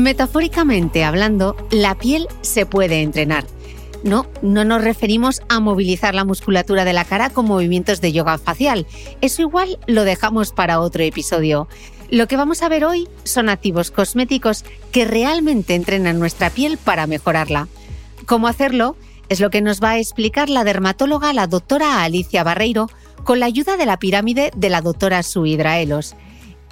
Metafóricamente 0.00 1.04
hablando, 1.04 1.54
la 1.70 1.94
piel 1.94 2.26
se 2.40 2.64
puede 2.64 3.02
entrenar. 3.02 3.44
No, 4.02 4.26
no 4.40 4.64
nos 4.64 4.82
referimos 4.82 5.42
a 5.50 5.60
movilizar 5.60 6.14
la 6.14 6.24
musculatura 6.24 6.86
de 6.86 6.94
la 6.94 7.04
cara 7.04 7.28
con 7.28 7.44
movimientos 7.44 8.00
de 8.00 8.10
yoga 8.10 8.38
facial. 8.38 8.86
Eso 9.20 9.42
igual 9.42 9.78
lo 9.86 10.04
dejamos 10.04 10.52
para 10.52 10.80
otro 10.80 11.02
episodio. 11.02 11.68
Lo 12.08 12.28
que 12.28 12.38
vamos 12.38 12.62
a 12.62 12.70
ver 12.70 12.86
hoy 12.86 13.08
son 13.24 13.50
activos 13.50 13.90
cosméticos 13.90 14.64
que 14.90 15.04
realmente 15.04 15.74
entrenan 15.74 16.18
nuestra 16.18 16.48
piel 16.48 16.78
para 16.78 17.06
mejorarla. 17.06 17.68
¿Cómo 18.24 18.48
hacerlo? 18.48 18.96
Es 19.28 19.38
lo 19.38 19.50
que 19.50 19.60
nos 19.60 19.82
va 19.82 19.90
a 19.90 19.98
explicar 19.98 20.48
la 20.48 20.64
dermatóloga, 20.64 21.34
la 21.34 21.46
doctora 21.46 22.02
Alicia 22.02 22.42
Barreiro, 22.42 22.88
con 23.22 23.38
la 23.38 23.44
ayuda 23.44 23.76
de 23.76 23.84
la 23.84 23.98
pirámide 23.98 24.50
de 24.56 24.70
la 24.70 24.80
doctora 24.80 25.22
Suidraelos. 25.22 26.16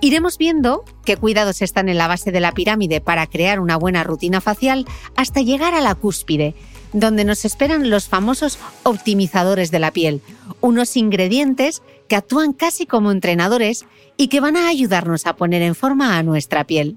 Iremos 0.00 0.38
viendo 0.38 0.84
qué 1.04 1.16
cuidados 1.16 1.60
están 1.60 1.88
en 1.88 1.98
la 1.98 2.06
base 2.06 2.31
de 2.31 2.38
la 2.38 2.53
pirámide 2.53 3.00
para 3.00 3.26
crear 3.26 3.59
una 3.59 3.76
buena 3.76 4.04
rutina 4.04 4.41
facial 4.41 4.86
hasta 5.16 5.41
llegar 5.41 5.75
a 5.75 5.81
la 5.81 5.97
cúspide, 5.97 6.54
donde 6.92 7.25
nos 7.25 7.44
esperan 7.44 7.91
los 7.91 8.08
famosos 8.08 8.58
optimizadores 8.84 9.72
de 9.72 9.81
la 9.81 9.91
piel, 9.91 10.22
unos 10.60 10.97
ingredientes 10.97 11.82
que 12.06 12.14
actúan 12.14 12.53
casi 12.53 12.87
como 12.87 13.10
entrenadores 13.10 13.87
y 14.16 14.28
que 14.28 14.41
van 14.41 14.56
a 14.56 14.69
ayudarnos 14.69 15.26
a 15.26 15.34
poner 15.34 15.62
en 15.62 15.75
forma 15.75 16.16
a 16.16 16.22
nuestra 16.22 16.64
piel. 16.64 16.97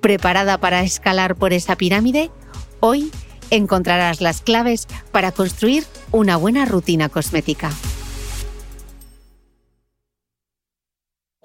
¿Preparada 0.00 0.58
para 0.58 0.82
escalar 0.82 1.36
por 1.36 1.52
esa 1.52 1.76
pirámide? 1.76 2.30
Hoy 2.80 3.10
encontrarás 3.50 4.22
las 4.22 4.40
claves 4.40 4.88
para 5.12 5.30
construir 5.30 5.84
una 6.10 6.38
buena 6.38 6.64
rutina 6.64 7.10
cosmética. 7.10 7.70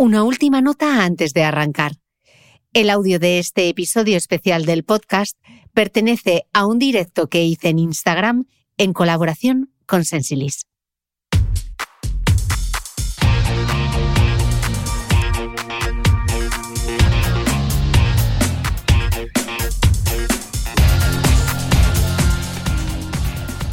Una 0.01 0.23
última 0.23 0.61
nota 0.61 1.03
antes 1.03 1.33
de 1.33 1.43
arrancar. 1.43 1.97
El 2.71 2.89
audio 2.89 3.19
de 3.19 3.37
este 3.37 3.67
episodio 3.67 4.15
especial 4.15 4.63
del 4.65 4.85
podcast 4.85 5.37
pertenece 5.73 6.45
a 6.53 6.65
un 6.65 6.79
directo 6.79 7.27
que 7.27 7.43
hice 7.43 7.67
en 7.67 7.79
Instagram 7.79 8.45
en 8.77 8.93
colaboración 8.93 9.73
con 9.85 10.05
Sensilis. 10.05 10.67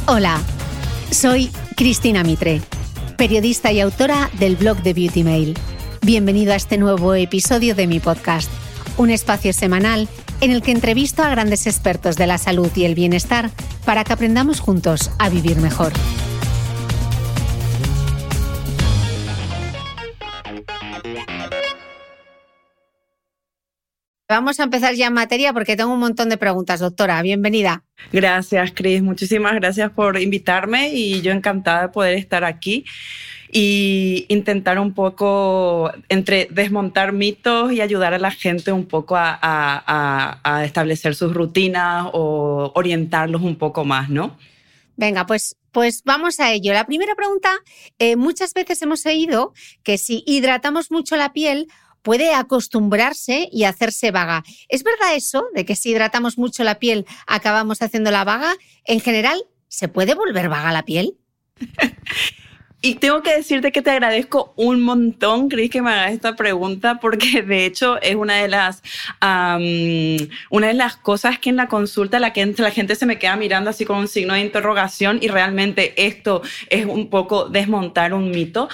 Hola, 0.07 0.41
soy 1.09 1.49
Cristina 1.77 2.25
Mitre, 2.25 2.59
periodista 3.17 3.71
y 3.71 3.79
autora 3.79 4.29
del 4.37 4.57
blog 4.57 4.83
de 4.83 4.93
Beauty 4.93 5.23
Mail 5.23 5.57
Bienvenido 6.07 6.53
a 6.53 6.55
este 6.55 6.77
nuevo 6.77 7.15
episodio 7.15 7.75
de 7.75 7.85
mi 7.85 7.99
podcast, 7.99 8.49
un 8.95 9.09
espacio 9.09 9.51
semanal 9.51 10.07
en 10.39 10.51
el 10.51 10.61
que 10.61 10.71
entrevisto 10.71 11.21
a 11.21 11.29
grandes 11.29 11.67
expertos 11.67 12.15
de 12.15 12.25
la 12.27 12.37
salud 12.37 12.71
y 12.77 12.85
el 12.85 12.95
bienestar 12.95 13.49
para 13.85 14.05
que 14.05 14.13
aprendamos 14.13 14.61
juntos 14.61 15.11
a 15.19 15.27
vivir 15.27 15.57
mejor. 15.57 15.91
Vamos 24.29 24.61
a 24.61 24.63
empezar 24.63 24.93
ya 24.93 25.07
en 25.07 25.13
materia 25.13 25.51
porque 25.51 25.75
tengo 25.75 25.91
un 25.91 25.99
montón 25.99 26.29
de 26.29 26.37
preguntas, 26.37 26.79
doctora. 26.79 27.21
Bienvenida. 27.21 27.83
Gracias, 28.13 28.71
Cris. 28.73 29.01
Muchísimas 29.01 29.55
gracias 29.55 29.91
por 29.91 30.17
invitarme 30.17 30.89
y 30.93 31.21
yo 31.21 31.33
encantada 31.33 31.81
de 31.81 31.89
poder 31.89 32.17
estar 32.17 32.45
aquí 32.45 32.85
y 33.51 34.25
intentar 34.29 34.79
un 34.79 34.93
poco 34.93 35.91
entre 36.09 36.47
desmontar 36.51 37.13
mitos 37.13 37.71
y 37.71 37.81
ayudar 37.81 38.13
a 38.13 38.19
la 38.19 38.31
gente 38.31 38.71
un 38.71 38.85
poco 38.85 39.15
a, 39.17 40.63
establecer 40.65 41.15
sus 41.15 41.33
rutinas 41.33 42.07
o 42.13 42.71
orientarlos 42.75 43.41
un 43.41 43.55
poco 43.55 43.85
más, 43.85 44.09
¿no? 44.09 44.37
Venga, 44.95 45.25
pues, 45.25 45.55
pues 45.71 46.01
vamos 46.03 46.39
a 46.39 46.51
ello. 46.51 46.73
La 46.73 46.85
primera 46.85 47.15
pregunta, 47.15 47.51
eh, 47.99 48.15
muchas 48.15 48.53
veces 48.53 48.81
hemos 48.81 49.05
oído 49.05 49.53
que 49.83 49.97
si 49.97 50.23
hidratamos 50.25 50.91
mucho 50.91 51.15
la 51.15 51.33
piel, 51.33 51.67
puede 52.01 52.33
acostumbrarse 52.33 53.49
y 53.51 53.65
hacerse 53.65 54.11
vaga. 54.11 54.43
¿Es 54.69 54.83
verdad 54.83 55.15
eso 55.15 55.45
de 55.53 55.65
que 55.65 55.75
si 55.75 55.91
hidratamos 55.91 56.37
mucho 56.37 56.63
la 56.63 56.79
piel 56.79 57.05
acabamos 57.27 57.81
haciendo 57.81 58.11
la 58.11 58.23
vaga? 58.23 58.55
En 58.85 59.01
general, 59.01 59.43
¿se 59.67 59.87
puede 59.87 60.15
volver 60.15 60.49
vaga 60.49 60.71
la 60.71 60.85
piel? 60.85 61.17
Y 62.79 62.95
tengo 62.95 63.23
que 63.23 63.35
decirte 63.35 63.71
que 63.71 63.81
te 63.81 63.89
agradezco 63.89 64.53
un 64.55 64.81
montón, 64.81 65.49
Cris, 65.49 65.71
que 65.71 65.81
me 65.81 65.89
hagas 65.89 66.13
esta 66.13 66.35
pregunta, 66.35 66.99
porque 66.99 67.41
de 67.47 67.65
hecho 67.65 67.99
es 68.03 68.13
una 68.13 68.35
de 68.35 68.47
las, 68.47 68.83
una 70.51 70.67
de 70.67 70.73
las 70.75 70.95
cosas 70.95 71.39
que 71.39 71.49
en 71.49 71.55
la 71.55 71.67
consulta 71.69 72.19
la 72.19 72.29
gente, 72.29 72.61
la 72.61 72.69
gente 72.69 72.93
se 72.93 73.07
me 73.07 73.17
queda 73.17 73.35
mirando 73.35 73.71
así 73.71 73.83
con 73.83 73.97
un 73.97 74.07
signo 74.07 74.35
de 74.35 74.41
interrogación 74.41 75.17
y 75.23 75.27
realmente 75.27 75.93
esto 75.97 76.43
es 76.69 76.85
un 76.85 77.09
poco 77.09 77.49
desmontar 77.49 78.13
un 78.13 78.29
mito 78.29 78.69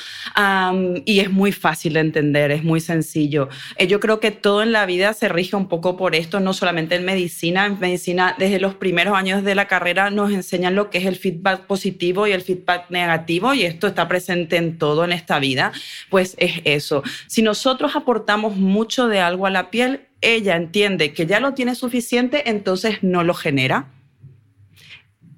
y 1.06 1.20
es 1.22 1.32
muy 1.32 1.54
fácil 1.54 1.94
de 1.94 2.02
entender, 2.02 2.52
es 2.52 2.64
muy 2.66 2.82
sencillo. 2.82 3.48
Eh, 3.78 3.88
yo 3.88 4.02
creo 4.02 4.20
que 4.20 4.32
todo 4.32 4.64
en 4.64 4.74
la 4.74 4.86
vida 4.86 5.14
se 5.14 5.30
rige 5.30 5.56
un 5.56 5.70
poco 5.70 5.96
por 5.96 6.14
esto, 6.14 6.42
no 6.42 6.52
solamente 6.52 6.96
en 6.96 7.06
medicina. 7.06 7.66
En 7.68 7.80
medicina, 7.80 8.36
desde 8.38 8.60
los 8.60 8.76
primeros 8.76 9.16
años 9.16 9.46
de 9.46 9.56
la 9.56 9.68
carrera 9.68 10.10
nos 10.10 10.34
enseñan 10.34 10.76
lo 10.76 10.90
que 10.90 10.98
es 10.98 11.06
el 11.06 11.16
feedback 11.16 11.62
positivo 11.68 12.28
y 12.28 12.34
el 12.34 12.42
feedback 12.42 12.90
negativo 12.90 13.54
y 13.54 13.64
esto 13.64 13.93
está 13.94 14.08
presente 14.08 14.58
en 14.58 14.78
todo 14.78 15.04
en 15.06 15.12
esta 15.12 15.40
vida, 15.40 15.72
pues 16.10 16.36
es 16.38 16.62
eso. 16.66 17.04
Si 17.28 17.42
nosotros 17.42 17.96
aportamos 17.96 18.58
mucho 18.58 19.08
de 19.08 19.20
algo 19.20 19.46
a 19.46 19.50
la 19.50 19.70
piel, 19.70 20.02
ella 20.22 20.56
entiende 20.56 21.14
que 21.14 21.26
ya 21.26 21.40
lo 21.40 21.54
tiene 21.54 21.76
suficiente, 21.76 22.50
entonces 22.50 23.04
no 23.04 23.24
lo 23.24 23.34
genera. 23.34 23.88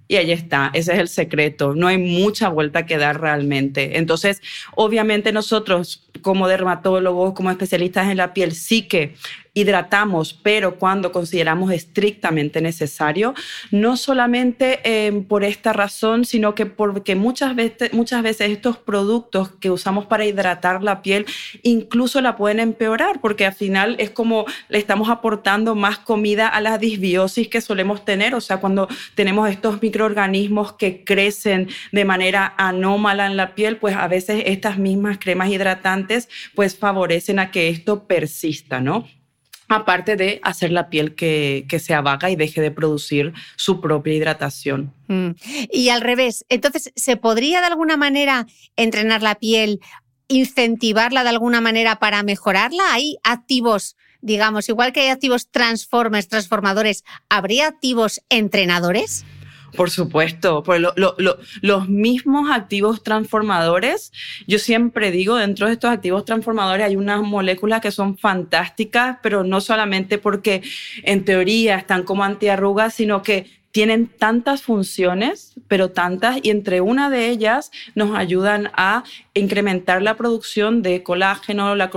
Y 0.07 0.18
ahí 0.18 0.31
está, 0.31 0.69
ese 0.74 0.94
es 0.94 1.00
el 1.00 1.07
secreto. 1.07 1.74
No 1.74 1.88
hay 1.88 1.98
mucha 1.98 2.50
vuelta 2.50 2.86
que 2.86 2.98
dar 2.98 3.19
realmente. 3.19 3.98
Entonces, 3.98 4.42
obviamente 4.75 5.31
nosotros 5.31 6.07
como 6.22 6.48
dermatólogos, 6.48 7.34
como 7.34 7.50
especialistas 7.50 8.10
en 8.12 8.18
la 8.18 8.34
piel, 8.34 8.52
sí 8.52 8.84
que 8.84 9.16
hidratamos, 9.56 10.34
pero 10.34 10.75
cuando 10.75 11.12
consideramos 11.12 11.72
estrictamente 11.72 12.62
necesario, 12.62 13.34
no 13.72 13.98
solamente 13.98 14.81
em, 14.84 15.24
por 15.24 15.44
esta 15.46 15.74
razón, 15.74 16.25
sino 16.25 16.54
que 16.54 16.66
porque 16.66 17.16
muchas 17.16 17.56
veces, 17.56 17.94
muchas 17.94 18.22
veces 18.22 18.52
estos 18.52 18.78
productos 18.78 19.50
que 19.60 19.72
usamos 19.72 20.06
para 20.06 20.25
hidratar 20.25 20.84
la 20.84 21.02
piel 21.02 21.25
incluso 21.63 22.22
la 22.22 22.36
pueden 22.36 22.60
empeorar, 22.60 23.22
porque 23.22 23.46
al 23.46 23.54
final 23.54 23.96
es 23.98 24.10
como 24.10 24.46
le 24.68 24.78
estamos 24.78 25.10
aportando 25.10 25.74
más 25.74 26.00
comida 26.00 26.48
a 26.50 26.60
la 26.60 26.78
disbiosis 26.78 27.48
que 27.48 27.62
solemos 27.62 28.04
tener, 28.04 28.36
o 28.36 28.42
sea, 28.42 28.57
cuando 28.57 28.90
tenemos 29.16 29.50
estos 29.50 29.81
microorganismos 29.81 30.74
que 30.74 31.06
crecen 31.06 31.69
de 31.94 32.04
manera 32.04 32.54
anómala 32.57 33.25
en 33.25 33.38
la 33.38 33.56
piel, 33.56 33.78
pues 33.78 33.96
a 33.96 34.10
veces 34.10 34.44
estas 34.48 34.78
mismas 34.78 35.18
cremas 35.18 35.50
hidratantes 35.50 36.28
pues 36.56 36.78
favorecen 36.78 37.40
a 37.40 37.52
que 37.52 37.69
esto 37.69 38.06
persista, 38.06 38.81
¿no? 38.81 39.07
Aparte 39.68 40.16
de 40.16 40.40
hacer 40.44 40.72
la 40.72 40.90
piel 40.90 41.16
que, 41.16 41.66
que, 41.68 41.80
se 41.80 41.96
vaga 42.00 42.30
y 42.30 42.36
deje 42.36 42.62
de 42.62 42.72
producir 42.72 43.34
su 43.56 43.82
propia 43.82 44.14
hidratación. 44.14 44.94
Mm. 45.08 45.32
Y 45.72 45.90
al 45.90 46.02
revés, 46.02 46.46
entonces, 46.50 46.92
¿se 46.96 47.18
podría 47.18 47.62
de 47.62 47.68
alguna 47.68 47.98
manera 47.98 48.48
entrenar 48.76 49.24
la 49.24 49.36
piel, 49.36 49.80
incentivarla 50.28 51.24
de 51.24 51.30
alguna 51.30 51.62
manera 51.62 52.00
para 52.00 52.24
mejorarla? 52.24 52.84
¿Hay 52.92 53.18
activos, 53.24 53.96
digamos, 54.22 54.70
igual 54.70 54.94
que 54.94 55.02
hay 55.02 55.08
activos 55.10 55.50
transformers, 55.50 56.28
transformadores, 56.28 57.04
¿habría 57.30 57.68
activos 57.68 58.22
entrenadores? 58.30 59.26
Por 59.75 59.89
supuesto, 59.89 60.63
por 60.63 60.80
los 61.62 61.89
mismos 61.89 62.50
activos 62.51 63.04
transformadores, 63.04 64.12
yo 64.48 64.60
siempre 64.60 65.12
digo, 65.12 65.36
dentro 65.36 65.68
de 65.68 65.74
estos 65.74 65.92
activos 65.92 66.25
transformadores 66.25 66.86
hay 66.86 66.95
unas 66.95 67.22
moléculas 67.22 67.81
que 67.81 67.92
son 67.92 68.18
fantásticas, 68.18 69.18
pero 69.22 69.44
no 69.44 69.62
solamente 69.62 70.18
porque 70.18 70.62
en 71.04 71.25
teoría 71.25 71.77
están 71.77 72.04
como 72.04 72.24
antiarrugas, 72.24 72.94
sino 72.94 73.22
que 73.22 73.65
tienen 73.75 74.07
tantas 74.07 74.62
funciones, 74.62 75.54
pero 75.68 75.92
tantas, 75.92 76.39
y 76.42 76.50
entre 76.50 76.80
una 76.80 77.10
de 77.10 77.27
ellas 77.27 77.72
nos 77.94 78.18
ayudan 78.18 78.72
a 78.77 79.04
incrementar 79.33 80.01
la 80.01 80.16
producción 80.16 80.81
de 80.81 81.04
colágeno, 81.04 81.75
la, 81.75 81.89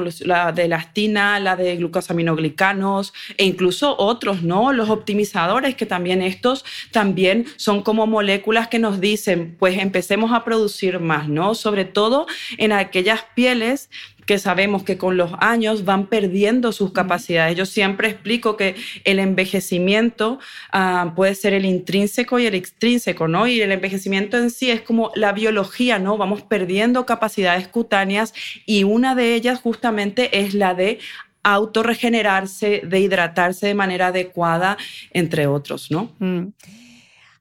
de 0.52 0.64
elastina, 0.64 1.38
la 1.38 1.54
de 1.54 1.76
glucosaminoglicanos 1.76 3.14
e 3.36 3.44
incluso 3.44 3.94
otros, 3.96 4.42
¿no? 4.42 4.72
Los 4.72 4.90
optimizadores, 4.90 5.76
que 5.76 5.86
también 5.86 6.20
estos 6.20 6.64
también 6.90 7.46
son 7.54 7.84
como 7.84 8.08
moléculas 8.08 8.66
que 8.66 8.81
nos 8.81 9.00
dicen, 9.00 9.54
pues 9.56 9.78
empecemos 9.78 10.32
a 10.32 10.42
producir 10.42 10.98
más, 10.98 11.28
¿no? 11.28 11.54
Sobre 11.54 11.84
todo 11.84 12.26
en 12.56 12.72
aquellas 12.72 13.20
pieles 13.36 13.88
que 14.28 14.38
sabemos 14.38 14.82
que 14.82 14.98
con 14.98 15.16
los 15.16 15.30
años 15.38 15.86
van 15.86 16.06
perdiendo 16.06 16.72
sus 16.72 16.92
capacidades. 16.92 17.56
Yo 17.56 17.64
siempre 17.64 18.10
explico 18.10 18.58
que 18.58 18.75
el 19.04 19.20
envejecimiento 19.20 20.38
ah, 20.70 21.14
puede 21.16 21.34
ser 21.34 21.54
el 21.54 21.64
intrínseco 21.64 22.38
y 22.38 22.44
el 22.44 22.54
extrínseco, 22.54 23.26
¿no? 23.26 23.46
Y 23.46 23.62
el 23.62 23.72
envejecimiento 23.72 24.36
en 24.36 24.50
sí 24.50 24.70
es 24.70 24.82
como 24.82 25.12
la 25.14 25.32
biología, 25.32 25.98
¿no? 25.98 26.19
Vamos 26.19 26.42
perdiendo 26.42 27.06
capacidades 27.06 27.69
cutáneas 27.69 28.34
y 28.66 28.84
una 28.84 29.14
de 29.14 29.34
ellas 29.34 29.60
justamente 29.62 30.40
es 30.40 30.52
la 30.52 30.74
de 30.74 30.98
autorregenerarse, 31.42 32.82
de 32.84 33.00
hidratarse 33.00 33.69
de 33.69 33.74
manera 33.74 34.08
adecuada, 34.08 34.76
entre 35.10 35.46
otros, 35.46 35.90
¿no? 35.90 36.12
Mm. 36.19 36.48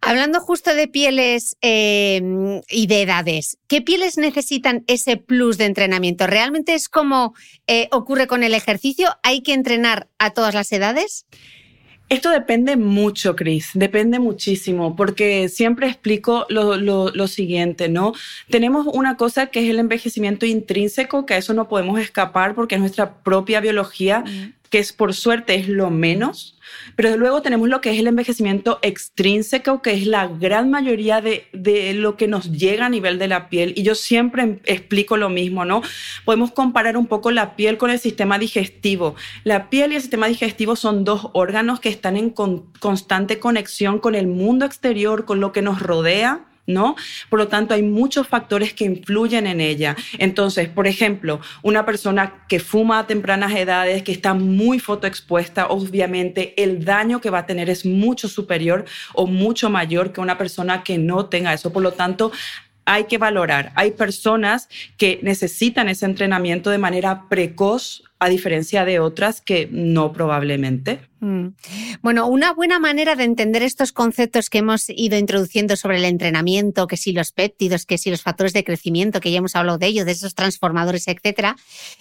Hablando 0.08 0.40
justo 0.40 0.74
de 0.74 0.88
pieles 0.88 1.58
em, 1.60 2.62
y 2.70 2.88
de 2.88 3.02
edades, 3.02 3.58
¿qué 3.68 3.82
pieles 3.82 4.18
necesitan 4.18 4.86
ese 4.88 5.18
plus 5.18 5.58
de 5.58 5.66
entrenamiento? 5.66 6.28
¿Realmente 6.28 6.76
es 6.76 6.88
como 6.88 7.34
eh, 7.68 7.90
ocurre 7.92 8.26
con 8.26 8.42
el 8.42 8.54
ejercicio? 8.54 9.10
¿Hay 9.22 9.42
que 9.42 9.54
entrenar 9.54 10.08
a 10.18 10.30
todas 10.30 10.54
las 10.54 10.72
edades? 10.72 11.26
Esto 12.08 12.30
depende 12.30 12.78
mucho, 12.78 13.36
Cris, 13.36 13.72
depende 13.74 14.18
muchísimo, 14.20 14.96
porque 14.96 15.50
siempre 15.50 15.88
explico 15.88 16.46
lo, 16.48 17.28
siguiente, 17.28 17.90
¿no? 17.90 18.14
Tenemos 18.50 18.88
una 18.88 19.18
cosa 19.18 19.48
que 19.48 19.66
es 19.66 19.70
el 19.70 19.78
envejecimiento 19.78 20.46
intrínseco, 20.46 21.26
que 21.26 21.34
a 21.34 21.38
eso 21.38 21.54
no 21.54 21.68
podemos 21.68 22.00
escapar 22.00 22.56
porque 22.56 22.76
es 22.76 22.80
nuestra 22.80 23.16
propia 23.24 23.60
biología, 23.60 24.24
que 24.70 24.80
es 24.80 24.94
por 24.94 25.14
suerte 25.14 25.56
es 25.56 25.68
lo 25.68 25.90
menos, 25.90 26.58
pero 26.96 27.16
luego 27.18 27.42
tenemos 27.42 27.70
lo 27.70 27.82
que 27.82 27.92
es 27.92 28.00
el 28.00 28.08
envejecimiento 28.08 28.80
extrínseco, 28.82 29.82
que 29.82 29.94
es 29.94 30.08
la 30.08 30.28
gran 30.28 30.70
mayoría 30.70 31.22
de, 31.22 31.48
de, 31.54 31.94
lo 31.94 32.18
que 32.18 32.28
nos 32.28 32.52
llega 32.52 32.86
a 32.88 32.90
nivel 32.90 33.20
de 33.20 33.28
la 33.28 33.50
piel. 33.50 33.74
Y 33.76 33.84
yo 33.84 33.96
siempre 33.96 34.60
explico 34.66 35.18
lo 35.18 35.30
mismo, 35.30 35.66
¿no? 35.66 35.82
Podemos 36.26 36.52
comparar 36.52 36.98
un 36.98 37.08
poco 37.08 37.32
la 37.32 37.56
piel 37.56 37.78
con 37.78 37.90
el 37.90 38.00
sistema 38.00 38.40
digestivo. 38.40 39.16
La 39.44 39.70
piel 39.70 39.92
y 39.92 39.96
el 39.96 40.02
sistema 40.02 40.28
digestivo 40.28 40.76
son 40.76 41.04
dos 41.04 41.30
órganos 41.34 41.80
que 41.80 41.90
están 41.90 42.18
en 42.18 42.32
constante 42.32 43.40
conexión 43.40 44.00
con 44.00 44.16
el 44.16 44.28
mundo 44.28 44.66
exterior, 44.66 45.26
con 45.26 45.40
lo 45.40 45.52
que 45.52 45.62
nos 45.62 45.82
rodea 45.82 46.47
¿no? 46.68 46.96
Por 47.30 47.40
lo 47.40 47.48
tanto, 47.48 47.74
hay 47.74 47.82
muchos 47.82 48.28
factores 48.28 48.74
que 48.74 48.86
influyen 48.86 49.48
en 49.48 49.62
ella. 49.62 49.96
Entonces, 50.20 50.70
por 50.70 50.86
ejemplo, 50.86 51.40
una 51.64 51.86
persona 51.86 52.46
que 52.48 52.60
fuma 52.60 53.00
a 53.00 53.08
tempranas 53.08 53.56
edades, 53.56 54.04
que 54.04 54.12
está 54.12 54.34
muy 54.34 54.80
fotoexpuesta, 54.80 55.68
obviamente 55.68 56.54
el 56.62 56.84
daño 56.86 57.22
que 57.22 57.30
va 57.30 57.40
a 57.40 57.46
tener 57.46 57.70
es 57.70 57.86
mucho 57.86 58.28
superior 58.28 58.86
o 59.14 59.26
mucho 59.26 59.70
mayor 59.70 60.12
que 60.12 60.22
una 60.22 60.38
persona 60.38 60.84
que 60.84 60.98
no 60.98 61.26
tenga 61.28 61.54
eso. 61.54 61.72
Por 61.72 61.84
lo 61.84 61.94
tanto, 61.94 62.32
hay 62.86 63.06
que 63.06 63.18
valorar. 63.18 63.72
Hay 63.76 63.92
personas 63.92 64.70
que 64.98 65.20
necesitan 65.22 65.90
ese 65.90 66.06
entrenamiento 66.06 66.70
de 66.70 66.78
manera 66.78 67.24
precoz 67.30 68.04
a 68.20 68.30
diferencia 68.30 68.84
de 68.86 69.00
otras 69.00 69.42
que 69.42 69.68
no 69.72 70.12
probablemente. 70.12 71.02
Mm. 71.20 71.48
Bueno, 72.02 72.28
una 72.28 72.54
buena 72.54 72.78
manera 72.80 73.16
de 73.16 73.24
entender 73.24 73.64
estos 73.64 73.92
conceptos 73.92 74.50
que 74.50 74.60
hemos 74.60 74.90
ido 74.90 75.18
introduciendo 75.18 75.76
sobre 75.76 75.98
el 75.98 76.06
entrenamiento, 76.06 76.88
que 76.88 76.98
si 76.98 77.12
los 77.12 77.32
péptidos, 77.32 77.86
que 77.86 77.98
si 77.98 78.12
los 78.12 78.22
factores 78.22 78.54
de 78.54 78.64
crecimiento, 78.64 79.20
que 79.20 79.32
ya 79.32 79.40
hemos 79.40 79.56
hablado 79.56 79.78
de 79.78 79.88
ellos, 79.88 80.06
de 80.06 80.12
esos 80.12 80.36
transformadores, 80.36 81.08
etcétera, 81.08 81.56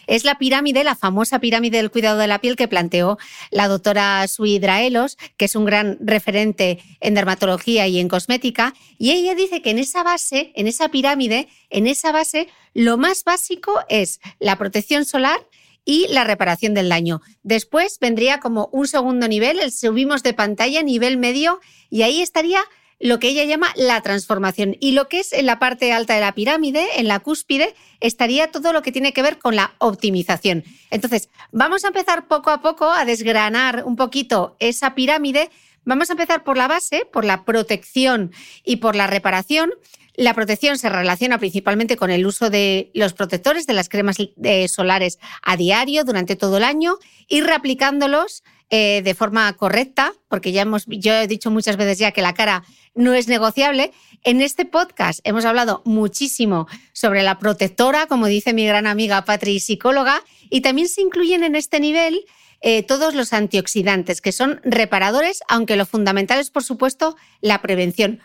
es 0.06 0.24
la 0.24 0.36
pirámide, 0.38 0.84
la 0.84 0.96
famosa 0.96 1.38
pirámide 1.38 1.78
del 1.78 1.90
cuidado 1.90 2.18
de 2.18 2.26
la 2.26 2.40
piel 2.40 2.56
que 2.56 2.68
planteó 2.68 3.18
la 3.50 3.68
doctora 3.68 4.26
Sui 4.28 4.58
Draelos, 4.58 5.16
que 5.36 5.46
es 5.46 5.56
un 5.56 5.64
gran 5.64 5.98
referente 6.00 6.78
en 7.00 7.14
dermatología 7.14 7.88
y 7.88 7.98
en 7.98 8.08
cosmética, 8.08 8.74
y 8.98 9.12
ella 9.12 9.34
dice 9.34 9.62
que 9.62 9.70
en 9.70 9.78
esa 9.78 10.02
base, 10.02 10.52
en 10.56 10.66
esa 10.66 10.90
pirámide, 10.90 11.48
en 11.70 11.86
esa 11.86 12.12
base, 12.12 12.48
lo 12.74 12.98
más 12.98 13.24
básico 13.24 13.72
es 13.88 14.20
la 14.38 14.56
protección 14.58 15.06
solar 15.06 15.38
y 15.86 16.06
la 16.08 16.24
reparación 16.24 16.74
del 16.74 16.90
daño. 16.90 17.22
Después 17.42 17.98
vendría 17.98 18.40
como 18.40 18.68
un 18.72 18.86
segundo 18.86 19.28
nivel, 19.28 19.60
el 19.60 19.72
subimos 19.72 20.22
de 20.22 20.34
pantalla, 20.34 20.82
nivel 20.82 21.16
medio, 21.16 21.60
y 21.88 22.02
ahí 22.02 22.20
estaría 22.20 22.60
lo 22.98 23.18
que 23.18 23.28
ella 23.28 23.44
llama 23.44 23.72
la 23.76 24.00
transformación. 24.00 24.76
Y 24.80 24.92
lo 24.92 25.08
que 25.08 25.20
es 25.20 25.32
en 25.32 25.46
la 25.46 25.58
parte 25.58 25.92
alta 25.92 26.14
de 26.14 26.20
la 26.20 26.34
pirámide, 26.34 26.99
en 26.99 27.08
la 27.08 27.20
cúspide, 27.20 27.75
estaría 28.00 28.50
todo 28.50 28.72
lo 28.72 28.82
que 28.82 28.92
tiene 28.92 29.12
que 29.12 29.22
ver 29.22 29.38
con 29.38 29.54
la 29.54 29.75
optimización. 29.78 30.64
Entonces, 30.90 31.28
vamos 31.52 31.84
a 31.84 31.88
empezar 31.88 32.26
poco 32.26 32.50
a 32.50 32.61
poco 32.61 32.90
a 32.90 33.04
desgranar 33.04 33.84
un 33.84 33.96
poquito 33.96 34.56
esa 34.58 34.94
pirámide. 34.94 35.50
Vamos 35.84 36.11
a 36.11 36.14
empezar 36.14 36.42
por 36.42 36.56
la 36.56 36.68
base, 36.68 37.06
por 37.12 37.25
la 37.25 37.44
protección 37.44 38.32
y 38.64 38.76
por 38.76 38.96
la 38.96 39.06
reparación. 39.06 39.70
La 40.16 40.32
protección 40.32 40.78
se 40.78 40.88
relaciona 40.88 41.38
principalmente 41.38 41.96
con 41.96 42.11
el 42.11 42.26
uso 42.26 42.49
de 42.49 42.90
los 42.94 43.12
protectores, 43.12 43.66
de 43.66 43.75
las 43.75 43.90
cremas 43.90 44.16
eh, 44.42 44.66
solares 44.68 45.18
a 45.42 45.56
diario 45.56 46.04
durante 46.04 46.37
todo 46.37 46.56
el 46.56 46.64
año 46.64 46.99
y 47.28 47.42
reaplicándolos 47.42 48.42
eh, 48.70 49.02
de 49.04 49.14
forma 49.14 49.52
correcta, 49.52 50.12
porque 50.28 50.52
ya 50.52 50.62
hemos, 50.62 50.87
yo 50.88 51.12
he 51.12 51.28
dicho 51.28 51.50
muchas 51.50 51.76
veces 51.76 51.99
ya 51.99 52.12
que 52.12 52.23
la 52.23 52.35
cara 52.35 52.64
no 52.94 53.12
es 53.12 53.28
negociable. 53.28 53.92
En 54.25 54.40
este 54.40 54.64
podcast 54.64 55.20
hemos 55.23 55.44
hablado 55.44 55.82
muchísimo 55.85 56.66
sobre 56.94 57.23
la 57.23 57.38
protectora, 57.38 58.06
como 58.06 58.26
dice 58.26 58.54
mi 58.54 58.66
gran 58.66 58.87
amiga 58.87 59.25
Patri, 59.25 59.61
psicóloga, 59.61 60.25
y 60.49 60.62
también 60.62 60.88
se 60.88 61.02
incluyen 61.02 61.44
en 61.44 61.54
este 61.54 61.78
nivel 61.78 62.25
eh, 62.62 62.82
todos 62.82 63.14
los 63.14 63.35
antioxidantes, 63.35 64.23
que 64.23 64.32
son 64.32 64.61
reparadores, 64.64 65.42
aunque 65.46 65.76
lo 65.76 65.85
fundamental 65.85 66.40
es, 66.40 66.50
por 66.50 66.64
supuesto, 66.64 67.16
la 67.42 67.61
prevención. 67.61 68.20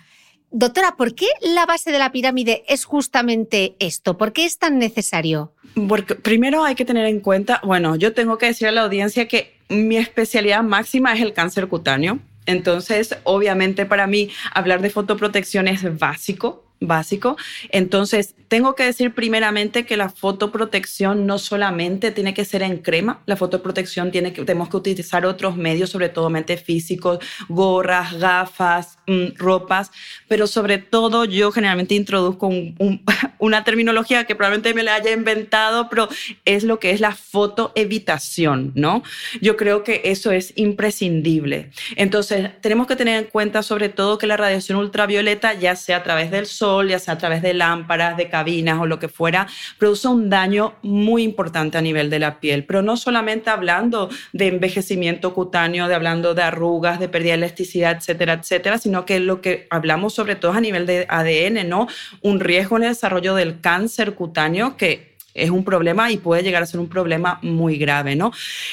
Doctora, 0.53 0.96
¿por 0.98 1.15
qué 1.15 1.27
la 1.41 1.65
base 1.65 1.91
de 1.91 2.00
la 2.00 2.12
pirámide 2.12 2.63
es 2.67 2.84
justamente 2.84 3.75
esto? 3.79 4.17
¿Por 4.17 4.34
qué 4.34 4.46
es 4.46 4.58
tan 4.58 4.79
necesario? 4.79 5.53
Porque 5.88 6.15
primero 6.15 6.65
hay 6.65 6.75
que 6.75 6.84
tener 6.84 7.05
en 7.05 7.22
cuenta, 7.22 7.62
bueno, 7.63 7.96
yo 7.96 8.13
tengo 8.13 8.38
que 8.38 8.48
decir 8.48 8.67
a 8.67 8.72
la 8.72 8.81
audiencia 8.81 9.29
que 9.29 9.55
mi 9.70 9.96
especialidad 9.96 10.62
máxima 10.62 11.13
es 11.13 11.22
el 11.22 11.31
cáncer 11.31 11.70
cutáneo. 11.70 12.20
Entonces, 12.46 13.15
obviamente 13.24 13.86
para 13.86 14.08
mí 14.08 14.29
hablar 14.53 14.81
de 14.81 14.89
fotoprotección 14.89 15.70
es 15.70 15.98
básico 15.98 16.65
básico. 16.81 17.38
Entonces, 17.69 18.35
tengo 18.47 18.75
que 18.75 18.83
decir 18.83 19.13
primeramente 19.13 19.85
que 19.85 19.95
la 19.95 20.09
fotoprotección 20.09 21.25
no 21.25 21.38
solamente 21.38 22.11
tiene 22.11 22.33
que 22.33 22.43
ser 22.43 22.63
en 22.63 22.79
crema, 22.79 23.21
la 23.25 23.38
fotoprotección 23.38 24.11
tiene 24.11 24.33
que, 24.33 24.43
tenemos 24.43 24.67
que 24.67 24.77
utilizar 24.77 25.25
otros 25.25 25.55
medios, 25.55 25.91
sobre 25.91 26.09
todo 26.09 26.29
mente 26.29 26.57
físicos, 26.57 27.19
gorras, 27.47 28.19
gafas, 28.19 28.97
mm, 29.07 29.38
ropas, 29.38 29.91
pero 30.27 30.47
sobre 30.47 30.79
todo 30.79 31.23
yo 31.23 31.51
generalmente 31.51 31.95
introduzco 31.95 32.50
una 33.39 33.63
terminología 33.63 34.25
que 34.25 34.35
probablemente 34.35 34.73
me 34.73 34.83
la 34.83 34.95
haya 34.95 35.13
inventado, 35.13 35.88
pero 35.88 36.09
es 36.43 36.63
lo 36.63 36.79
que 36.79 36.91
es 36.91 37.00
la 37.00 37.13
fotoevitación, 37.15 38.71
¿no? 38.75 39.03
Yo 39.39 39.55
creo 39.55 39.83
que 39.83 40.01
eso 40.05 40.31
es 40.31 40.51
imprescindible. 40.55 41.71
Entonces, 41.95 42.50
tenemos 42.61 42.88
que 42.88 42.95
tener 42.95 43.23
en 43.23 43.29
cuenta 43.29 43.61
sobre 43.63 43.89
todo 43.89 44.17
que 44.17 44.27
la 44.27 44.35
radiación 44.35 44.79
ultravioleta, 44.79 45.53
ya 45.53 45.75
sea 45.75 45.97
a 45.97 46.03
través 46.03 46.31
del 46.31 46.47
sol, 46.47 46.70
ya 46.87 46.99
sea 46.99 47.15
a 47.15 47.17
través 47.17 47.41
de 47.41 47.53
lámparas, 47.53 48.17
de 48.17 48.29
cabinas 48.29 48.79
o 48.79 48.85
lo 48.85 48.99
que 48.99 49.07
fuera, 49.07 49.47
produce 49.77 50.07
un 50.07 50.29
daño 50.29 50.75
muy 50.81 51.23
importante 51.23 51.77
a 51.77 51.81
nivel 51.81 52.09
de 52.09 52.19
la 52.19 52.39
piel, 52.39 52.65
pero 52.65 52.81
no 52.81 52.97
solamente 52.97 53.49
hablando 53.49 54.09
de 54.33 54.47
envejecimiento 54.47 55.33
cutáneo, 55.33 55.87
de 55.87 55.95
hablando 55.95 56.33
de 56.33 56.43
arrugas, 56.43 56.99
de 56.99 57.09
pérdida 57.09 57.31
de 57.31 57.39
elasticidad, 57.39 57.97
etcétera, 57.97 58.33
etcétera, 58.33 58.77
sino 58.77 59.05
que 59.05 59.19
lo 59.19 59.41
que 59.41 59.67
hablamos 59.69 60.13
sobre 60.13 60.35
todo 60.35 60.53
a 60.53 60.61
nivel 60.61 60.85
de 60.85 61.05
ADN, 61.09 61.67
¿no? 61.67 61.87
Un 62.21 62.39
riesgo 62.39 62.77
en 62.77 62.83
el 62.83 62.89
desarrollo 62.89 63.35
del 63.35 63.59
cáncer 63.61 64.15
cutáneo 64.15 64.77
que 64.77 65.11
es 65.33 65.49
un 65.49 65.63
problema 65.63 66.11
y 66.11 66.17
puede 66.17 66.43
llegar 66.43 66.63
a 66.63 66.65
ser 66.65 66.79
un 66.79 66.89
problema 66.89 67.39
muy 67.41 67.77
grave, 67.77 68.15
¿no? 68.15 68.31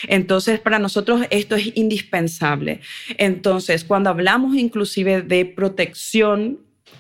Entonces, 0.09 0.61
para 0.61 0.79
nosotros 0.79 1.23
esto 1.31 1.55
es 1.57 1.77
indispensable. 1.77 2.81
Entonces, 3.17 3.85
cuando 3.85 4.11
hablamos 4.11 4.57
inclusive 4.57 5.23
de 5.23 5.45
protección 5.47 6.59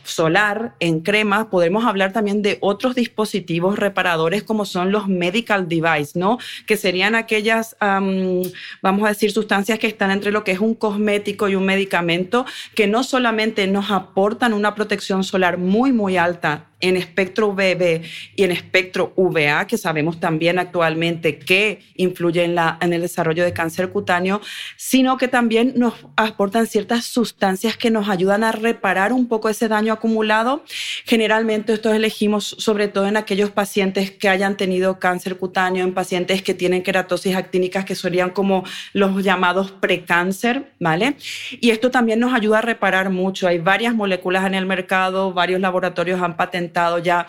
solar 0.09 0.75
en 0.81 1.01
crema, 1.01 1.51
podemos 1.51 1.85
hablar 1.85 2.13
también 2.13 2.43
de 2.43 2.59
otros 2.61 2.95
dispositivos 2.95 3.79
reparadores 3.79 4.43
como 4.43 4.65
son 4.65 4.93
los 4.93 5.09
medical 5.09 5.69
device, 5.69 6.19
¿no? 6.19 6.39
Que 6.67 6.77
serían 6.77 7.15
aquellas, 7.15 7.77
vamos 7.81 9.05
a 9.05 9.09
decir, 9.09 9.31
sustancias 9.33 9.79
que 9.79 9.87
están 9.87 10.11
entre 10.11 10.33
lo 10.33 10.45
que 10.45 10.53
es 10.53 10.61
un 10.61 10.75
cosmético 10.75 11.49
y 11.49 11.55
un 11.55 11.65
medicamento, 11.65 12.47
que 12.75 12.87
no 12.87 13.05
solamente 13.05 13.67
nos 13.67 13.91
aportan 13.91 14.53
una 14.53 14.75
protección 14.75 15.25
solar 15.25 15.59
muy, 15.59 15.93
muy 15.93 16.17
alta 16.17 16.69
en 16.81 16.97
espectro 16.97 17.53
VB 17.53 18.03
y 18.37 18.45
en 18.45 18.53
espectro 18.53 19.13
VA, 19.17 19.67
que 19.67 19.79
sabemos 19.79 20.21
también 20.21 20.59
actualmente 20.59 21.39
que 21.39 21.81
influye 21.97 22.45
en, 22.45 22.55
la, 22.55 22.79
en 22.81 22.93
el 22.93 23.03
desarrollo 23.03 23.45
de 23.45 23.53
cáncer 23.53 23.91
cutáneo, 23.91 24.41
sino 24.77 25.17
que 25.17 25.29
también 25.29 25.73
nos 25.77 25.95
aportan 26.17 26.67
ciertas 26.67 27.05
sustancias 27.05 27.77
que 27.77 27.91
nos 27.91 28.09
ayudan 28.09 28.45
a 28.45 28.53
reparar 28.53 29.13
un 29.13 29.27
poco 29.27 29.49
ese 29.49 29.69
daño 29.69 29.93
acumulado. 29.99 30.65
Generalmente 31.05 31.73
estos 31.73 31.95
elegimos 31.95 32.57
sobre 32.59 32.89
todo 32.89 33.07
en 33.07 33.17
aquellos 33.17 33.51
pacientes 33.51 34.11
que 34.11 34.29
hayan 34.29 34.57
tenido 34.57 34.99
cáncer 34.99 35.37
cutáneo, 35.37 35.85
en 35.85 35.95
pacientes 35.95 36.43
que 36.43 36.55
tienen 36.55 36.83
queratosis 36.83 37.37
actínicas, 37.37 37.85
que 37.85 37.95
serían 37.95 38.31
como 38.31 38.65
los 38.93 39.23
llamados 39.23 39.71
precáncer, 39.71 40.73
¿vale? 40.81 41.17
Y 41.61 41.71
esto 41.71 41.91
también 41.91 42.21
nos 42.21 42.33
ayuda 42.35 42.59
a 42.59 42.63
reparar 42.63 43.11
mucho. 43.11 43.49
Hay 43.49 43.59
varias 43.59 43.95
moléculas 43.95 44.47
en 44.47 44.55
el 44.55 44.67
mercado, 44.67 45.33
varios 45.33 45.61
laboratorios 45.61 46.21
han 46.23 46.37
patentado 46.37 46.99
ya 46.99 47.27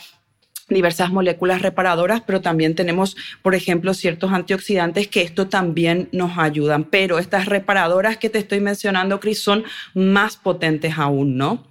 diversas 0.70 1.12
moléculas 1.12 1.62
reparadoras, 1.62 2.22
pero 2.22 2.42
también 2.42 2.76
tenemos, 2.76 3.16
por 3.42 3.56
ejemplo, 3.56 3.94
ciertos 3.94 4.32
antioxidantes 4.32 5.08
que 5.08 5.22
esto 5.22 5.48
también 5.48 6.10
nos 6.12 6.38
ayudan. 6.38 6.84
Pero 6.86 7.20
estas 7.20 7.48
reparadoras 7.48 8.18
que 8.18 8.30
te 8.30 8.40
estoy 8.40 8.60
mencionando, 8.60 9.20
Cris, 9.20 9.40
son 9.40 9.64
más 9.94 10.38
potentes 10.38 10.98
aún, 10.98 11.38
¿no? 11.38 11.69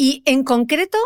Y 0.00 0.22
en 0.26 0.44
concreto, 0.44 0.96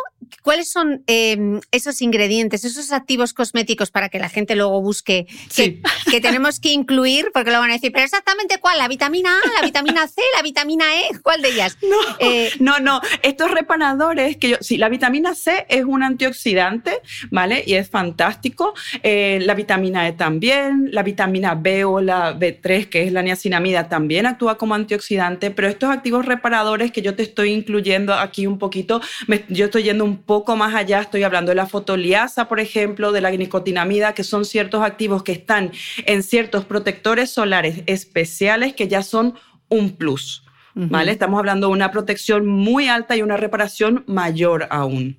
¿cuáles 0.43 0.71
son 0.71 1.03
em, 1.07 1.61
esos 1.71 2.03
ingredientes, 2.03 2.65
esos 2.65 2.93
activos 2.93 3.33
cosméticos 3.33 3.91
para 3.91 4.09
que 4.09 4.19
la 4.19 4.29
gente 4.29 4.57
luego 4.57 4.81
busque 4.81 5.27
que, 5.55 5.81
tenemos 6.21 6.61
que 6.61 6.71
incluir? 6.71 7.31
Porque 7.33 7.51
lo 7.51 7.59
van 7.59 7.71
a 7.71 7.75
decir, 7.75 7.93
pero 7.93 8.05
exactamente 8.05 8.59
cuál, 8.61 8.79
la 8.79 8.89
vitamina 8.89 9.31
A, 9.31 9.61
la 9.61 9.67
vitamina 9.67 10.07
C, 10.07 10.21
la 10.37 10.43
vitamina 10.43 10.85
E, 10.95 11.19
¿cuál 11.21 11.43
de 11.43 11.49
ellas? 11.51 11.79
No, 11.93 11.99
eh, 12.21 12.51
no, 12.59 12.79
no, 12.79 13.01
estos 13.23 13.51
reparadores 13.51 14.39
que 14.39 14.51
yo, 14.51 14.57
sí, 14.61 14.79
la 14.79 14.89
vitamina 14.89 15.35
C 15.35 15.67
es 15.69 15.85
un 15.85 16.03
antioxidante, 16.03 17.01
¿vale? 17.31 17.63
Y 17.67 17.75
es 17.75 17.91
fantástico. 17.91 18.73
Eh, 19.03 19.41
la 19.43 19.55
vitamina 19.55 20.09
E 20.09 20.13
también, 20.13 20.89
la 20.91 21.03
vitamina 21.03 21.55
B 21.55 21.85
o 21.85 22.01
la 22.01 22.39
B3, 22.39 22.89
que 22.89 23.03
es 23.03 23.13
la 23.13 23.21
niacinamida, 23.21 23.89
también 23.91 24.25
actúa 24.25 24.57
como 24.57 24.75
antioxidante, 24.75 25.51
pero 25.51 25.69
estos 25.69 25.91
activos 25.91 26.25
reparadores 26.25 26.93
que 26.93 27.03
yo 27.03 27.15
te 27.15 27.25
estoy 27.25 27.51
incluyendo 27.51 28.15
aquí 28.15 28.47
un 28.47 28.59
poquito 28.59 29.03
yo 29.49 29.67
estoy 29.67 29.85
yendo 29.85 30.05
un 30.05 30.12
poco 30.19 30.57
más 30.57 30.75
allá, 30.75 31.01
estoy 31.01 31.23
hablando 31.23 31.51
de 31.51 31.57
la 31.57 31.67
fotoliasa, 31.67 32.49
por 32.49 32.61
ejemplo, 32.61 33.13
de 33.13 33.21
la 33.21 33.31
nicotinamida, 33.31 34.15
que 34.15 34.25
son 34.25 34.45
ciertos 34.45 34.83
activos 34.83 35.23
que 35.23 35.33
están 35.33 35.73
en 36.07 36.23
ciertos 36.23 36.65
protectores 36.65 37.31
solares 37.31 37.83
especiales 37.87 38.75
que 38.75 38.89
ya 38.89 39.03
son 39.03 39.35
un 39.69 39.97
plus. 39.97 40.45
¿Vale? 40.75 41.13
Estamos 41.13 41.39
hablando 41.39 41.67
de 41.67 41.75
una 41.75 41.91
protección 41.91 42.47
muy 42.47 42.89
alta 42.89 43.15
y 43.15 43.21
una 43.21 43.37
reparación 43.37 44.05
mayor 44.07 44.69
aún. 44.71 45.19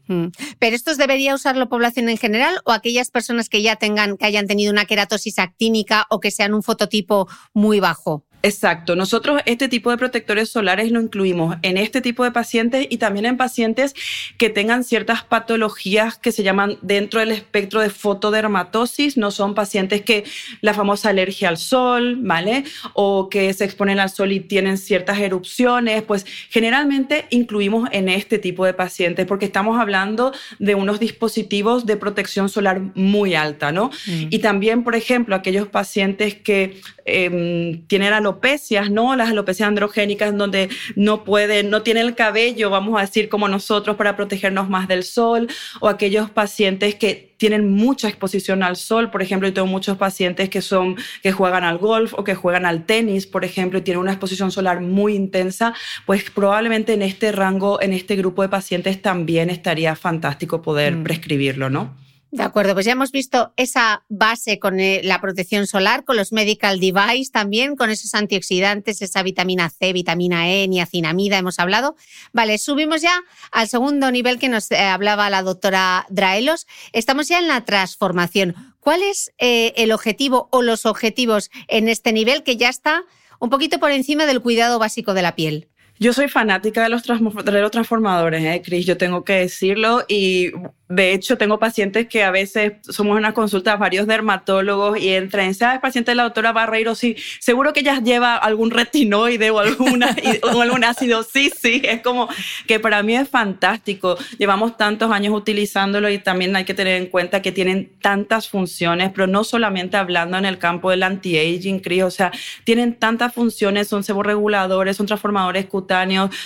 ¿Pero 0.58 0.76
estos 0.76 0.98
debería 0.98 1.36
usar 1.36 1.58
la 1.58 1.68
población 1.68 2.10
en 2.10 2.18
general 2.18 2.60
o 2.66 2.72
aquellas 2.72 3.12
personas 3.12 3.50
que 3.50 3.62
ya 3.62 3.76
tengan, 3.76 4.18
que 4.18 4.26
hayan 4.26 4.48
tenido 4.48 4.72
una 4.72 4.86
queratosis 4.86 5.38
actínica 5.38 6.08
o 6.10 6.20
que 6.20 6.32
sean 6.32 6.56
un 6.56 6.64
fototipo 6.64 7.28
muy 7.54 7.80
bajo? 7.80 8.26
Exacto. 8.46 8.98
Nosotros 8.98 9.42
este 9.46 9.70
tipo 9.70 9.90
de 9.90 9.96
protectores 9.96 10.50
solares 10.50 10.92
lo 10.92 11.00
incluimos 11.00 11.56
en 11.62 11.78
este 11.78 12.02
tipo 12.02 12.26
de 12.26 12.32
pacientes 12.32 12.86
y 12.90 12.98
también 12.98 13.26
en 13.26 13.38
pacientes 13.38 13.96
que 14.38 14.50
tengan 14.50 14.84
ciertas 14.84 15.24
patologías 15.24 16.18
que 16.18 16.34
se 16.34 16.44
llaman 16.44 16.78
dentro 16.82 17.22
del 17.22 17.32
espectro 17.32 17.80
de 17.80 17.90
fotodermatosis. 17.90 19.16
No 19.16 19.32
son 19.32 19.56
pacientes 19.56 20.02
que 20.02 20.26
la 20.60 20.74
famosa 20.74 21.10
alergia 21.10 21.48
al 21.48 21.58
sol, 21.58 22.18
¿vale? 22.20 22.66
O 22.92 23.30
que 23.30 23.54
se 23.54 23.64
exponen 23.64 24.02
al 24.02 24.10
sol 24.10 24.34
y 24.34 24.42
tienen 24.42 24.78
ciertas 24.78 25.20
erupciones. 25.20 26.02
Pues 26.02 26.26
generalmente 26.50 27.28
incluimos 27.30 27.88
en 27.94 28.10
este 28.10 28.40
tipo 28.40 28.66
de 28.66 28.74
pacientes 28.74 29.26
porque 29.26 29.46
estamos 29.46 29.80
hablando 29.80 30.34
de 30.60 30.76
unos 30.76 31.00
dispositivos 31.00 31.86
de 31.86 31.96
protección 31.96 32.50
solar 32.50 32.82
muy 32.94 33.36
alta, 33.36 33.72
¿no? 33.72 33.90
Mm. 34.06 34.28
Y 34.32 34.40
también, 34.40 34.84
por 34.84 34.96
ejemplo, 34.96 35.34
aquellos 35.34 35.70
pacientes 35.70 36.36
que 36.36 36.82
em, 37.06 37.86
tienen 37.88 38.12
alopecia 38.12 38.33
alopecias, 38.34 38.90
¿no? 38.90 39.16
Las 39.16 39.30
alopecias 39.30 39.68
androgénicas 39.68 40.36
donde 40.36 40.70
no 40.96 41.24
pueden, 41.24 41.70
no 41.70 41.84
tienen 41.84 42.08
el 42.08 42.16
cabello, 42.16 42.70
vamos 42.70 42.98
a 42.98 43.02
decir, 43.02 43.30
como 43.30 43.48
nosotros 43.48 43.96
para 43.96 44.16
protegernos 44.16 44.70
más 44.70 44.88
del 44.88 45.04
sol, 45.04 45.48
o 45.80 45.88
aquellos 45.88 46.30
pacientes 46.30 46.96
que 46.96 47.34
tienen 47.38 47.70
mucha 47.70 48.08
exposición 48.08 48.64
al 48.64 48.76
sol, 48.76 49.12
por 49.12 49.22
ejemplo, 49.22 49.48
yo 49.48 49.54
tengo 49.54 49.68
muchos 49.68 49.98
pacientes 49.98 50.50
que 50.50 50.62
son 50.62 50.96
que 51.22 51.32
juegan 51.32 51.64
al 51.64 51.78
golf 51.78 52.14
o 52.16 52.24
que 52.24 52.36
juegan 52.36 52.66
al 52.66 52.86
tenis, 52.86 53.28
por 53.28 53.44
ejemplo, 53.44 53.80
y 53.80 53.82
tienen 53.82 54.02
una 54.02 54.12
exposición 54.14 54.50
solar 54.52 54.82
muy 54.82 55.16
intensa, 55.16 55.74
pues 56.06 56.30
probablemente 56.32 56.94
en 56.94 57.02
este 57.02 57.32
rango, 57.32 57.82
en 57.82 57.94
este 57.94 58.16
grupo 58.16 58.42
de 58.42 58.50
pacientes 58.50 59.02
también 59.02 59.50
estaría 59.50 59.96
fantástico 59.96 60.62
poder 60.62 60.96
mm. 60.96 61.04
prescribirlo, 61.04 61.70
¿no? 61.70 62.03
De 62.34 62.42
acuerdo, 62.42 62.74
pues 62.74 62.88
ya 62.88 62.94
hemos 62.94 63.12
visto 63.12 63.54
esa 63.58 64.06
base 64.10 64.58
con 64.58 64.80
eh, 64.80 65.02
la 65.04 65.22
protección 65.22 65.68
solar, 65.68 66.04
con 66.04 66.18
los 66.18 66.32
medical 66.32 66.80
device 66.80 67.32
también, 67.32 67.76
con 67.76 67.92
esos 67.92 68.16
antioxidantes, 68.16 69.04
esa 69.04 69.22
vitamina 69.22 69.70
C, 69.70 69.94
vitamina 69.94 70.50
E, 70.50 70.68
niacinamida, 70.68 71.38
hemos 71.38 71.60
hablado. 71.60 71.96
Vale, 72.32 72.58
subimos 72.58 73.04
ya 73.04 73.22
al 73.52 73.70
segundo 73.70 74.10
nivel 74.10 74.40
que 74.40 74.50
nos 74.50 74.72
eh, 74.72 74.80
hablaba 74.80 75.30
la 75.30 75.44
doctora 75.44 76.08
Draelos. 76.10 76.66
Estamos 76.92 77.28
ya 77.28 77.38
en 77.38 77.48
la 77.48 77.66
transformación. 77.66 78.56
¿Cuál 78.80 79.04
es 79.04 79.32
eh, 79.38 79.72
el 79.76 79.92
objetivo 79.92 80.50
o 80.52 80.64
los 80.64 80.88
objetivos 80.88 81.52
en 81.68 81.88
este 81.88 82.14
nivel 82.14 82.42
que 82.42 82.58
ya 82.58 82.70
está 82.70 83.04
un 83.40 83.52
poquito 83.52 83.80
por 83.80 83.92
encima 83.92 84.26
del 84.26 84.42
cuidado 84.42 84.80
básico 84.80 85.14
de 85.14 85.22
la 85.22 85.36
piel? 85.36 85.70
Yo 86.00 86.12
soy 86.12 86.28
fanática 86.28 86.84
de 86.84 86.90
los, 86.90 87.04
de 87.04 87.62
los 87.62 87.72
transformadores, 87.72 88.44
¿eh, 88.44 88.62
Chris, 88.66 88.86
yo 88.86 88.98
tengo 88.98 89.24
que 89.24 89.34
decirlo. 89.34 90.04
Y 90.08 90.52
de 90.90 91.14
hecho, 91.14 91.38
tengo 91.38 91.60
pacientes 91.60 92.08
que 92.08 92.24
a 92.24 92.32
veces 92.32 92.74
somos 92.90 93.14
en 93.14 93.20
una 93.20 93.34
consulta, 93.34 93.76
varios 93.78 94.06
dermatólogos, 94.06 95.00
y 95.00 95.10
entran, 95.10 95.54
¿sabes? 95.54 95.80
Paciente 95.80 96.12
de 96.12 96.16
la 96.16 96.24
doctora 96.24 96.52
Barreiro, 96.52 96.94
sí, 96.94 97.16
seguro 97.40 97.74
que 97.74 97.80
ella 97.80 98.00
lleva 98.00 98.36
algún 98.36 98.70
retinoide 98.70 99.50
o, 99.50 99.60
alguna, 99.60 100.16
o 100.44 100.62
algún 100.62 100.84
ácido. 100.84 101.24
Sí, 101.24 101.52
sí, 101.56 101.82
es 101.84 102.02
como 102.02 102.28
que 102.68 102.80
para 102.80 103.02
mí 103.02 103.16
es 103.16 103.30
fantástico. 103.30 104.18
Llevamos 104.38 104.78
tantos 104.78 105.12
años 105.12 105.34
utilizándolo 105.34 106.10
y 106.10 106.20
también 106.20 106.56
hay 106.56 106.66
que 106.66 106.74
tener 106.74 107.02
en 107.02 107.08
cuenta 107.08 107.42
que 107.42 107.52
tienen 107.52 107.92
tantas 108.02 108.50
funciones, 108.50 109.12
pero 109.14 109.26
no 109.28 109.44
solamente 109.44 109.98
hablando 109.98 110.38
en 110.38 110.46
el 110.46 110.58
campo 110.58 110.92
del 110.92 111.04
anti-aging, 111.04 111.80
Chris, 111.80 112.04
o 112.04 112.12
sea, 112.12 112.32
tienen 112.66 112.96
tantas 112.96 113.34
funciones, 113.34 113.88
son 113.88 114.04
seborreguladores, 114.04 114.98
son 114.98 115.06
transformadores 115.06 115.66
cutáneos, 115.66 115.83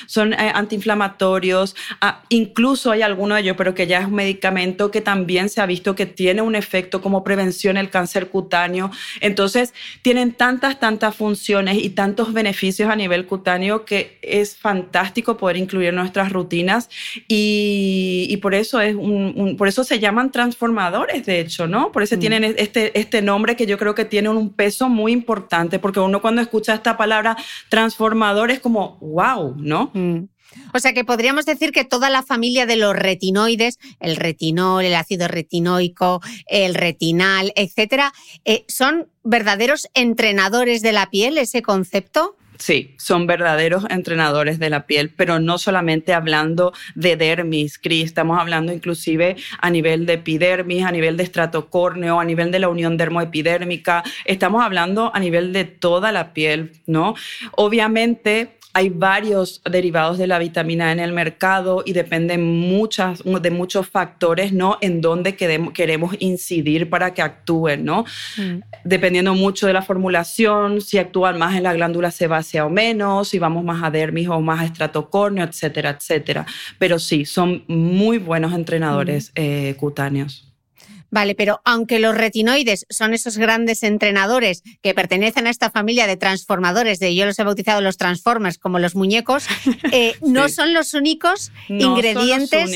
son 0.06 0.34
eh, 0.34 0.51
antiinflamatorios, 0.53 1.75
ah, 2.01 2.24
incluso 2.29 2.91
hay 2.91 3.01
alguno 3.01 3.36
de 3.36 3.41
ellos, 3.41 3.56
pero 3.58 3.74
que 3.74 3.88
ya 3.88 4.00
es 4.00 4.08
un 4.08 4.15
medicamento 4.15 4.91
que 4.91 5.01
también 5.01 5.50
se 5.50 5.62
ha 5.62 5.65
visto 5.65 5.96
que 5.96 6.06
tiene 6.06 6.41
un 6.41 6.56
efecto 6.56 7.01
como 7.01 7.24
prevención 7.24 7.77
el 7.77 7.89
cáncer 7.89 8.29
cutáneo. 8.29 8.91
Entonces, 9.22 9.74
tienen 10.01 10.34
tantas, 10.34 10.79
tantas 10.79 11.15
funciones 11.15 11.77
y 11.77 11.89
tantos 11.89 12.34
beneficios 12.34 12.89
a 12.89 12.96
nivel 12.96 13.25
cutáneo 13.25 13.86
que 13.86 14.20
es 14.22 14.56
fantástico 14.56 15.38
poder 15.38 15.58
incluir 15.58 15.89
en 15.89 15.96
nuestras 15.96 16.32
rutinas 16.32 16.89
y, 17.27 18.38
por 18.41 18.53
eso 18.53 18.79
es 18.79 18.96
un, 18.96 19.56
por 19.58 19.67
eso 19.67 19.84
se 19.84 20.00
llaman 20.00 20.32
transformadores, 20.32 21.25
de 21.25 21.39
hecho, 21.39 21.67
¿no? 21.67 21.91
Por 21.91 22.03
eso 22.03 22.15
mm. 22.15 22.20
tienen 22.20 22.56
este, 22.58 22.98
este 22.98 23.22
nombre 23.22 23.56
que 23.56 23.65
yo 23.65 23.77
creo 23.77 23.96
que 23.96 24.06
tiene 24.06 24.29
un 24.29 24.53
peso 24.53 24.89
muy 24.89 25.12
importante, 25.12 25.79
porque 25.79 26.00
uno 26.00 26.22
cuando 26.22 26.41
escucha 26.41 26.74
esta 26.74 26.98
palabra 26.98 27.36
transformador 27.70 28.51
es 28.51 28.60
como, 28.60 28.98
wow, 29.01 29.26
¿no? 29.57 29.91
Mm. 29.93 30.29
O 30.74 30.79
sea 30.79 30.93
que 30.93 31.03
podríamos 31.03 31.46
decir 31.46 31.72
que 31.72 31.84
toda 31.84 32.10
la 32.10 32.24
familia 32.24 32.65
de 32.65 32.77
los 32.77 32.96
retinoides, 32.96 33.77
el 34.00 34.15
retinol, 34.15 34.86
el 34.86 34.96
ácido 34.96 35.27
retinoico, 35.27 36.22
el 36.48 36.74
retinal, 36.74 37.51
etcétera, 37.55 38.13
eh, 38.46 38.63
son 38.67 39.07
verdaderos 39.24 39.89
entrenadores 39.93 40.81
de 40.81 40.93
la 40.93 41.10
piel, 41.10 41.38
ese 41.38 41.62
concepto. 41.62 42.38
Sí, 42.60 42.96
son 42.98 43.27
verdaderos 43.27 43.86
entrenadores 43.89 44.57
de 44.57 44.72
la 44.72 44.88
piel, 44.88 45.13
pero 45.15 45.39
no 45.39 45.60
solamente 45.60 46.13
hablando 46.13 46.74
de 46.96 47.15
dermis, 47.15 47.77
Cris, 47.77 48.05
estamos 48.05 48.39
hablando 48.39 48.74
inclusive 48.74 49.36
a 49.60 49.69
nivel 49.69 50.07
de 50.07 50.13
epidermis, 50.13 50.84
a 50.84 50.91
nivel 50.91 51.17
de 51.17 51.24
estrato 51.24 51.69
córneo, 51.69 52.19
a 52.19 52.25
nivel 52.25 52.51
de 52.51 52.57
la 52.57 52.69
unión 52.69 52.98
dermoepidérmica, 52.98 54.03
estamos 54.25 54.63
hablando 54.63 55.12
a 55.13 55.19
nivel 55.19 55.53
de 55.53 55.65
toda 55.65 56.12
la 56.12 56.34
piel, 56.34 56.72
¿no? 56.88 57.13
Obviamente 57.51 58.57
hay 58.77 58.89
varios 58.89 59.60
derivados 59.67 60.19
de 60.19 60.27
la 60.27 60.38
vitamina 60.38 60.91
en 60.91 61.00
el 61.00 61.12
mercado 61.12 61.81
y 61.84 61.93
dependen 61.93 62.43
muchas, 62.43 63.24
de 63.24 63.50
muchos 63.50 63.88
factores, 63.88 64.53
¿no? 64.53 64.77
En 64.81 65.01
donde 65.01 65.36
queremos 65.36 66.15
incidir 66.19 66.88
para 66.88 67.12
que 67.15 67.24
actúen, 67.24 67.86
¿no? 67.86 68.05
Mm. 68.38 68.60
Dependiendo 68.84 69.34
mucho 69.34 69.65
de 69.65 69.74
la 69.74 69.81
formulación, 69.81 70.79
si 70.81 71.00
actúan 71.00 71.39
más 71.39 71.55
en 71.55 71.63
la 71.63 71.74
glándula 71.74 72.12
sebácea 72.12 72.67
o 72.67 72.69
menos, 72.69 73.29
si 73.29 73.39
vamos 73.39 73.63
más 73.63 73.81
a 73.81 73.89
dermis 73.89 74.27
o 74.27 74.39
más 74.41 74.60
a 74.60 74.65
estratocórneo, 74.65 75.43
etcétera, 75.43 75.98
etcétera. 76.00 76.46
Pero 76.77 77.00
sí, 77.00 77.25
son 77.25 77.63
muy 77.67 78.19
buenos 78.19 78.53
entrenadores 78.53 79.29
mm. 79.29 79.31
eh, 79.38 79.75
cutáneos. 79.79 80.47
Vale, 81.10 81.36
pero 81.36 81.62
aunque 81.64 82.00
los 82.00 82.16
retinoides 82.16 82.86
son 82.90 83.14
esos 83.14 83.38
grandes 83.38 83.84
entrenadores 83.84 84.64
que 84.82 84.94
pertenecen 84.94 85.48
a 85.48 85.50
esta 85.50 85.72
familia 85.72 86.06
de 86.08 86.18
transformadores, 86.18 87.00
de 87.00 87.16
yo 87.16 87.26
los 87.26 87.40
he 87.40 87.44
bautizado 87.44 87.82
los 87.82 87.98
transformers 87.98 88.58
como 88.58 88.80
los 88.80 88.96
muñecos, 88.96 89.48
eh, 89.92 90.16
no 90.22 90.50
son 90.50 90.74
los 90.74 90.94
únicos 90.94 91.52
ingredientes 91.70 92.70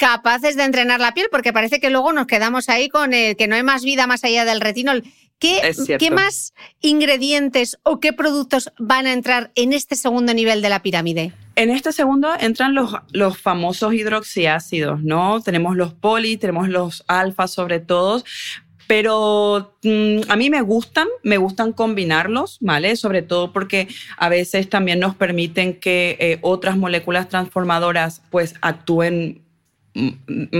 capaces 0.00 0.56
de 0.56 0.64
entrenar 0.64 0.98
la 0.98 1.12
piel, 1.12 1.28
porque 1.30 1.52
parece 1.52 1.78
que 1.78 1.90
luego 1.90 2.14
nos 2.14 2.26
quedamos 2.26 2.70
ahí 2.70 2.88
con 2.88 3.12
el 3.12 3.36
que 3.36 3.46
no 3.46 3.54
hay 3.54 3.62
más 3.62 3.84
vida 3.84 4.06
más 4.06 4.24
allá 4.24 4.46
del 4.46 4.62
retinol. 4.62 5.04
¿Qué, 5.38 5.60
¿Qué, 5.98 6.10
más 6.10 6.52
ingredientes 6.80 7.78
o 7.82 8.00
qué 8.00 8.12
productos 8.12 8.72
van 8.78 9.06
a 9.06 9.12
entrar 9.12 9.52
en 9.54 9.72
este 9.72 9.96
segundo 9.96 10.32
nivel 10.34 10.62
de 10.62 10.68
la 10.70 10.82
pirámide? 10.82 11.32
En 11.60 11.68
este 11.68 11.92
segundo 11.92 12.30
entran 12.40 12.74
los, 12.74 12.96
los 13.12 13.36
famosos 13.36 13.92
hidroxiácidos, 13.92 15.02
¿no? 15.02 15.42
Tenemos 15.42 15.76
los 15.76 15.92
poli, 15.92 16.38
tenemos 16.38 16.70
los 16.70 17.04
alfa 17.06 17.48
sobre 17.48 17.80
todo, 17.80 18.24
pero 18.86 19.76
mm, 19.82 20.20
a 20.30 20.36
mí 20.36 20.48
me 20.48 20.62
gustan, 20.62 21.06
me 21.22 21.36
gustan 21.36 21.74
combinarlos, 21.74 22.56
¿vale? 22.62 22.96
Sobre 22.96 23.20
todo 23.20 23.52
porque 23.52 23.88
a 24.16 24.30
veces 24.30 24.70
también 24.70 25.00
nos 25.00 25.16
permiten 25.16 25.78
que 25.78 26.16
eh, 26.18 26.38
otras 26.40 26.78
moléculas 26.78 27.28
transformadoras 27.28 28.22
pues 28.30 28.54
actúen 28.62 29.42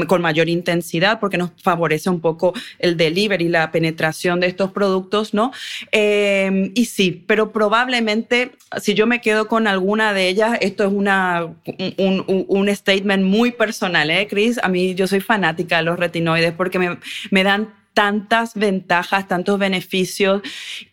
con 0.07 0.23
mayor 0.23 0.49
intensidad 0.49 1.21
porque 1.21 1.39
nos 1.39 1.53
favorece 1.63 2.11
un 2.11 2.21
poco 2.21 2.53
el 2.79 2.97
delivery, 2.97 3.49
la 3.49 3.71
penetración 3.71 4.41
de 4.41 4.49
estos 4.49 4.73
productos, 4.73 5.35
¿no? 5.35 5.53
Em, 5.93 6.73
y 6.75 6.87
sí, 6.87 7.25
pero 7.27 7.53
probablemente 7.53 8.53
si 8.81 8.95
yo 8.95 9.07
me 9.07 9.21
quedo 9.21 9.49
con 9.49 9.67
alguna 9.67 10.13
de 10.13 10.29
ellas, 10.29 10.59
esto 10.61 10.85
es 10.85 10.93
una, 10.93 11.49
un, 11.97 12.45
un, 12.49 12.75
statement 12.75 13.25
muy 13.25 13.53
personal, 13.53 14.11
¿eh, 14.11 14.27
Chris? 14.29 14.59
A 14.63 14.69
mí 14.69 14.95
yo 14.95 15.07
soy 15.07 15.21
fanática 15.21 15.79
de 15.79 15.83
los 15.85 15.99
retinoides 15.99 16.53
porque 16.53 16.79
me, 16.79 16.99
me 17.31 17.43
dan 17.43 17.80
tantas 18.01 18.55
ventajas, 18.55 19.29
tantos 19.29 19.59
beneficios 19.59 20.41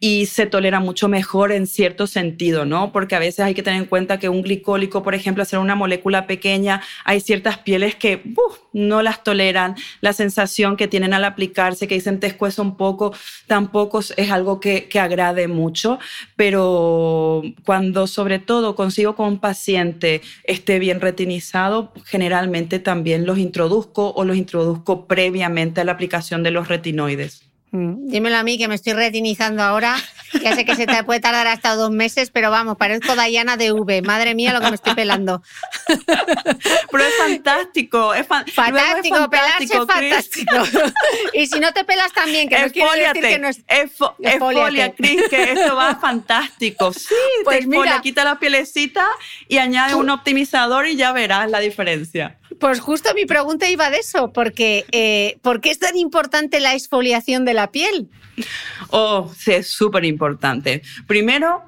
y 0.01 0.25
se 0.25 0.45
tolera 0.45 0.81
mucho 0.81 1.07
mejor 1.07 1.53
en 1.53 1.65
cierto 1.65 2.05
sentido, 2.05 2.65
¿no? 2.65 2.91
Porque 2.91 3.15
a 3.15 3.19
veces 3.19 3.39
hay 3.45 3.53
que 3.53 3.63
tener 3.63 3.79
en 3.79 3.87
cuenta 3.87 4.19
que 4.19 4.27
un 4.27 4.41
glicólico, 4.41 5.03
por 5.03 5.15
ejemplo, 5.15 5.41
hacer 5.41 5.57
una 5.59 5.73
molécula 5.73 6.27
pequeña, 6.27 6.81
hay 7.05 7.21
ciertas 7.21 7.59
pieles 7.59 7.95
que 7.95 8.21
no 8.73 9.01
las 9.03 9.23
toleran, 9.23 9.75
la 10.01 10.11
sensación 10.11 10.75
que 10.75 10.89
tienen 10.89 11.13
al 11.13 11.23
aplicarse, 11.23 11.87
que 11.87 11.95
dicen 11.95 12.19
te 12.19 12.27
escueza 12.27 12.61
un 12.61 12.75
poco, 12.75 13.13
tampoco 13.47 13.99
es 13.99 14.29
algo 14.29 14.59
que, 14.59 14.89
agrade 14.99 15.47
mucho, 15.47 15.99
pero 16.35 17.41
cuando 17.63 18.07
sobre 18.07 18.39
todo 18.39 18.75
consigo 18.75 19.15
con 19.15 19.27
un 19.27 19.39
paciente 19.39 20.21
esté 20.43 20.77
bien 20.77 20.99
retinizado, 20.99 21.93
generalmente 22.03 22.79
también 22.79 23.25
los 23.25 23.37
introduzco 23.37 24.11
o 24.13 24.25
los 24.25 24.35
introduzco 24.35 25.07
previamente 25.07 25.79
a 25.79 25.85
la 25.85 25.93
aplicación 25.93 26.43
de 26.43 26.51
los 26.51 26.67
retinizados 26.67 26.96
Mm, 27.71 28.07
dímelo 28.07 28.37
a 28.37 28.43
mí 28.43 28.57
que 28.57 28.69
me 28.69 28.75
estoy 28.75 28.93
retinizando 28.93 29.61
ahora. 29.61 29.97
Ya 30.41 30.55
sé 30.55 30.65
que 30.65 30.75
se 30.75 30.85
te 30.85 31.03
puede 31.03 31.19
tardar 31.19 31.47
hasta 31.47 31.75
dos 31.75 31.91
meses, 31.91 32.31
pero 32.31 32.49
vamos, 32.49 32.77
parezco 32.77 33.15
Dayana 33.15 33.57
de 33.57 33.71
V. 33.71 34.01
Madre 34.01 34.35
mía, 34.35 34.53
lo 34.53 34.61
que 34.61 34.69
me 34.69 34.75
estoy 34.75 34.93
pelando. 34.93 35.41
Pero 36.91 37.03
es 37.03 37.15
fantástico. 37.15 38.13
Es 38.13 38.27
fantástico, 38.27 39.29
pelarse 39.29 39.63
es 39.63 39.71
fantástico. 39.71 40.55
y 41.33 41.47
si 41.47 41.59
no 41.59 41.71
te 41.71 41.83
pelas 41.83 42.11
también, 42.13 42.49
que 42.49 42.59
no 42.59 42.69
quiero 42.69 42.91
decir 42.91 43.21
que 43.21 43.39
no 43.39 43.47
es. 43.47 43.61
Esfolia, 44.19 44.93
Cris, 44.93 45.23
que 45.29 45.51
esto 45.51 45.75
va 45.75 45.95
fantástico. 45.95 46.93
Sí, 46.93 47.15
pues 47.43 47.67
mira, 47.67 48.01
quita 48.01 48.23
la 48.23 48.39
pielecita 48.39 49.07
y 49.47 49.57
añade 49.57 49.95
un 49.95 50.09
optimizador 50.09 50.87
y 50.87 50.95
ya 50.95 51.11
verás 51.11 51.49
la 51.49 51.59
diferencia. 51.59 52.37
Pues 52.59 52.79
justo 52.79 53.13
mi 53.13 53.25
pregunta 53.25 53.69
iba 53.69 53.89
de 53.89 53.97
eso, 53.97 54.31
porque 54.31 54.85
eh, 54.91 55.37
¿por 55.41 55.61
qué 55.61 55.71
es 55.71 55.79
tan 55.79 55.97
importante 55.97 56.59
la 56.59 56.73
exfoliación 56.73 57.45
de 57.45 57.53
la 57.53 57.71
piel? 57.71 58.09
Oh, 58.89 59.31
sí, 59.37 59.51
es 59.51 59.67
súper 59.67 60.05
importante. 60.05 60.81
Primero, 61.07 61.63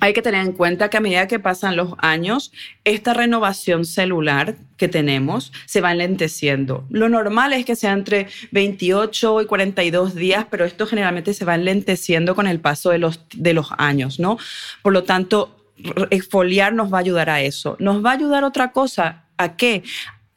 hay 0.00 0.12
que 0.12 0.22
tener 0.22 0.44
en 0.44 0.52
cuenta 0.52 0.90
que 0.90 0.98
a 0.98 1.00
medida 1.00 1.26
que 1.26 1.38
pasan 1.38 1.76
los 1.76 1.94
años, 1.98 2.52
esta 2.84 3.14
renovación 3.14 3.84
celular 3.84 4.56
que 4.76 4.88
tenemos 4.88 5.52
se 5.64 5.80
va 5.80 5.92
enlenteciendo. 5.92 6.84
Lo 6.90 7.08
normal 7.08 7.52
es 7.54 7.64
que 7.64 7.76
sea 7.76 7.92
entre 7.92 8.28
28 8.52 9.42
y 9.42 9.46
42 9.46 10.14
días, 10.14 10.46
pero 10.50 10.64
esto 10.64 10.86
generalmente 10.86 11.32
se 11.32 11.44
va 11.44 11.54
enlenteciendo 11.54 12.34
con 12.34 12.46
el 12.46 12.60
paso 12.60 12.90
de 12.90 12.98
los, 12.98 13.20
de 13.34 13.54
los 13.54 13.70
años, 13.78 14.20
¿no? 14.20 14.38
Por 14.82 14.92
lo 14.92 15.04
tanto, 15.04 15.56
exfoliar 16.10 16.74
nos 16.74 16.92
va 16.92 16.98
a 16.98 17.00
ayudar 17.00 17.30
a 17.30 17.40
eso. 17.40 17.76
Nos 17.78 18.04
va 18.04 18.10
a 18.10 18.14
ayudar 18.14 18.44
otra 18.44 18.72
cosa, 18.72 19.25
¿A 19.38 19.56
qué? 19.56 19.82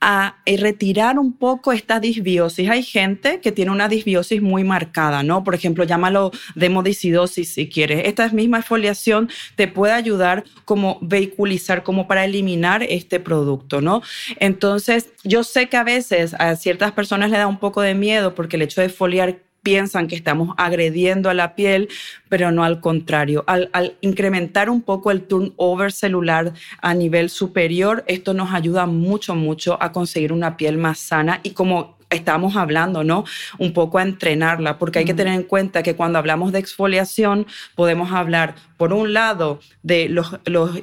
a 0.02 0.38
eh, 0.46 0.58
retirar 0.58 1.20
un 1.20 1.34
poco 1.34 1.72
esta 1.74 2.00
disbiosis. 2.00 2.70
Hay 2.70 2.84
gente 2.84 3.42
que 3.42 3.52
tiene 3.52 3.72
una 3.72 3.90
disbiosis 3.90 4.42
muy 4.42 4.64
marcada, 4.64 5.24
¿no? 5.24 5.44
Por 5.44 5.56
ejemplo, 5.56 5.84
llámalo 5.84 6.32
demodicidosis 6.56 7.54
si 7.54 7.68
quieres. 7.68 8.04
Esta 8.06 8.30
misma 8.30 8.60
exfoliación 8.60 9.30
te 9.56 9.68
puede 9.68 9.94
ayudar 9.94 10.46
como 10.64 11.00
vehiculizar, 11.02 11.84
como 11.84 12.08
para 12.08 12.24
eliminar 12.24 12.84
este 12.84 13.20
producto, 13.20 13.82
¿no? 13.82 14.02
Entonces, 14.40 15.10
yo 15.24 15.44
sé 15.44 15.68
que 15.68 15.78
a 15.78 15.84
veces 15.84 16.34
a 16.40 16.56
ciertas 16.56 16.94
personas 16.94 17.30
le 17.30 17.38
da 17.38 17.48
un 17.48 17.60
poco 17.60 17.82
de 17.82 17.94
miedo 17.94 18.36
porque 18.36 18.56
el 18.56 18.62
hecho 18.62 18.82
de 18.82 18.88
exfoliar 18.88 19.40
piensan 19.70 20.08
que 20.08 20.16
estamos 20.16 20.56
agrediendo 20.58 21.30
a 21.30 21.36
la 21.36 21.54
piel, 21.54 21.90
pero 22.28 22.52
no 22.52 22.64
al 22.64 22.80
contrario. 22.80 23.44
Al, 23.46 23.70
incrementar 24.02 24.68
un 24.68 24.82
poco 24.82 25.12
el 25.12 25.22
turnover 25.22 25.92
celular 25.92 26.54
a 26.82 26.96
nivel 26.96 27.30
superior, 27.30 28.04
esto 28.08 28.34
nos 28.34 28.52
ayuda 28.52 28.88
mucho, 28.88 29.36
mucho 29.36 29.78
a 29.80 29.92
conseguir 29.92 30.34
una 30.34 30.58
piel 30.58 30.80
más 30.80 30.98
sana 30.98 31.40
y 31.44 31.52
como 31.52 31.99
estamos 32.10 32.56
hablando, 32.56 33.04
¿no? 33.04 33.26
Un 33.58 33.74
poco 33.74 34.00
a 34.00 34.04
entrenarla, 34.04 34.78
porque 34.78 35.00
hay 35.00 35.06
que 35.06 35.14
tener 35.14 35.34
en 35.34 35.44
cuenta 35.44 35.84
que 35.84 35.96
cuando 35.96 36.18
hablamos 36.18 36.52
de 36.52 36.60
exfoliación 36.60 37.46
podemos 37.76 38.12
hablar, 38.12 38.56
por 38.78 38.94
un 38.94 39.14
lado, 39.14 39.60
de 39.84 40.10
los, 40.10 40.36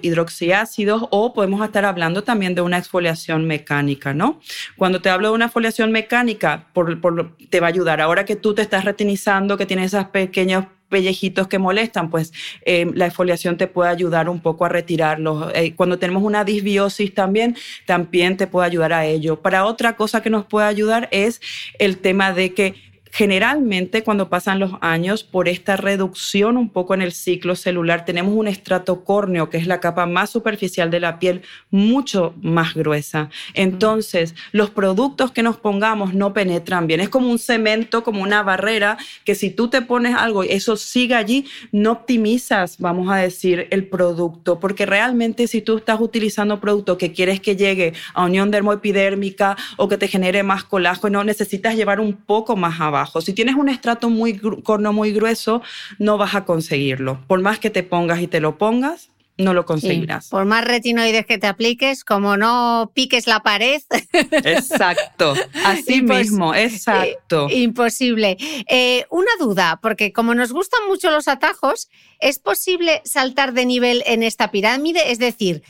hidroxiácidos 0.02 1.06
o 1.10 1.32
podemos 1.32 1.64
estar 1.64 1.84
hablando 1.84 2.22
también 2.22 2.54
de 2.54 2.60
una 2.60 2.78
exfoliación 2.78 3.46
mecánica, 3.46 4.14
¿no? 4.14 4.40
Cuando 4.76 5.00
te 5.00 5.10
hablo 5.10 5.28
de 5.28 5.34
una 5.34 5.46
exfoliación 5.46 5.92
mecánica, 5.92 6.66
por, 6.72 7.36
te 7.50 7.60
va 7.60 7.66
a 7.66 7.70
ayudar. 7.70 8.00
Ahora 8.00 8.24
que 8.24 8.36
tú 8.36 8.54
te 8.54 8.62
estás 8.62 8.84
retinizando, 8.84 9.56
que 9.56 9.66
tienes 9.66 9.86
esas 9.86 10.06
pequeñas 10.06 10.66
pellejitos 10.88 11.48
que 11.48 11.58
molestan, 11.58 12.10
pues 12.10 12.32
eh, 12.64 12.86
la 12.94 13.06
exfoliación 13.06 13.56
te 13.56 13.66
puede 13.66 13.90
ayudar 13.90 14.28
un 14.28 14.40
poco 14.40 14.64
a 14.64 14.68
retirarlos. 14.68 15.52
Eh, 15.54 15.74
cuando 15.74 15.98
tenemos 15.98 16.22
una 16.22 16.44
disbiosis 16.44 17.14
también, 17.14 17.56
también 17.86 18.36
te 18.36 18.46
puede 18.46 18.66
ayudar 18.66 18.92
a 18.92 19.06
ello. 19.06 19.40
Para 19.40 19.64
otra 19.64 19.96
cosa 19.96 20.22
que 20.22 20.30
nos 20.30 20.46
puede 20.46 20.66
ayudar 20.66 21.08
es 21.12 21.40
el 21.78 21.98
tema 21.98 22.32
de 22.32 22.54
que 22.54 22.74
Generalmente 23.12 24.02
cuando 24.02 24.28
pasan 24.28 24.58
los 24.58 24.72
años, 24.80 25.24
por 25.24 25.48
esta 25.48 25.76
reducción 25.76 26.56
un 26.56 26.70
poco 26.70 26.94
en 26.94 27.02
el 27.02 27.12
ciclo 27.12 27.56
celular, 27.56 28.04
tenemos 28.04 28.34
un 28.34 28.48
estrato 28.48 29.04
córneo, 29.04 29.48
que 29.48 29.56
es 29.56 29.66
la 29.66 29.80
capa 29.80 30.06
más 30.06 30.30
superficial 30.30 30.90
de 30.90 31.00
la 31.00 31.18
piel, 31.18 31.42
mucho 31.70 32.34
más 32.42 32.74
gruesa. 32.74 33.30
Entonces, 33.54 34.34
los 34.52 34.70
productos 34.70 35.30
que 35.30 35.42
nos 35.42 35.56
pongamos 35.56 36.14
no 36.14 36.32
penetran 36.32 36.86
bien. 36.86 37.00
Es 37.00 37.08
como 37.08 37.30
un 37.30 37.38
cemento, 37.38 38.02
como 38.02 38.22
una 38.22 38.42
barrera, 38.42 38.98
que 39.24 39.34
si 39.34 39.50
tú 39.50 39.68
te 39.68 39.82
pones 39.82 40.14
algo 40.14 40.44
y 40.44 40.48
eso 40.48 40.76
sigue 40.76 41.14
allí, 41.14 41.46
no 41.72 41.92
optimizas, 41.92 42.78
vamos 42.78 43.10
a 43.10 43.16
decir, 43.16 43.66
el 43.70 43.86
producto, 43.86 44.60
porque 44.60 44.84
realmente 44.84 45.46
si 45.46 45.62
tú 45.62 45.78
estás 45.78 46.00
utilizando 46.00 46.60
producto 46.60 46.98
que 46.98 47.12
quieres 47.12 47.40
que 47.40 47.56
llegue 47.56 47.94
a 48.14 48.24
unión 48.24 48.50
dermoepidérmica 48.50 49.56
o 49.76 49.88
que 49.88 49.96
te 49.96 50.08
genere 50.08 50.42
más 50.42 50.64
colágeno, 50.64 51.24
necesitas 51.24 51.76
llevar 51.76 52.00
un 52.00 52.14
poco 52.14 52.56
más 52.56 52.80
abajo. 52.80 53.05
Si 53.20 53.32
tienes 53.32 53.54
un 53.54 53.68
estrato 53.68 54.10
muy 54.10 54.38
corno 54.38 54.92
muy 54.92 55.12
grueso, 55.12 55.62
no 55.98 56.18
vas 56.18 56.34
a 56.34 56.44
conseguirlo. 56.44 57.20
Por 57.26 57.40
más 57.40 57.58
que 57.58 57.70
te 57.70 57.82
pongas 57.82 58.20
y 58.20 58.26
te 58.26 58.40
lo 58.40 58.58
pongas, 58.58 59.10
no 59.38 59.52
lo 59.52 59.66
conseguirás. 59.66 60.28
por 60.28 60.46
más 60.46 60.64
retinoides 60.64 61.26
que 61.26 61.38
te 61.38 61.46
apliques, 61.46 62.04
como 62.04 62.36
no 62.36 62.90
piques 62.94 63.26
la 63.26 63.40
pared. 63.40 63.82
Exacto, 64.30 65.34
así 65.64 66.02
mismo, 66.02 66.54
exacto. 66.54 67.48
Imposible. 67.50 68.36
Eh, 68.68 69.04
una 69.10 69.30
duda, 69.38 69.78
porque 69.82 70.12
como 70.12 70.34
nos 70.34 70.52
gustan 70.52 70.80
mucho 70.88 71.10
los 71.10 71.28
atajos, 71.28 71.88
¿es 72.18 72.38
posible 72.38 73.02
saltar 73.04 73.52
de 73.52 73.66
nivel 73.66 74.02
en 74.06 74.22
esta 74.22 74.50
pirámide? 74.50 75.12
Es 75.12 75.18
decir, 75.18 75.62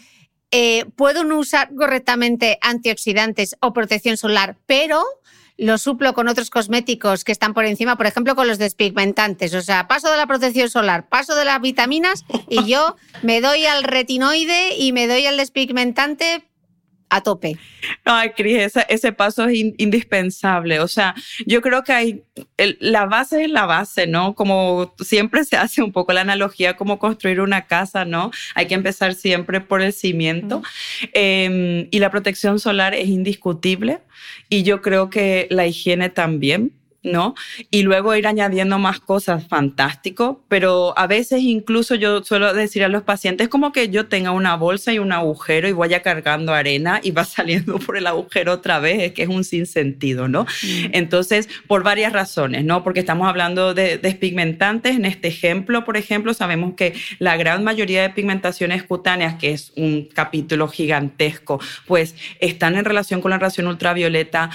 eh, 0.53 0.85
puedo 0.94 1.25
no 1.25 1.38
usar 1.38 1.75
correctamente 1.75 2.59
antioxidantes 2.62 3.57
o 3.61 3.72
protección 3.72 4.16
solar, 4.16 4.57
pero 4.66 5.03
lo 5.59 5.79
suplo 5.79 6.12
con 6.14 6.29
otros 6.29 6.51
cosméticos 6.51 7.25
que 7.25 7.33
están 7.33 7.55
por 7.55 7.64
encima, 7.64 7.97
por 7.97 8.07
ejemplo, 8.07 8.35
con 8.35 8.47
los 8.47 8.59
despigmentantes. 8.59 9.55
O 9.55 9.62
sea, 9.62 9.88
paso 9.88 10.11
de 10.11 10.16
la 10.16 10.27
protección 10.27 10.69
solar, 10.69 11.09
paso 11.09 11.35
de 11.35 11.45
las 11.45 11.61
vitaminas 11.61 12.25
y 12.49 12.64
yo 12.66 12.97
me 13.23 13.40
doy 13.40 13.64
al 13.66 13.83
retinoide 13.83 14.77
y 14.77 14.92
me 14.92 15.07
doy 15.07 15.27
al 15.27 15.37
despigmentante 15.37 16.45
a 17.09 17.21
tope. 17.23 17.57
Ay, 18.05 18.31
Cris, 18.31 18.73
ese, 18.88 19.12
paso 19.12 19.47
es 19.47 19.59
indispensable. 19.79 20.81
O 20.81 20.88
sea, 20.88 21.14
yo 21.47 21.62
creo 21.62 21.85
que 21.85 21.92
hay, 21.92 22.23
la 22.81 23.07
base 23.07 23.45
es 23.45 23.51
la 23.51 23.66
base, 23.66 24.07
¿no? 24.07 24.35
Como 24.35 24.95
siempre 24.99 25.45
se 25.45 25.57
hace 25.57 25.83
un 25.83 25.92
poco 25.92 26.12
la 26.12 26.23
analogía 26.23 26.77
como 26.77 26.99
construir 26.99 27.40
una 27.40 27.66
casa, 27.66 28.05
¿no? 28.05 28.31
Hay 28.55 28.66
que 28.66 28.75
empezar 28.75 29.14
siempre 29.14 29.61
por 29.61 29.83
el 29.83 29.92
cimiento. 29.92 30.62
Em, 31.12 31.88
y 31.90 31.99
la 31.99 32.11
protección 32.11 32.59
solar 32.59 32.95
es 32.95 33.09
indiscutible. 33.09 34.01
Y 34.49 34.62
yo 34.62 34.83
creo 34.83 35.11
que 35.11 35.47
la 35.51 35.66
higiene 35.66 36.11
también. 36.11 36.73
¿No? 37.07 37.35
Y 37.71 37.83
luego 37.83 38.14
ir 38.14 38.27
añadiendo 38.27 38.79
más 38.79 39.01
cosas, 39.01 39.47
fantástico, 39.47 40.42
pero 40.49 40.92
a 40.99 41.07
veces 41.07 41.40
incluso 41.42 41.95
yo 41.95 42.23
suelo 42.23 42.53
decir 42.53 42.85
a 42.85 42.88
los 42.88 43.03
pacientes 43.03 43.49
como 43.49 43.73
que 43.73 43.88
yo 43.88 44.07
tenga 44.07 44.33
una 44.33 44.57
bolsa 44.57 44.92
y 44.92 44.99
un 44.99 45.12
agujero 45.12 45.69
y 45.69 45.73
vaya 45.73 46.03
cargando 46.03 46.53
arena 46.53 47.01
y 47.03 47.12
va 47.12 47.25
saliendo 47.37 47.79
por 47.79 47.97
el 47.97 48.07
agujero 48.07 48.53
otra 48.53 48.81
vez, 48.81 49.03
es 49.03 49.12
que 49.12 49.23
es 49.23 49.29
un 49.29 49.45
sinsentido, 49.45 50.29
¿no? 50.29 50.42
Mm. 50.42 50.87
Entonces, 50.92 51.49
por 51.66 51.83
varias 51.83 52.12
razones, 52.12 52.64
¿no? 52.64 52.83
Porque 52.83 53.01
estamos 53.01 53.29
hablando 53.29 53.73
de 53.75 53.99
despigmentantes, 53.99 54.97
en 54.97 55.05
este 55.05 55.29
ejemplo, 55.29 55.85
por 55.85 55.97
ejemplo, 55.97 56.35
sabemos 56.35 56.75
que 56.75 56.95
la 57.19 57.37
gran 57.37 57.64
mayoría 57.64 58.03
de 58.03 58.11
pigmentaciones 58.11 58.83
cutáneas, 58.83 59.37
que 59.37 59.53
es 59.53 59.73
un 59.77 60.09
capítulo 60.12 60.69
gigantesco, 60.69 61.61
pues 61.87 62.14
están 62.40 62.77
en 62.77 62.85
relación 62.85 63.21
con 63.21 63.31
la 63.31 63.38
radiación 63.38 63.69
ultravioleta, 63.69 64.51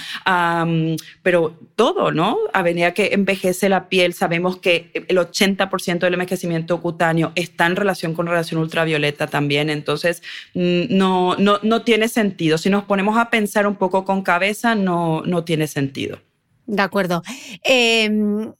pero 1.22 1.56
todo, 1.76 2.12
¿no? 2.12 2.38
A 2.52 2.62
medida 2.62 2.92
que 2.92 3.10
envejece 3.12 3.68
la 3.68 3.88
piel, 3.88 4.14
sabemos 4.14 4.56
que 4.58 4.90
el 5.08 5.16
80% 5.16 5.98
del 6.00 6.14
envejecimiento 6.14 6.80
cutáneo 6.80 7.32
está 7.34 7.66
en 7.66 7.76
relación 7.76 8.14
con 8.14 8.26
radiación 8.26 8.60
ultravioleta 8.60 9.26
también, 9.26 9.70
entonces 9.70 10.22
mm, 10.54 10.84
no, 10.90 11.36
no, 11.36 11.58
no 11.62 11.82
tiene 11.82 12.08
sentido. 12.08 12.58
Si 12.58 12.70
nos 12.70 12.84
ponemos 12.84 13.16
a 13.18 13.30
pensar 13.30 13.66
un 13.66 13.76
poco 13.76 14.04
con 14.04 14.22
cabeza, 14.22 14.74
no, 14.74 15.22
no 15.22 15.44
tiene 15.44 15.66
sentido. 15.66 16.18
De 16.66 16.82
acuerdo. 16.82 17.22
Em, 17.64 18.52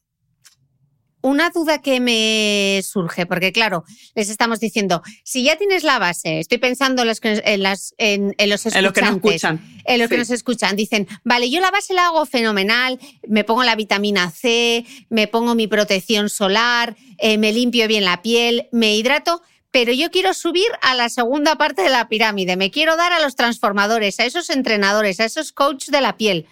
una 1.22 1.50
duda 1.50 1.80
que 1.80 2.00
me 2.00 2.82
surge, 2.84 3.26
porque 3.26 3.52
claro, 3.52 3.84
les 4.14 4.28
estamos 4.28 4.60
diciendo, 4.60 5.02
si 5.24 5.44
ya 5.44 5.56
tienes 5.56 5.84
la 5.84 5.98
base, 5.98 6.40
estoy 6.40 6.58
pensando 6.58 7.02
en 7.02 7.08
los, 7.08 7.20
en, 7.22 7.62
las, 7.62 7.94
en, 7.98 8.34
los 8.48 8.66
escuchantes, 8.66 8.74
en 8.76 8.84
los 8.84 8.92
que 8.92 9.00
nos 9.00 9.16
escuchan, 9.16 9.82
en 9.84 9.98
los 9.98 10.08
que 10.08 10.18
nos 10.18 10.30
escuchan, 10.30 10.76
dicen, 10.76 11.08
vale, 11.24 11.50
yo 11.50 11.60
la 11.60 11.70
base 11.70 11.94
la 11.94 12.06
hago 12.06 12.26
fenomenal, 12.26 12.98
me 13.26 13.44
pongo 13.44 13.64
la 13.64 13.76
vitamina 13.76 14.30
C, 14.30 14.84
me 15.08 15.28
pongo 15.28 15.54
mi 15.54 15.66
protección 15.66 16.28
solar, 16.28 16.96
eh, 17.18 17.38
me 17.38 17.52
limpio 17.52 17.88
bien 17.88 18.04
la 18.04 18.22
piel, 18.22 18.68
me 18.72 18.96
hidrato, 18.96 19.42
pero 19.70 19.92
yo 19.92 20.10
quiero 20.10 20.34
subir 20.34 20.66
a 20.82 20.94
la 20.94 21.08
segunda 21.08 21.56
parte 21.56 21.82
de 21.82 21.88
la 21.88 22.08
pirámide, 22.08 22.56
me 22.56 22.70
quiero 22.70 22.96
dar 22.96 23.12
a 23.12 23.20
los 23.20 23.36
transformadores, 23.36 24.20
a 24.20 24.26
esos 24.26 24.50
entrenadores, 24.50 25.18
a 25.18 25.24
esos 25.24 25.52
coaches 25.52 25.90
de 25.90 26.00
la 26.00 26.16
piel. 26.16 26.46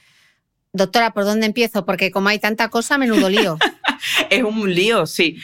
Doctora, 0.73 1.13
¿por 1.13 1.25
dónde 1.25 1.47
empiezo? 1.47 1.85
Porque 1.85 2.11
como 2.11 2.29
hay 2.29 2.39
tanta 2.39 2.69
cosa, 2.69 2.97
menudo 2.97 3.29
lío. 3.29 3.59
es 4.31 4.43
un 4.43 4.73
lío, 4.73 5.07
sí. 5.07 5.39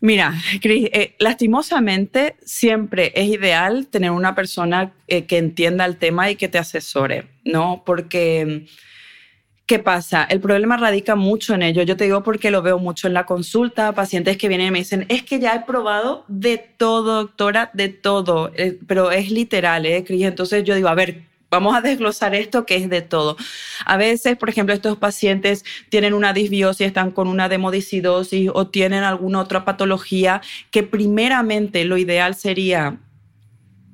Mira, 0.00 0.34
Cris, 0.60 0.88
eh, 0.92 1.14
lastimosamente 1.18 2.36
siempre 2.44 3.12
es 3.14 3.28
ideal 3.28 3.86
tener 3.86 4.10
una 4.10 4.34
persona 4.34 4.92
eh, 5.08 5.24
que 5.24 5.38
entienda 5.38 5.84
el 5.84 5.96
tema 5.96 6.30
y 6.30 6.36
que 6.36 6.48
te 6.48 6.58
asesore, 6.58 7.28
¿no? 7.44 7.82
Porque, 7.84 8.66
¿qué 9.66 9.78
pasa? 9.78 10.24
El 10.24 10.40
problema 10.40 10.76
radica 10.76 11.16
mucho 11.16 11.54
en 11.54 11.62
ello. 11.62 11.82
Yo 11.82 11.96
te 11.96 12.04
digo 12.04 12.22
porque 12.22 12.50
lo 12.50 12.62
veo 12.62 12.78
mucho 12.78 13.06
en 13.08 13.14
la 13.14 13.24
consulta, 13.24 13.92
pacientes 13.92 14.36
que 14.36 14.48
vienen 14.48 14.68
y 14.68 14.70
me 14.70 14.78
dicen, 14.80 15.06
es 15.08 15.22
que 15.22 15.38
ya 15.38 15.54
he 15.54 15.60
probado 15.60 16.24
de 16.28 16.58
todo, 16.58 17.22
doctora, 17.22 17.70
de 17.72 17.88
todo, 17.88 18.52
eh, 18.54 18.78
pero 18.86 19.10
es 19.10 19.30
literal, 19.30 19.86
¿eh, 19.86 20.04
Cris? 20.04 20.24
Entonces 20.24 20.62
yo 20.64 20.74
digo, 20.74 20.88
a 20.88 20.94
ver, 20.94 21.22
Vamos 21.50 21.76
a 21.76 21.80
desglosar 21.80 22.34
esto 22.34 22.66
que 22.66 22.76
es 22.76 22.90
de 22.90 23.02
todo. 23.02 23.36
A 23.84 23.96
veces, 23.96 24.36
por 24.36 24.48
ejemplo, 24.48 24.74
estos 24.74 24.96
pacientes 24.98 25.64
tienen 25.88 26.12
una 26.12 26.32
disbiosis, 26.32 26.88
están 26.88 27.12
con 27.12 27.28
una 27.28 27.48
demodicidosis 27.48 28.50
o 28.52 28.66
tienen 28.66 29.04
alguna 29.04 29.40
otra 29.40 29.64
patología 29.64 30.40
que 30.70 30.82
primeramente 30.82 31.84
lo 31.84 31.96
ideal 31.98 32.34
sería 32.34 32.98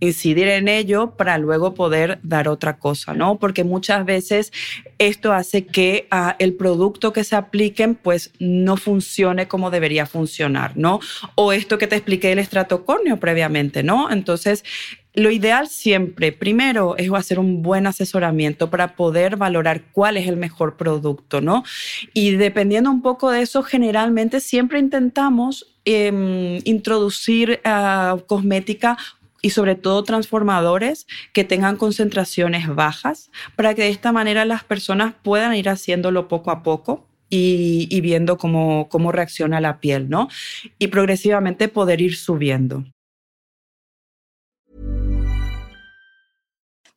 incidir 0.03 0.49
en 0.49 0.67
ello 0.67 1.13
para 1.17 1.39
luego 1.39 1.75
poder 1.75 2.19
dar 2.25 2.49
otra 2.49 2.79
cosa, 2.79 3.15
¿no? 3.15 3.39
Porque 3.39 3.63
muchas 3.63 4.05
veces 4.05 4.53
esto 4.99 5.33
hace 5.33 5.65
que 5.65 6.09
ah, 6.11 6.35
el 6.41 6.55
producto 6.55 7.13
que 7.13 7.23
se 7.23 7.37
apliquen 7.37 7.95
pues 7.95 8.33
no 8.41 8.77
funcione 8.77 9.47
como 9.47 9.71
debería 9.71 10.07
funcionar, 10.07 10.77
¿no? 10.77 10.99
O 11.37 11.53
esto 11.53 11.79
que 11.79 11.87
te 11.87 11.95
expliqué 11.95 12.29
del 12.29 12.41
estratocórneo 12.41 13.19
previamente, 13.19 13.85
¿no? 13.85 14.11
Entonces, 14.11 14.65
lo 15.15 15.31
ideal 15.31 15.69
siempre, 15.69 16.33
primero, 16.33 16.97
es 16.97 17.11
hacer 17.13 17.39
un 17.39 17.63
buen 17.63 17.87
asesoramiento 17.87 18.71
para 18.71 18.97
poder 18.97 19.37
valorar 19.37 19.83
cuál 19.93 20.17
es 20.17 20.27
el 20.27 20.37
mejor 20.37 20.77
producto, 20.77 21.41
¿no? 21.41 21.65
Y 22.15 22.33
dependiendo 22.33 22.91
un 22.91 23.03
poco 23.03 23.31
de 23.31 23.43
eso, 23.43 23.63
generalmente 23.63 24.41
siempre 24.41 24.79
intentamos 24.79 25.75
em, 25.85 26.61
introducir 26.65 27.61
ah, 27.65 28.17
cosmética 28.27 28.97
y 29.43 29.51
sobre 29.51 29.75
todo 29.75 30.05
transformadores 30.05 31.07
que 31.33 31.45
tengan 31.45 31.77
concentraciones 31.77 32.73
bajas 32.75 33.31
para 33.57 33.75
que 33.75 33.83
de 33.83 33.89
esta 33.91 34.13
manera 34.13 34.45
las 34.45 34.65
personas 34.65 35.15
puedan 35.23 35.55
ir 35.55 35.69
haciéndolo 35.69 36.29
poco 36.29 36.51
a 36.51 36.63
poco 36.63 37.07
y, 37.29 38.01
viendo 38.03 38.37
cómo, 38.37 38.89
cómo 38.91 39.11
reacciona 39.11 39.61
la 39.61 39.81
piel, 39.81 40.11
¿no? 40.11 40.29
Y 40.79 40.89
progresivamente 40.89 41.69
poder 41.69 42.03
ir 42.03 42.15
subiendo. 42.15 42.85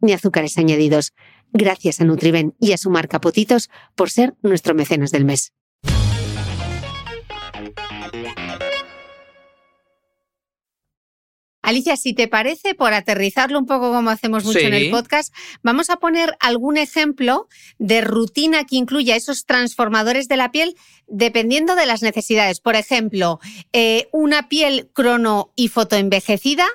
ni 0.00 0.12
azúcares 0.12 0.58
añadidos. 0.58 1.12
Gracias 1.52 2.00
a 2.00 2.04
Nutriben 2.04 2.54
y 2.60 2.72
a 2.72 2.78
su 2.78 2.90
marca 2.90 3.20
Potitos 3.20 3.70
por 3.94 4.10
ser 4.10 4.34
nuestro 4.42 4.74
mecenas 4.74 5.10
del 5.10 5.24
mes. 5.24 5.52
Alicia, 11.70 11.96
si 11.96 12.14
te 12.14 12.26
parece, 12.26 12.74
por 12.74 12.92
aterrizarlo 12.94 13.56
un 13.56 13.66
poco 13.66 13.92
como 13.92 14.10
hacemos 14.10 14.44
mucho 14.44 14.58
en 14.58 14.74
el 14.74 14.90
podcast, 14.90 15.32
vamos 15.62 15.88
a 15.88 15.98
poner 15.98 16.36
algún 16.40 16.76
ejemplo 16.76 17.46
de 17.78 18.00
rutina 18.00 18.64
que 18.64 18.74
incluya 18.74 19.14
esos 19.14 19.44
transformadores 19.44 20.26
de 20.26 20.36
la 20.36 20.50
piel 20.50 20.74
dependiendo 21.06 21.76
de 21.76 21.86
las 21.86 22.02
necesidades. 22.02 22.60
Por 22.60 22.74
ejemplo, 22.74 23.38
eh, 23.72 24.08
una 24.10 24.48
piel 24.48 24.88
crono 24.92 25.52
y 25.54 25.68
fotoenvejecida, 25.68 26.66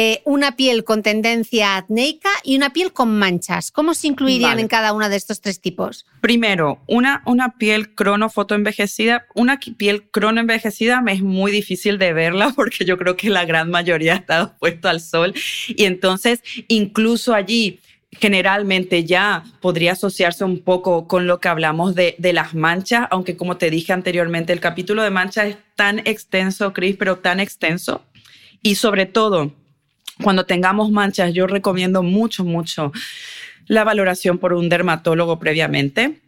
eh, 0.00 0.22
una 0.24 0.54
piel 0.54 0.84
con 0.84 1.02
tendencia 1.02 1.76
acnéica 1.76 2.28
y 2.44 2.54
una 2.54 2.72
piel 2.72 2.92
con 2.92 3.18
manchas. 3.18 3.72
¿Cómo 3.72 3.94
se 3.94 4.06
incluirían 4.06 4.50
Vale. 4.52 4.62
en 4.62 4.68
cada 4.68 4.92
uno 4.92 5.08
de 5.08 5.16
estos 5.16 5.40
tres 5.40 5.60
tipos? 5.60 6.06
Primero, 6.20 6.78
una, 6.86 7.20
una 7.26 7.58
piel 7.58 7.96
crono 7.96 8.30
fotoenvejecida. 8.30 9.26
Una 9.34 9.58
piel 9.58 10.08
crono 10.08 10.40
envejecida 10.40 11.00
me 11.00 11.14
es 11.14 11.20
muy 11.20 11.50
difícil 11.50 11.98
de 11.98 12.12
verla 12.12 12.52
porque 12.54 12.84
yo 12.84 12.96
creo 12.96 13.16
que 13.16 13.28
la 13.28 13.44
gran 13.44 13.72
mayoría 13.72 14.12
ha 14.12 14.18
estado 14.18 14.54
puesto 14.60 14.88
al 14.88 15.00
sol. 15.00 15.34
Y 15.66 15.84
entonces, 15.86 16.44
incluso 16.68 17.34
allí, 17.34 17.80
generalmente 18.12 19.02
ya 19.02 19.42
podría 19.60 19.94
asociarse 19.94 20.44
un 20.44 20.60
poco 20.60 21.08
con 21.08 21.26
lo 21.26 21.40
que 21.40 21.48
hablamos 21.48 21.96
de, 21.96 22.14
de 22.18 22.32
las 22.32 22.54
manchas, 22.54 23.08
aunque 23.10 23.36
como 23.36 23.56
te 23.56 23.68
dije 23.68 23.92
anteriormente, 23.92 24.52
el 24.52 24.60
capítulo 24.60 25.02
de 25.02 25.10
manchas 25.10 25.46
es 25.46 25.56
tan 25.74 25.98
extenso, 26.06 26.72
Chris, 26.72 26.94
pero 26.96 27.18
tan 27.18 27.40
extenso. 27.40 28.04
Y 28.62 28.76
sobre 28.76 29.06
todo, 29.06 29.54
cuando 30.22 30.44
tengamos 30.46 30.90
manchas, 30.90 31.32
yo 31.32 31.46
recomiendo 31.46 32.02
mucho, 32.02 32.44
mucho 32.44 32.92
la 33.66 33.84
valoración 33.84 34.38
por 34.38 34.52
un 34.52 34.68
dermatólogo 34.68 35.38
previamente. 35.38 36.20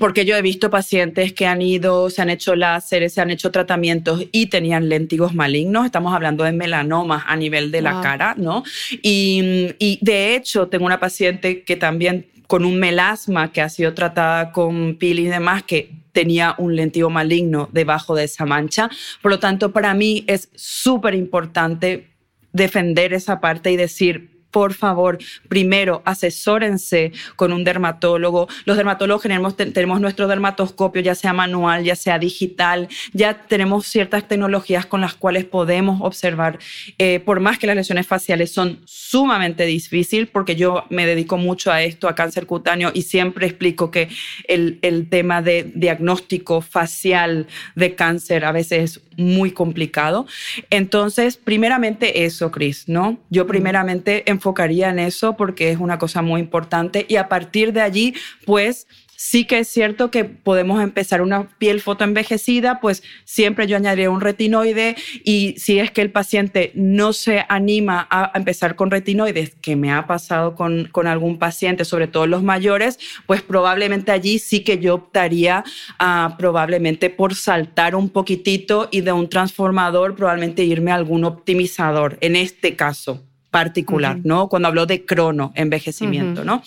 Porque 0.00 0.24
yo 0.24 0.34
he 0.34 0.42
visto 0.42 0.70
pacientes 0.70 1.32
que 1.32 1.46
han 1.46 1.62
ido, 1.62 2.10
se 2.10 2.20
han 2.20 2.28
hecho 2.28 2.56
láseres, 2.56 3.14
se 3.14 3.20
han 3.20 3.30
hecho 3.30 3.52
tratamientos 3.52 4.24
y 4.32 4.46
tenían 4.46 4.88
léntigos 4.88 5.34
malignos. 5.34 5.86
Estamos 5.86 6.12
hablando 6.12 6.42
de 6.42 6.50
melanomas 6.50 7.22
a 7.28 7.36
nivel 7.36 7.70
de 7.70 7.80
la 7.80 7.92
Wow. 7.92 8.02
cara, 8.02 8.34
¿no? 8.36 8.64
Y, 8.90 9.72
y 9.78 10.00
de 10.02 10.34
hecho, 10.34 10.66
tengo 10.66 10.84
una 10.84 10.98
paciente 10.98 11.62
que 11.62 11.76
también 11.76 12.26
con 12.48 12.64
un 12.64 12.76
melasma 12.80 13.52
que 13.52 13.60
ha 13.60 13.68
sido 13.68 13.94
tratada 13.94 14.50
con 14.50 14.96
peeling 14.96 15.26
y 15.26 15.30
demás, 15.30 15.62
que 15.62 15.90
tenía 16.10 16.56
un 16.58 16.74
lentigo 16.74 17.08
maligno 17.08 17.68
debajo 17.72 18.16
de 18.16 18.24
esa 18.24 18.46
mancha. 18.46 18.90
Por 19.22 19.30
lo 19.30 19.38
tanto, 19.38 19.72
para 19.72 19.94
mí 19.94 20.24
es 20.26 20.48
súper 20.56 21.14
importante 21.14 22.13
defender 22.54 23.12
esa 23.12 23.40
parte 23.40 23.70
y 23.72 23.76
decir, 23.76 24.33
por 24.54 24.72
favor, 24.72 25.18
primero 25.48 26.00
asesórense 26.04 27.10
con 27.34 27.52
un 27.52 27.64
dermatólogo. 27.64 28.46
Los 28.66 28.76
dermatólogos 28.76 29.22
tenemos, 29.22 29.56
tenemos 29.56 30.00
nuestro 30.00 30.28
dermatoscopio, 30.28 31.02
ya 31.02 31.16
sea 31.16 31.32
manual, 31.32 31.82
ya 31.82 31.96
sea 31.96 32.20
digital, 32.20 32.86
ya 33.12 33.34
tenemos 33.48 33.84
ciertas 33.84 34.28
tecnologías 34.28 34.86
con 34.86 35.00
las 35.00 35.14
cuales 35.14 35.44
podemos 35.44 36.00
observar, 36.02 36.60
eh, 36.98 37.18
por 37.18 37.40
más 37.40 37.58
que 37.58 37.66
las 37.66 37.74
lesiones 37.74 38.06
faciales 38.06 38.52
son 38.52 38.78
sumamente 38.84 39.66
difíciles, 39.66 40.28
porque 40.30 40.54
yo 40.54 40.84
me 40.88 41.04
dedico 41.04 41.36
mucho 41.36 41.72
a 41.72 41.82
esto, 41.82 42.06
a 42.06 42.14
cáncer 42.14 42.46
cutáneo, 42.46 42.92
y 42.94 43.02
siempre 43.02 43.48
explico 43.48 43.90
que 43.90 44.08
el, 44.46 44.78
el 44.82 45.08
tema 45.08 45.42
de 45.42 45.72
diagnóstico 45.74 46.60
facial 46.60 47.48
de 47.74 47.96
cáncer 47.96 48.44
a 48.44 48.52
veces 48.52 48.78
es 48.84 49.00
muy 49.16 49.50
complicado. 49.50 50.26
Entonces, 50.70 51.36
primeramente 51.36 52.24
eso, 52.24 52.50
Chris, 52.50 52.88
¿no? 52.88 53.18
Yo 53.30 53.46
primeramente 53.46 54.30
enfocaría 54.44 54.90
en 54.90 54.98
eso 54.98 55.36
porque 55.36 55.70
es 55.70 55.78
una 55.78 55.98
cosa 55.98 56.20
muy 56.20 56.40
importante. 56.40 57.06
Y 57.08 57.16
a 57.16 57.28
partir 57.28 57.72
de 57.72 57.80
allí, 57.80 58.14
pues 58.44 58.86
sí 59.16 59.46
que 59.46 59.60
es 59.60 59.68
cierto 59.68 60.10
que 60.10 60.24
podemos 60.24 60.82
empezar 60.82 61.22
una 61.22 61.48
piel 61.56 61.80
fotoenvejecida, 61.80 62.80
pues 62.80 63.02
siempre 63.24 63.66
yo 63.66 63.76
añadiría 63.76 64.10
un 64.10 64.20
retinoide. 64.20 64.96
Y 65.24 65.54
si 65.56 65.78
es 65.78 65.90
que 65.90 66.02
el 66.02 66.10
paciente 66.10 66.72
no 66.74 67.14
se 67.14 67.46
anima 67.48 68.06
a 68.10 68.32
empezar 68.34 68.76
con 68.76 68.90
retinoides, 68.90 69.54
que 69.62 69.76
me 69.76 69.92
ha 69.92 70.06
pasado 70.06 70.54
con, 70.54 70.90
algún 71.06 71.38
paciente, 71.38 71.86
sobre 71.86 72.06
todo 72.06 72.26
los 72.26 72.42
mayores, 72.42 72.98
pues 73.26 73.40
probablemente 73.40 74.12
allí 74.12 74.38
sí 74.38 74.60
que 74.60 74.78
yo 74.78 74.94
optaría 74.94 75.64
a 75.98 76.34
probablemente 76.38 77.08
por 77.08 77.34
saltar 77.34 77.94
un 77.94 78.10
poquitito 78.10 78.88
y 78.90 79.00
de 79.00 79.12
un 79.12 79.28
transformador 79.28 80.16
probablemente 80.16 80.64
irme 80.64 80.90
a 80.90 80.96
algún 80.96 81.24
optimizador, 81.24 82.18
en 82.20 82.36
este 82.36 82.76
caso 82.76 83.22
particular. 83.58 84.16
¿no? 84.24 84.48
Cuando 84.48 84.66
hablo 84.68 84.84
de 84.86 85.04
crono 85.04 85.52
envejecimiento. 85.54 86.44
¿no? 86.44 86.62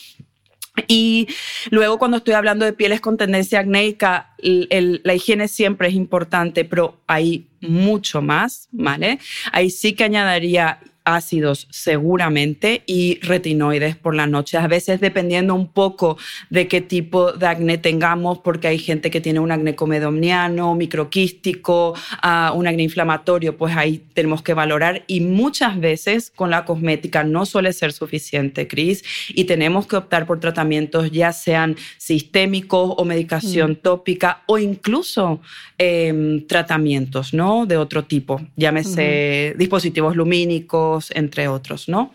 Y 0.88 1.28
luego 1.72 1.98
cuando 1.98 2.18
estoy 2.18 2.36
hablando 2.36 2.64
de 2.64 2.72
pieles 2.74 3.02
con 3.02 3.18
tendencia 3.18 3.60
acnéica, 3.60 4.34
el- 4.38 4.68
el- 4.70 5.02
la 5.04 5.14
higiene 5.16 5.48
siempre 5.48 5.88
es 5.90 5.96
importante, 5.96 6.66
pero 6.66 7.00
hay 7.08 7.48
mucho 7.62 8.22
más, 8.22 8.68
¿vale? 8.72 9.20
Ahí 9.52 9.70
sí 9.72 9.94
que 9.94 10.04
añadiría 10.04 10.80
ácidos 11.08 11.68
seguramente 11.72 12.84
y 12.86 13.20
retinoides 13.22 13.96
por 13.96 14.14
la 14.14 14.28
noche. 14.28 14.58
A 14.58 14.68
veces 14.68 15.00
dependiendo 15.00 15.56
un 15.56 15.68
poco 15.68 16.18
de 16.50 16.68
qué 16.68 16.82
tipo 16.82 17.32
de 17.32 17.48
acné 17.48 17.78
tengamos, 17.78 18.40
porque 18.40 18.68
hay 18.68 18.78
gente 18.78 19.10
que 19.10 19.22
tiene 19.22 19.40
un 19.40 19.52
acné 19.52 19.76
comedomniano, 19.76 20.76
microquístico, 20.76 21.96
ah, 22.22 22.52
un 22.54 22.68
acné 22.68 22.84
inflamatorio, 22.84 23.58
pues 23.58 23.76
ahí 23.76 24.04
tenemos 24.14 24.42
que 24.42 24.54
valorar. 24.54 25.04
Y 25.08 25.22
muchas 25.22 25.80
veces 25.80 26.32
con 26.36 26.50
la 26.50 26.66
cosmética 26.66 27.24
no 27.24 27.46
suele 27.46 27.72
ser 27.74 27.94
suficiente, 27.94 28.68
Cris, 28.68 29.04
y 29.30 29.46
tenemos 29.46 29.88
que 29.88 29.96
optar 29.96 30.28
por 30.28 30.40
tratamientos 30.40 31.12
ya 31.12 31.32
sean 31.32 31.76
sistémicos 31.98 32.94
o 32.98 33.06
medicación 33.06 33.76
tópica 33.76 34.44
o 34.48 34.58
incluso 34.58 35.42
em, 35.78 36.46
tratamientos, 36.48 37.34
¿no? 37.34 37.66
De 37.66 37.78
otro 37.78 38.06
tipo, 38.06 38.42
llámese 38.56 39.56
dispositivos 39.58 40.16
lumínicos, 40.16 40.97
entre 41.14 41.48
otros, 41.48 41.88
¿no? 41.90 42.12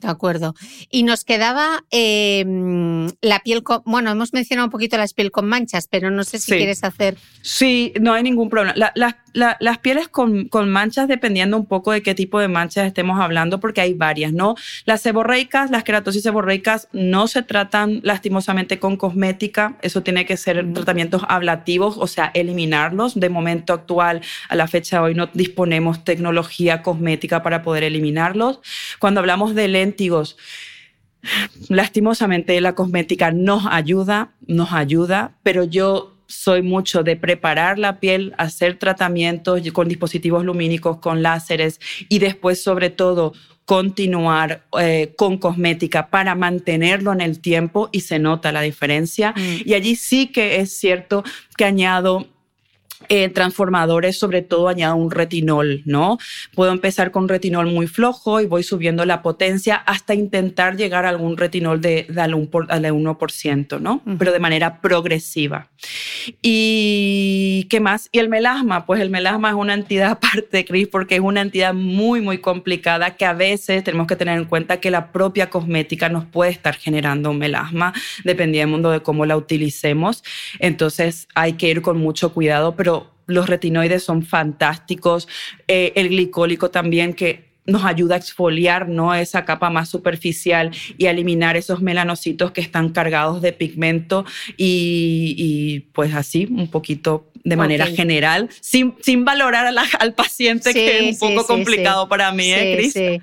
De 0.00 0.08
acuerdo. 0.08 0.54
Y 0.90 1.02
nos 1.04 1.24
quedaba 1.24 1.82
eh, 1.90 2.44
la 3.22 3.40
piel 3.40 3.62
con. 3.62 3.82
Bueno, 3.86 4.10
hemos 4.10 4.32
mencionado 4.32 4.66
un 4.66 4.70
poquito 4.70 4.96
la 4.96 5.06
piel 5.14 5.30
con 5.30 5.48
manchas, 5.48 5.88
pero 5.90 6.10
no 6.10 6.24
sé 6.24 6.38
si 6.38 6.52
Sí. 6.52 6.56
quieres 6.58 6.84
hacer. 6.84 7.16
Sí, 7.42 7.92
no 8.00 8.12
hay 8.12 8.22
ningún 8.22 8.50
problema. 8.50 8.74
La- 8.76 8.92
la- 8.94 9.18
la- 9.32 9.56
las 9.60 9.78
pieles 9.78 10.08
con, 10.08 10.48
con 10.48 10.68
manchas, 10.70 11.08
dependiendo 11.08 11.56
un 11.56 11.66
poco 11.66 11.92
de 11.92 12.02
qué 12.02 12.14
tipo 12.14 12.40
de 12.40 12.48
manchas 12.48 12.86
estemos 12.86 13.20
hablando, 13.20 13.60
porque 13.60 13.80
hay 13.82 13.94
varias, 13.94 14.32
¿no? 14.32 14.54
Las 14.86 15.02
seborreicas, 15.02 15.70
las 15.70 15.84
queratosis 15.84 16.22
seborreicas 16.22 16.88
no 16.92 17.28
se 17.28 17.42
tratan 17.42 18.00
lastimosamente 18.02 18.78
con 18.78 18.96
cosmética. 18.96 19.76
Eso 19.82 20.02
tiene 20.02 20.24
que 20.26 20.36
ser 20.36 20.72
tratamientos 20.72 21.22
ablativos, 21.28 21.96
o 21.98 22.06
sea, 22.06 22.30
eliminarlos. 22.34 23.18
De 23.18 23.28
momento 23.28 23.72
actual, 23.74 24.22
a 24.48 24.56
la 24.56 24.66
fecha 24.68 24.96
de 24.98 25.02
hoy, 25.04 25.14
no 25.14 25.28
disponemos 25.32 26.04
tecnología 26.04 26.82
cosmética 26.82 27.42
para 27.42 27.62
poder 27.62 27.84
eliminarlos. 27.84 28.60
Cuando 28.98 29.20
hablamos 29.20 29.54
de 29.54 29.68
léntigos, 29.96 30.36
lastimosamente 31.68 32.60
la 32.60 32.74
cosmética 32.74 33.32
nos 33.32 33.64
ayuda, 33.66 34.34
nos 34.46 34.72
ayuda, 34.72 35.36
pero 35.42 35.64
yo 35.64 36.12
soy 36.28 36.62
mucho 36.62 37.02
de 37.02 37.16
preparar 37.16 37.78
la 37.78 37.98
piel, 38.00 38.34
hacer 38.36 38.78
tratamientos 38.78 39.60
con 39.72 39.88
dispositivos 39.88 40.44
lumínicos, 40.44 40.98
con 40.98 41.22
láseres 41.22 41.80
y 42.08 42.18
después 42.18 42.62
sobre 42.62 42.90
todo 42.90 43.32
continuar 43.64 44.64
eh, 44.78 45.14
con 45.16 45.38
cosmética 45.38 46.08
para 46.08 46.34
mantenerlo 46.34 47.12
en 47.12 47.20
el 47.20 47.40
tiempo 47.40 47.88
y 47.92 48.00
se 48.00 48.18
nota 48.18 48.52
la 48.52 48.60
diferencia. 48.60 49.34
Y 49.36 49.74
allí 49.74 49.96
sí 49.96 50.28
que 50.28 50.60
es 50.60 50.76
cierto 50.76 51.24
que 51.56 51.64
añado 51.64 52.26
eh, 53.08 53.28
transformadores, 53.28 54.18
sobre 54.18 54.42
todo 54.42 54.68
añado 54.68 54.96
un 54.96 55.10
retinol, 55.10 55.82
¿no? 55.84 56.18
Puedo 56.54 56.72
empezar 56.72 57.10
con 57.10 57.28
retinol 57.28 57.66
muy 57.66 57.86
flojo 57.86 58.40
y 58.40 58.46
voy 58.46 58.62
subiendo 58.62 59.04
la 59.04 59.22
potencia 59.22 59.76
hasta 59.76 60.14
intentar 60.14 60.76
llegar 60.76 61.04
a 61.04 61.10
algún 61.10 61.36
retinol 61.36 61.80
de, 61.80 62.06
de 62.08 62.20
al, 62.20 62.34
un 62.34 62.46
por- 62.48 62.70
al 62.72 62.84
1%, 62.84 63.80
¿no? 63.80 64.02
Pero 64.18 64.32
de 64.32 64.38
manera 64.38 64.80
progresiva. 64.80 65.68
¿Y 66.42 67.66
qué 67.70 67.80
más? 67.80 68.08
Y 68.12 68.18
el 68.18 68.28
melasma, 68.28 68.86
pues 68.86 69.00
el 69.00 69.10
melasma 69.10 69.50
es 69.50 69.54
una 69.54 69.74
entidad 69.74 70.10
aparte, 70.12 70.64
Cris, 70.64 70.88
porque 70.88 71.16
es 71.16 71.20
una 71.20 71.40
entidad 71.42 71.74
muy, 71.74 72.20
muy 72.20 72.38
complicada 72.38 73.16
que 73.16 73.24
a 73.24 73.32
veces 73.32 73.84
tenemos 73.84 74.06
que 74.06 74.16
tener 74.16 74.38
en 74.38 74.44
cuenta 74.46 74.78
que 74.80 74.90
la 74.90 75.12
propia 75.12 75.50
cosmética 75.50 76.08
nos 76.08 76.24
puede 76.24 76.50
estar 76.50 76.76
generando 76.76 77.30
un 77.30 77.38
melasma, 77.38 77.92
dependiendo 78.24 78.90
de 78.90 79.00
cómo 79.00 79.26
la 79.26 79.36
utilicemos. 79.36 80.22
Entonces 80.60 81.28
hay 81.34 81.54
que 81.54 81.68
ir 81.68 81.82
con 81.82 81.98
mucho 81.98 82.32
cuidado, 82.32 82.74
pero 82.76 82.95
los 83.26 83.48
retinoides 83.48 84.02
son 84.04 84.22
fantásticos. 84.24 85.28
Eh, 85.68 85.92
el 85.96 86.08
glicólico 86.10 86.70
también, 86.70 87.14
que 87.14 87.46
nos 87.66 87.84
ayuda 87.84 88.14
a 88.14 88.18
exfoliar 88.18 88.88
¿no? 88.88 89.12
esa 89.12 89.44
capa 89.44 89.70
más 89.70 89.88
superficial 89.88 90.70
y 90.96 91.06
a 91.06 91.10
eliminar 91.10 91.56
esos 91.56 91.82
melanocitos 91.82 92.52
que 92.52 92.60
están 92.60 92.90
cargados 92.90 93.42
de 93.42 93.52
pigmento 93.52 94.24
y, 94.56 95.34
y, 95.36 95.80
pues 95.92 96.14
así 96.14 96.46
un 96.48 96.68
poquito 96.70 97.28
de 97.42 97.56
manera 97.56 97.86
general, 97.86 98.48
sin, 98.60 98.94
sin 99.02 99.24
valorar 99.24 99.66
a 99.66 99.72
la- 99.72 99.86
al 100.00 100.14
paciente, 100.14 100.72
Sí, 100.72 100.78
que 100.78 101.08
es 101.10 101.22
un 101.22 101.28
poco 101.34 101.42
sí, 101.42 101.46
complicado 101.48 102.04
sí. 102.04 102.08
para 102.10 102.32
mí, 102.32 102.52
¿eh, 102.52 102.76
Cris? 102.76 102.92
sí. 102.92 103.20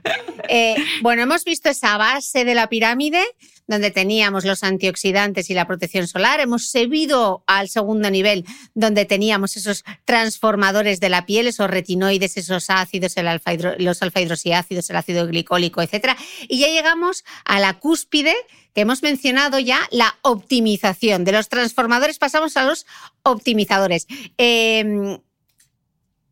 Eh, 0.50 0.76
bueno, 1.02 1.24
hemos 1.24 1.44
visto 1.46 1.70
esa 1.70 1.98
base 1.98 2.44
de 2.46 2.56
la 2.56 2.68
pirámide 2.68 3.22
donde 3.68 3.92
teníamos 3.92 4.46
los 4.46 4.64
antioxidantes 4.64 5.50
y 5.50 5.54
la 5.54 5.68
protección 5.68 6.08
solar. 6.08 6.40
Hemos 6.40 6.70
subido 6.70 7.44
al 7.48 7.70
segundo 7.70 8.10
nivel 8.10 8.46
donde 8.74 9.06
teníamos 9.06 9.58
esos 9.58 9.84
transformadores 10.06 11.00
de 11.00 11.10
la 11.10 11.26
piel, 11.26 11.48
esos 11.48 11.70
retinoides, 11.70 12.38
esos 12.38 12.70
ácidos, 12.70 13.18
el 13.18 13.28
alfa 13.28 13.54
los 13.78 14.02
alfa 14.02 14.22
hidroxiácidos, 14.22 14.90
el 14.90 14.96
ácido 14.96 15.28
glicólico, 15.28 15.82
etcétera. 15.82 16.18
Y 16.48 16.60
ya 16.60 16.68
llegamos 16.68 17.24
a 17.46 17.60
la 17.60 17.80
cúspide 17.80 18.34
que 18.74 18.82
hemos 18.82 19.04
mencionado 19.04 19.60
ya, 19.60 19.80
la 19.92 20.18
optimización. 20.24 21.24
De 21.24 21.32
los 21.32 21.50
transformadores 21.50 22.18
pasamos 22.18 22.58
a 22.58 22.66
los 22.66 22.86
optimizadores. 23.24 24.08
Eh, 24.38 25.20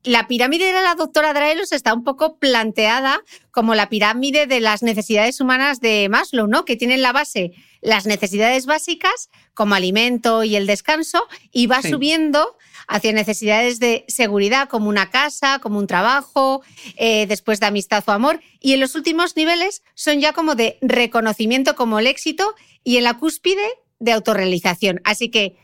la 0.03 0.27
pirámide 0.27 0.73
de 0.73 0.81
la 0.81 0.95
doctora 0.95 1.33
Draelos 1.33 1.71
está 1.71 1.93
un 1.93 2.03
poco 2.03 2.37
planteada 2.37 3.21
como 3.51 3.75
la 3.75 3.89
pirámide 3.89 4.47
de 4.47 4.59
las 4.59 4.81
necesidades 4.81 5.39
humanas 5.39 5.79
de 5.79 6.07
Maslow, 6.09 6.47
¿no? 6.47 6.65
Que 6.65 6.75
tiene 6.75 6.95
en 6.95 7.01
la 7.01 7.11
base 7.11 7.51
las 7.81 8.05
necesidades 8.05 8.65
básicas 8.65 9.29
como 9.53 9.75
alimento 9.75 10.43
y 10.43 10.55
el 10.55 10.65
descanso 10.67 11.27
y 11.51 11.67
va 11.67 11.81
Sí. 11.81 11.89
subiendo 11.91 12.57
hacia 12.87 13.13
necesidades 13.13 13.79
de 13.79 14.03
seguridad 14.07 14.67
como 14.67 14.89
una 14.89 15.09
casa, 15.11 15.59
como 15.59 15.79
un 15.79 15.87
trabajo, 15.87 16.61
eh, 16.97 17.25
después 17.27 17.59
de 17.59 17.67
amistad 17.67 18.03
o 18.07 18.11
amor. 18.11 18.41
Y 18.59 18.73
en 18.73 18.79
los 18.79 18.95
últimos 18.95 19.35
niveles 19.37 19.81
son 19.93 20.19
ya 20.19 20.33
como 20.33 20.55
de 20.55 20.77
reconocimiento 20.81 21.75
como 21.75 21.99
el 21.99 22.07
éxito 22.07 22.53
y 22.83 22.97
en 22.97 23.03
la 23.05 23.17
cúspide 23.17 23.65
de 23.99 24.11
autorrealización. 24.11 24.99
Así 25.05 25.29
que 25.29 25.57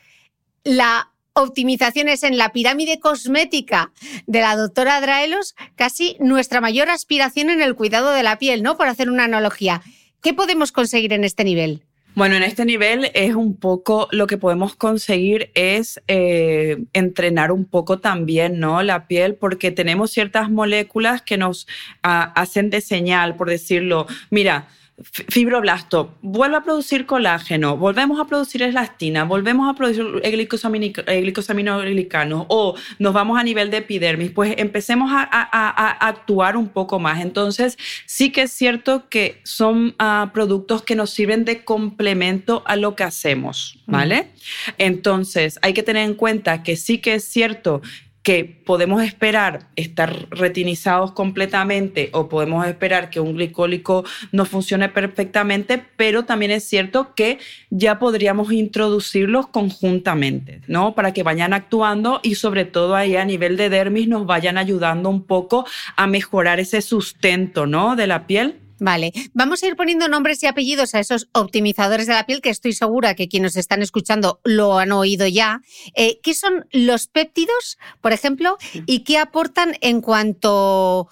la 0.64 1.12
optimización 1.42 2.08
es 2.08 2.24
en 2.24 2.38
la 2.38 2.52
pirámide 2.52 3.00
cosmética 3.00 3.92
de 4.26 4.42
la 4.42 4.56
doctora 4.56 5.00
Draelos, 5.02 5.56
casi 5.76 6.18
nuestra 6.20 6.62
mayor 6.62 6.90
aspiración 6.90 7.50
en 7.50 7.62
el 7.62 7.76
cuidado 7.76 8.12
de 8.12 8.24
la 8.24 8.40
piel, 8.40 8.64
¿no? 8.64 8.78
Por 8.78 8.88
hacer 8.88 9.10
una 9.10 9.26
analogía. 9.26 9.82
¿Qué 10.22 10.34
podemos 10.34 10.72
conseguir 10.72 11.14
en 11.14 11.24
este 11.24 11.44
nivel? 11.44 11.84
Bueno, 12.18 12.36
en 12.36 12.42
este 12.42 12.66
nivel 12.66 13.12
es 13.14 13.36
un 13.36 13.56
poco 13.56 14.08
lo 14.12 14.26
que 14.26 14.40
podemos 14.40 14.76
conseguir 14.76 15.52
es 15.54 16.02
eh, 16.08 16.84
entrenar 16.94 17.52
un 17.52 17.66
poco 17.66 18.00
también, 18.00 18.60
¿no? 18.60 18.82
La 18.82 19.06
piel, 19.06 19.36
porque 19.36 19.70
tenemos 19.70 20.10
ciertas 20.10 20.50
moléculas 20.50 21.22
que 21.22 21.38
nos 21.38 21.68
ah, 22.02 22.34
hacen 22.36 22.72
de 22.72 22.82
señal, 22.82 23.36
por 23.36 23.52
decirlo. 23.52 24.08
Mira, 24.32 24.68
fibroblasto, 25.04 26.16
vuelve 26.22 26.58
a 26.58 26.64
producir 26.64 27.06
colágeno, 27.06 27.78
volvemos 27.78 28.20
a 28.20 28.26
producir 28.26 28.64
elastina, 28.64 29.24
volvemos 29.26 29.70
a 29.70 29.76
producir 29.76 30.06
glicosaminoglicanos 30.24 32.46
o 32.50 32.76
nos 33.00 33.14
vamos 33.14 33.40
a 33.40 33.44
nivel 33.44 33.70
de 33.70 33.78
epidermis, 33.78 34.32
pues 34.32 34.56
empecemos 34.58 35.12
a, 35.12 35.22
a- 35.22 35.50
a- 35.52 35.92
a 35.92 36.08
actuar 36.08 36.58
un 36.58 36.70
poco 36.70 37.00
más. 37.00 37.22
Entonces, 37.22 37.78
sí 38.06 38.32
que 38.32 38.44
es 38.44 38.52
cierto 38.52 39.08
que 39.10 39.40
son 39.44 39.96
ah, 40.00 40.32
productos 40.34 40.82
que 40.82 40.96
nos 40.96 41.10
sirven 41.12 41.46
de 41.46 41.64
complemento 41.64 42.64
a 42.66 42.76
lo 42.76 42.96
que 42.96 43.04
hacemos, 43.04 43.80
¿vale? 43.86 44.30
Entonces, 44.78 45.60
hay 45.62 45.74
que 45.74 45.84
tener 45.84 46.04
en 46.06 46.16
cuenta 46.16 46.64
que 46.64 46.76
sí 46.76 46.98
que 47.00 47.16
es 47.16 47.24
cierto 47.24 47.82
que 48.28 48.44
podemos 48.44 49.02
esperar 49.04 49.70
estar 49.78 50.28
retinizados 50.32 51.14
completamente 51.14 52.10
o 52.12 52.28
podemos 52.28 52.68
esperar 52.68 53.10
que 53.10 53.22
un 53.22 53.38
glicólico 53.38 54.04
no 54.34 54.44
funcione 54.44 54.90
perfectamente, 54.90 55.82
pero 55.96 56.26
también 56.26 56.52
es 56.52 56.66
cierto 56.66 57.16
que 57.16 57.40
ya 57.70 58.00
podríamos 58.00 58.52
introducirlos 58.52 59.48
conjuntamente, 59.48 60.60
¿no? 60.68 60.94
Para 60.94 61.14
que 61.14 61.24
vayan 61.24 61.54
actuando 61.54 62.20
y 62.22 62.36
sobre 62.36 62.66
todo 62.66 62.98
ahí 62.98 63.16
a 63.16 63.24
nivel 63.24 63.56
de 63.56 63.70
dermis 63.70 64.10
nos 64.10 64.26
vayan 64.26 64.58
ayudando 64.58 65.10
un 65.10 65.24
poco 65.24 65.66
a 65.96 66.06
mejorar 66.06 66.60
ese 66.60 66.82
sustento, 66.82 67.66
¿no? 67.66 67.96
De 67.96 68.08
la 68.08 68.28
piel. 68.28 68.67
Vale, 68.80 69.12
vamos 69.34 69.64
a 69.64 69.68
ir 69.68 69.76
poniendo 69.76 70.08
nombres 70.08 70.42
y 70.44 70.46
apellidos 70.46 70.94
a 70.94 71.00
esos 71.00 71.30
optimizadores 71.34 72.06
de 72.06 72.14
la 72.14 72.26
piel 72.26 72.42
que 72.42 72.50
estoy 72.50 72.74
segura 72.74 73.16
que 73.16 73.28
quienes 73.28 73.56
están 73.56 73.82
escuchando 73.82 74.40
lo 74.44 74.78
han 74.78 74.92
oído 74.92 75.26
ya. 75.28 75.62
Eh, 75.96 76.20
¿Qué 76.22 76.36
son 76.36 76.68
los 76.72 77.08
péptidos, 77.08 77.78
por 78.02 78.14
ejemplo, 78.14 78.58
y 78.86 79.00
qué 79.00 79.18
aportan 79.18 79.76
en 79.82 80.02
cuanto 80.02 81.10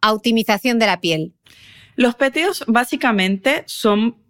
a 0.00 0.12
optimización 0.12 0.78
de 0.78 0.86
la 0.86 1.00
piel? 1.00 1.34
Los 1.96 2.14
péptidos 2.14 2.64
básicamente 2.66 3.64
son 3.66 4.21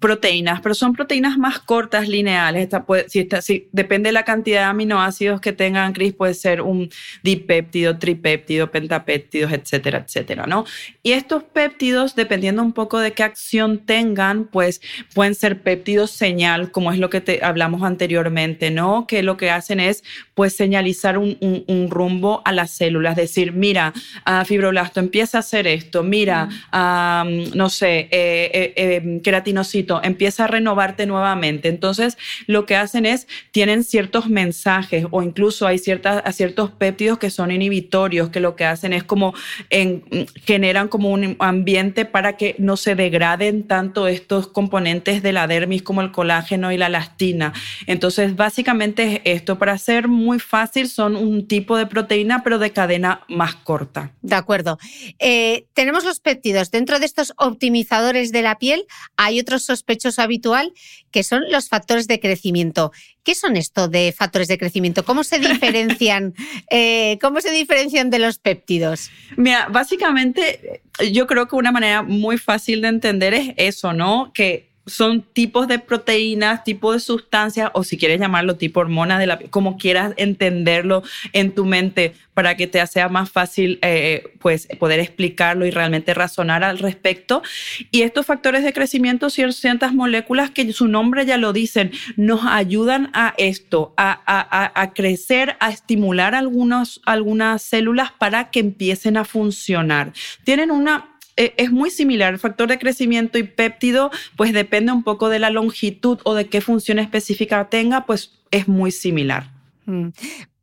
proteínas, 0.00 0.60
pero 0.60 0.74
son 0.74 0.92
proteínas 0.92 1.38
más 1.38 1.58
cortas, 1.58 2.08
lineales. 2.08 2.62
Esta 2.62 2.84
puede, 2.84 3.08
si 3.08 3.20
esta, 3.20 3.42
si, 3.42 3.68
depende 3.72 4.08
de 4.08 4.12
la 4.12 4.24
cantidad 4.24 4.60
de 4.60 4.64
aminoácidos 4.66 5.40
que 5.40 5.52
tengan, 5.52 5.92
Cris, 5.92 6.14
puede 6.14 6.34
ser 6.34 6.62
un 6.62 6.90
dipéptido, 7.22 7.98
tripéptido, 7.98 8.70
pentapéptidos, 8.70 9.52
etcétera, 9.52 10.04
etcétera, 10.06 10.46
¿no? 10.46 10.64
Y 11.02 11.12
estos 11.12 11.42
péptidos, 11.42 12.14
dependiendo 12.14 12.62
un 12.62 12.72
poco 12.72 12.98
de 13.00 13.12
qué 13.12 13.22
acción 13.22 13.78
tengan, 13.78 14.44
pues 14.44 14.80
pueden 15.14 15.34
ser 15.34 15.62
péptidos 15.62 16.10
señal, 16.10 16.70
como 16.70 16.92
es 16.92 16.98
lo 16.98 17.10
que 17.10 17.20
te 17.20 17.44
hablamos 17.44 17.82
anteriormente, 17.82 18.70
¿no? 18.70 19.06
Que 19.06 19.22
lo 19.22 19.36
que 19.36 19.50
hacen 19.50 19.80
es, 19.80 20.04
pues, 20.34 20.54
señalizar 20.54 21.18
un, 21.18 21.36
un, 21.40 21.64
un 21.66 21.90
rumbo 21.90 22.42
a 22.44 22.52
las 22.52 22.70
células, 22.70 23.16
decir, 23.16 23.52
mira, 23.52 23.92
uh, 24.26 24.44
fibroblasto, 24.44 25.00
empieza 25.00 25.38
a 25.38 25.40
hacer 25.40 25.66
esto, 25.66 26.02
mira, 26.02 26.48
uh, 26.72 27.28
no 27.54 27.68
sé, 27.70 28.08
eh, 28.10 28.50
eh, 28.52 28.72
eh, 28.76 29.20
queratinocito, 29.22 29.87
empieza 30.02 30.44
a 30.44 30.46
renovarte 30.46 31.06
nuevamente. 31.06 31.68
Entonces, 31.68 32.18
lo 32.46 32.66
que 32.66 32.76
hacen 32.76 33.06
es, 33.06 33.26
tienen 33.50 33.84
ciertos 33.84 34.28
mensajes 34.28 35.06
o 35.10 35.22
incluso 35.22 35.66
hay 35.66 35.78
ciertas, 35.78 36.22
ciertos 36.36 36.70
péptidos 36.70 37.18
que 37.18 37.30
son 37.30 37.50
inhibitorios, 37.50 38.30
que 38.30 38.40
lo 38.40 38.56
que 38.56 38.64
hacen 38.64 38.92
es 38.92 39.04
como 39.04 39.34
en, 39.70 40.04
generan 40.44 40.88
como 40.88 41.10
un 41.10 41.36
ambiente 41.38 42.04
para 42.04 42.36
que 42.36 42.54
no 42.58 42.76
se 42.76 42.94
degraden 42.94 43.66
tanto 43.66 44.08
estos 44.08 44.46
componentes 44.48 45.22
de 45.22 45.32
la 45.32 45.46
dermis 45.46 45.82
como 45.82 46.02
el 46.02 46.12
colágeno 46.12 46.72
y 46.72 46.76
la 46.76 46.86
elastina. 46.86 47.52
Entonces, 47.86 48.36
básicamente 48.36 49.22
esto. 49.24 49.58
Para 49.58 49.78
ser 49.78 50.08
muy 50.08 50.38
fácil, 50.38 50.88
son 50.88 51.16
un 51.16 51.46
tipo 51.48 51.76
de 51.76 51.86
proteína, 51.86 52.42
pero 52.42 52.58
de 52.58 52.70
cadena 52.70 53.24
más 53.28 53.54
corta. 53.54 54.12
De 54.22 54.34
acuerdo. 54.34 54.78
Eh, 55.18 55.66
tenemos 55.74 56.04
los 56.04 56.20
péptidos. 56.20 56.70
Dentro 56.70 56.98
de 56.98 57.06
estos 57.06 57.32
optimizadores 57.36 58.32
de 58.32 58.42
la 58.42 58.58
piel 58.58 58.86
hay 59.16 59.40
otro 59.40 59.58
sospechoso 59.78 60.22
habitual 60.22 60.72
que 61.10 61.22
son 61.22 61.44
los 61.50 61.68
factores 61.68 62.06
de 62.06 62.20
crecimiento. 62.20 62.92
¿Qué 63.22 63.34
son 63.34 63.56
esto 63.56 63.88
de 63.88 64.12
factores 64.16 64.48
de 64.48 64.58
crecimiento? 64.58 65.04
¿Cómo 65.04 65.24
se 65.24 65.38
diferencian, 65.38 66.34
eh, 66.70 67.18
¿cómo 67.20 67.40
se 67.40 67.50
diferencian 67.50 68.10
de 68.10 68.18
los 68.18 68.38
péptidos? 68.38 69.10
Mira, 69.36 69.68
básicamente 69.70 70.82
yo 71.12 71.26
creo 71.26 71.46
que 71.46 71.56
una 71.56 71.72
manera 71.72 72.02
muy 72.02 72.38
fácil 72.38 72.82
de 72.82 72.88
entender 72.88 73.34
es 73.34 73.54
eso, 73.56 73.92
¿no? 73.92 74.32
Que 74.34 74.67
son 74.88 75.22
tipos 75.22 75.68
de 75.68 75.78
proteínas, 75.78 76.64
tipos 76.64 76.94
de 76.94 77.00
sustancias, 77.00 77.70
o 77.74 77.84
si 77.84 77.96
quieres 77.96 78.20
llamarlo 78.20 78.56
tipo 78.56 78.80
hormona 78.80 79.18
de 79.18 79.26
la 79.26 79.38
como 79.50 79.76
quieras 79.76 80.14
entenderlo 80.16 81.02
en 81.32 81.54
tu 81.54 81.64
mente 81.64 82.14
para 82.34 82.56
que 82.56 82.68
te 82.68 82.86
sea 82.86 83.08
más 83.08 83.30
fácil 83.30 83.80
eh, 83.82 84.32
pues 84.38 84.68
poder 84.78 85.00
explicarlo 85.00 85.66
y 85.66 85.72
realmente 85.72 86.14
razonar 86.14 86.62
al 86.62 86.78
respecto. 86.78 87.42
Y 87.90 88.02
estos 88.02 88.26
factores 88.26 88.62
de 88.62 88.72
crecimiento, 88.72 89.28
ciertas 89.28 89.92
moléculas 89.92 90.50
que 90.50 90.72
su 90.72 90.86
nombre 90.86 91.26
ya 91.26 91.36
lo 91.36 91.52
dicen, 91.52 91.90
nos 92.16 92.44
ayudan 92.44 93.10
a 93.12 93.34
esto, 93.38 93.92
a, 93.96 94.20
a, 94.24 94.80
a 94.80 94.92
crecer, 94.92 95.56
a 95.58 95.70
estimular 95.70 96.36
algunos, 96.36 97.00
algunas 97.04 97.60
células 97.62 98.12
para 98.12 98.50
que 98.50 98.60
empiecen 98.60 99.16
a 99.16 99.24
funcionar. 99.24 100.12
Tienen 100.44 100.70
una 100.70 101.17
es 101.38 101.70
muy 101.70 101.90
similar. 101.90 102.34
El 102.34 102.38
factor 102.38 102.68
de 102.68 102.78
crecimiento 102.78 103.38
y 103.38 103.44
péptido, 103.44 104.10
pues 104.36 104.52
depende 104.52 104.92
un 104.92 105.02
poco 105.02 105.28
de 105.28 105.38
la 105.38 105.50
longitud 105.50 106.18
o 106.24 106.34
de 106.34 106.48
qué 106.48 106.60
función 106.60 106.98
específica 106.98 107.68
tenga, 107.68 108.06
pues 108.06 108.32
es 108.50 108.68
muy 108.68 108.90
similar. 108.90 109.50
Mm. 109.86 110.08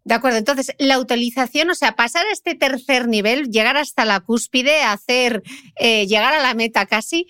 De 0.04 0.14
acuerdo, 0.14 0.38
entonces 0.38 0.76
la 0.78 1.00
utilización, 1.00 1.70
o 1.72 1.76
sea, 1.76 1.96
pasar 1.96 2.28
a 2.28 2.32
este 2.32 2.54
tercer 2.54 3.08
nivel, 3.08 3.50
llegar 3.50 3.76
hasta 3.76 4.06
la 4.06 4.20
cúspide, 4.20 4.84
hacer, 4.84 5.42
eh, 5.78 6.06
llegar 6.06 6.34
a 6.34 6.44
la 6.44 6.54
meta 6.54 6.86
casi, 6.86 7.26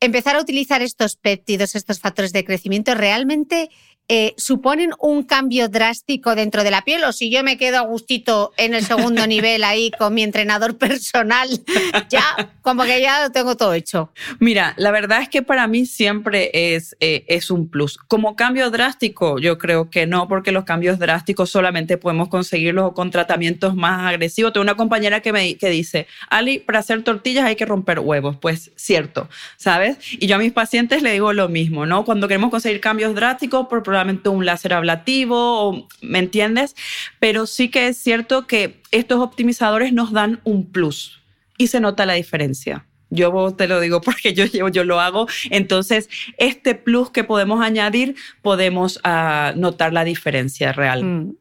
empezar 0.00 0.36
a 0.36 0.40
utilizar 0.40 0.82
estos 0.82 1.16
péptidos, 1.16 1.74
estos 1.74 2.00
factores 2.00 2.34
de 2.34 2.44
crecimiento, 2.44 2.94
realmente 2.94 3.70
eh, 4.08 4.34
suponen 4.36 4.90
un 5.00 5.24
cambio 5.24 5.68
drástico 5.68 6.36
dentro 6.36 6.62
de 6.62 6.70
la 6.70 6.82
piel 6.82 7.02
o 7.04 7.12
si 7.12 7.28
yo 7.28 7.42
me 7.42 7.56
quedo 7.56 7.78
a 7.78 7.80
gustito 7.80 8.52
en 8.56 8.74
el 8.74 8.84
segundo 8.84 9.26
nivel 9.26 9.64
ahí 9.64 9.90
con 9.98 10.14
mi 10.14 10.22
entrenador 10.22 10.78
personal, 10.78 11.48
ya 12.08 12.22
como 12.62 12.84
que 12.84 13.00
ya 13.00 13.24
lo 13.24 13.30
tengo 13.30 13.56
todo 13.56 13.74
hecho. 13.74 14.12
Mira, 14.38 14.74
la 14.76 14.90
verdad 14.90 15.22
es 15.22 15.28
que 15.28 15.42
para 15.42 15.66
mí 15.66 15.86
siempre 15.86 16.50
es, 16.52 16.96
eh, 17.00 17.24
es 17.26 17.50
un 17.50 17.68
plus. 17.68 17.96
Como 17.96 18.36
cambio 18.36 18.70
drástico, 18.70 19.38
yo 19.38 19.58
creo 19.58 19.90
que 19.90 20.06
no, 20.06 20.28
porque 20.28 20.52
los 20.52 20.64
cambios 20.64 20.98
drásticos 20.98 21.50
solamente 21.50 21.98
podemos 21.98 22.28
conseguirlos 22.28 22.92
con 22.92 23.10
tratamientos 23.10 23.74
más 23.74 24.06
agresivos. 24.06 24.52
Tengo 24.52 24.62
una 24.62 24.76
compañera 24.76 25.20
que 25.20 25.32
me 25.32 25.56
que 25.56 25.70
dice, 25.70 26.06
Ali, 26.28 26.58
para 26.58 26.80
hacer 26.80 27.02
tortillas 27.02 27.44
hay 27.44 27.56
que 27.56 27.66
romper 27.66 28.00
huevos. 28.00 28.36
Pues 28.40 28.70
cierto, 28.76 29.28
¿sabes? 29.56 29.98
Y 30.12 30.26
yo 30.26 30.36
a 30.36 30.38
mis 30.38 30.52
pacientes 30.52 31.02
le 31.02 31.12
digo 31.12 31.32
lo 31.32 31.48
mismo, 31.48 31.86
¿no? 31.86 32.04
Cuando 32.04 32.28
queremos 32.28 32.50
conseguir 32.50 32.80
cambios 32.80 33.14
drásticos, 33.14 33.66
por 33.66 33.82
un 34.30 34.46
láser 34.46 34.74
ablativo, 34.74 35.88
¿me 36.02 36.18
entiendes? 36.18 36.74
Pero 37.18 37.46
sí 37.46 37.68
que 37.68 37.88
es 37.88 37.98
cierto 37.98 38.46
que 38.46 38.80
estos 38.90 39.20
optimizadores 39.20 39.92
nos 39.92 40.12
dan 40.12 40.40
un 40.44 40.70
plus 40.70 41.22
y 41.58 41.68
se 41.68 41.80
nota 41.80 42.06
la 42.06 42.14
diferencia. 42.14 42.86
Yo 43.10 43.54
te 43.56 43.68
lo 43.68 43.80
digo 43.80 44.00
porque 44.02 44.34
yo, 44.34 44.44
yo, 44.46 44.84
lo 44.84 45.00
hago. 45.00 45.26
Entonces, 45.50 46.08
este 46.38 46.74
plus 46.74 47.10
que 47.10 47.24
podemos 47.24 47.64
añadir, 47.64 48.16
podemos 48.42 48.98
uh, 48.98 49.58
notar 49.58 49.92
la 49.92 50.04
diferencia 50.04 50.72
real. 50.72 51.04
Mm. 51.04 51.36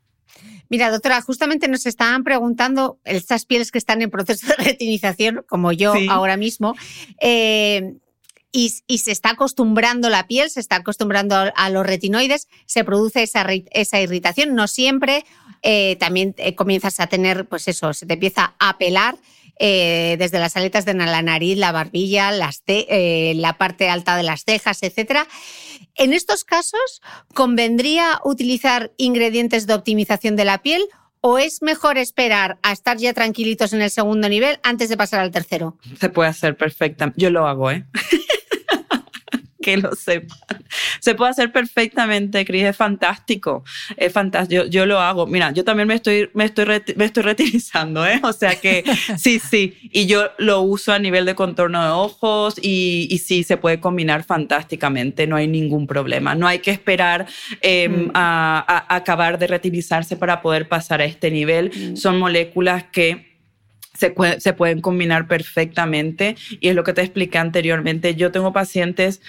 Mira, 0.69 0.89
doctora, 0.89 1.21
justamente 1.21 1.67
nos 1.67 1.85
estaban 1.85 2.23
preguntando 2.23 2.99
estas 3.05 3.45
pieles 3.45 3.71
que 3.71 3.77
están 3.77 4.01
en 4.01 4.09
proceso 4.09 4.47
de 4.47 4.55
retinización, 4.63 5.45
como 5.47 5.71
yo 5.71 5.93
ahora 6.09 6.37
mismo. 6.37 6.75
Eh, 7.21 7.93
y, 8.55 8.97
se 8.99 9.11
está 9.11 9.31
acostumbrando 9.31 10.09
la 10.09 10.27
piel, 10.27 10.49
se 10.49 10.61
está 10.61 10.77
acostumbrando 10.77 11.35
a, 11.53 11.69
los 11.69 11.85
retinoides, 11.85 12.47
se 12.65 12.85
produce 12.85 13.23
esa, 13.23 14.01
irritación. 14.01 14.55
No 14.55 14.67
siempre, 14.67 15.25
eh, 15.61 15.97
también 15.99 16.33
eh, 16.37 16.55
comienzas 16.55 17.01
a 17.01 17.07
tener, 17.07 17.47
pues 17.47 17.67
eso, 17.67 17.93
se 17.93 18.05
te 18.05 18.13
empieza 18.13 18.55
a 18.59 18.77
pelar. 18.77 19.17
Eh, 19.57 20.17
desde 20.19 20.37
las 20.37 20.57
aletas 20.57 20.83
de 20.83 20.93
la 20.93 21.21
nariz, 21.21 21.57
la 21.57 21.71
barbilla, 21.71 22.29
la 22.29 23.57
parte 23.57 23.89
alta 23.89 24.17
de 24.17 24.23
las 24.23 24.43
cejas, 24.43 24.83
etc. 24.83 25.19
En 25.95 26.11
estos 26.11 26.43
casos, 26.43 27.01
¿convendría 27.33 28.19
utilizar 28.25 28.91
ingredientes 28.97 29.65
de 29.65 29.73
optimización 29.73 30.35
de 30.35 30.43
la 30.43 30.61
piel 30.61 30.83
o 31.21 31.39
es 31.39 31.61
mejor 31.61 31.97
esperar 31.97 32.59
a 32.63 32.73
estar 32.73 32.97
ya 32.97 33.13
tranquilitos 33.13 33.71
en 33.71 33.81
el 33.81 33.89
segundo 33.89 34.27
nivel 34.27 34.59
antes 34.61 34.89
de 34.89 34.97
pasar 34.97 35.21
al 35.21 35.31
tercero? 35.31 35.77
Se 35.99 36.09
puede 36.09 36.29
hacer 36.29 36.57
perfecta. 36.57 37.13
Yo 37.15 37.29
lo 37.29 37.47
hago, 37.47 37.71
¿eh? 37.71 37.85
Que 39.65 39.77
lo 39.77 39.95
sepan. 39.95 40.37
Se 40.99 41.15
puede 41.15 41.31
hacer 41.31 41.51
perfectamente, 41.51 42.45
Cris, 42.45 42.65
es 42.65 42.77
fantástico. 42.77 43.63
Es 43.97 44.13
fantástico. 44.13 44.65
Yo, 44.65 44.85
lo 44.85 44.99
hago. 44.99 45.25
Mira, 45.25 45.51
yo 45.51 45.63
también 45.63 45.87
me 45.87 45.95
estoy, 45.95 46.29
me 46.35 46.45
estoy, 46.45 46.83
me 46.95 47.05
estoy 47.05 47.23
retinizando, 47.23 48.05
¿eh? 48.05 48.21
O 48.21 48.31
sea 48.31 48.55
que 48.55 48.83
sí, 49.17 49.39
sí. 49.39 49.75
Y 49.91 50.05
yo 50.05 50.29
lo 50.37 50.61
uso 50.61 50.93
a 50.93 50.99
nivel 50.99 51.25
de 51.25 51.33
contorno 51.33 51.83
de 51.83 51.89
ojos 51.89 52.59
y, 52.61 53.07
y 53.09 53.17
sí, 53.17 53.43
se 53.43 53.57
puede 53.57 53.79
combinar 53.79 54.23
fantásticamente. 54.23 55.25
No 55.25 55.35
hay 55.35 55.47
ningún 55.47 55.87
problema. 55.87 56.35
No 56.35 56.47
hay 56.47 56.59
que 56.59 56.69
esperar 56.69 57.25
em, 57.61 58.05
mm. 58.05 58.11
a, 58.13 58.95
acabar 58.95 59.39
de 59.39 59.47
retinizarse 59.47 60.15
para 60.15 60.43
poder 60.43 60.67
pasar 60.67 61.01
a 61.01 61.05
este 61.05 61.31
nivel. 61.31 61.71
Mm. 61.75 61.95
Son 61.95 62.19
moléculas 62.19 62.83
que 62.91 63.34
se, 63.97 64.13
se, 64.39 64.53
pueden 64.53 64.81
combinar 64.81 65.27
perfectamente 65.27 66.35
y 66.59 66.69
es 66.69 66.75
lo 66.75 66.83
que 66.83 66.93
te 66.93 67.01
expliqué 67.01 67.37
anteriormente. 67.37 68.15
Yo 68.15 68.31
tengo 68.31 68.53
pacientes, 68.53 69.21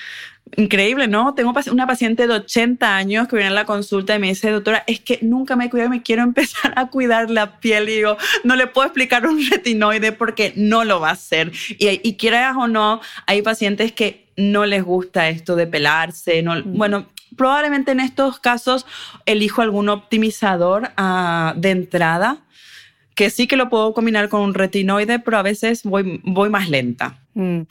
increíble, 0.56 1.08
¿no? 1.08 1.34
Tengo 1.34 1.52
una 1.72 1.86
paciente 1.86 2.26
de 2.26 2.34
80 2.34 2.96
años 2.96 3.28
que 3.28 3.36
viene 3.36 3.50
a 3.50 3.54
la 3.54 3.64
consulta 3.64 4.14
y 4.14 4.18
me 4.18 4.28
dice, 4.28 4.50
doctora, 4.50 4.84
es 4.86 5.00
que 5.00 5.18
nunca 5.22 5.56
me 5.56 5.70
cuido, 5.70 5.88
me 5.88 6.02
quiero 6.02 6.22
empezar 6.24 6.72
a 6.76 6.88
cuidar 6.88 7.30
la 7.30 7.58
piel. 7.60 7.88
Y 7.88 7.96
digo, 7.96 8.16
no 8.44 8.56
le 8.56 8.66
puedo 8.66 8.86
explicar 8.86 9.26
un 9.26 9.40
retinoide 9.50 10.12
porque 10.12 10.52
no 10.56 10.84
lo 10.84 11.00
va 11.00 11.10
a 11.10 11.12
hacer. 11.12 11.52
Y, 11.78 12.00
y 12.02 12.16
quieras 12.16 12.56
o 12.56 12.68
no, 12.68 13.00
hay 13.26 13.42
pacientes 13.42 13.92
que 13.92 14.26
no 14.36 14.66
les 14.66 14.84
gusta 14.84 15.28
esto 15.28 15.56
de 15.56 15.66
pelarse. 15.66 16.42
No, 16.42 16.62
Bueno, 16.62 17.06
probablemente 17.36 17.92
en 17.92 18.00
estos 18.00 18.38
casos 18.38 18.86
elijo 19.24 19.62
algún 19.62 19.88
optimizador 19.88 20.90
uh, 20.98 21.58
de 21.58 21.70
entrada 21.70 22.38
que 23.16 23.30
sí 23.30 23.48
que 23.48 23.56
lo 23.56 23.68
puedo 23.68 23.94
combinar 23.94 24.28
con 24.28 24.42
un 24.42 24.54
retinoide, 24.54 25.18
pero 25.18 25.38
a 25.38 25.42
veces 25.42 25.82
voy, 25.82 26.20
voy 26.22 26.50
más 26.50 26.68
lenta. 26.68 27.18
Mm. 27.34 27.62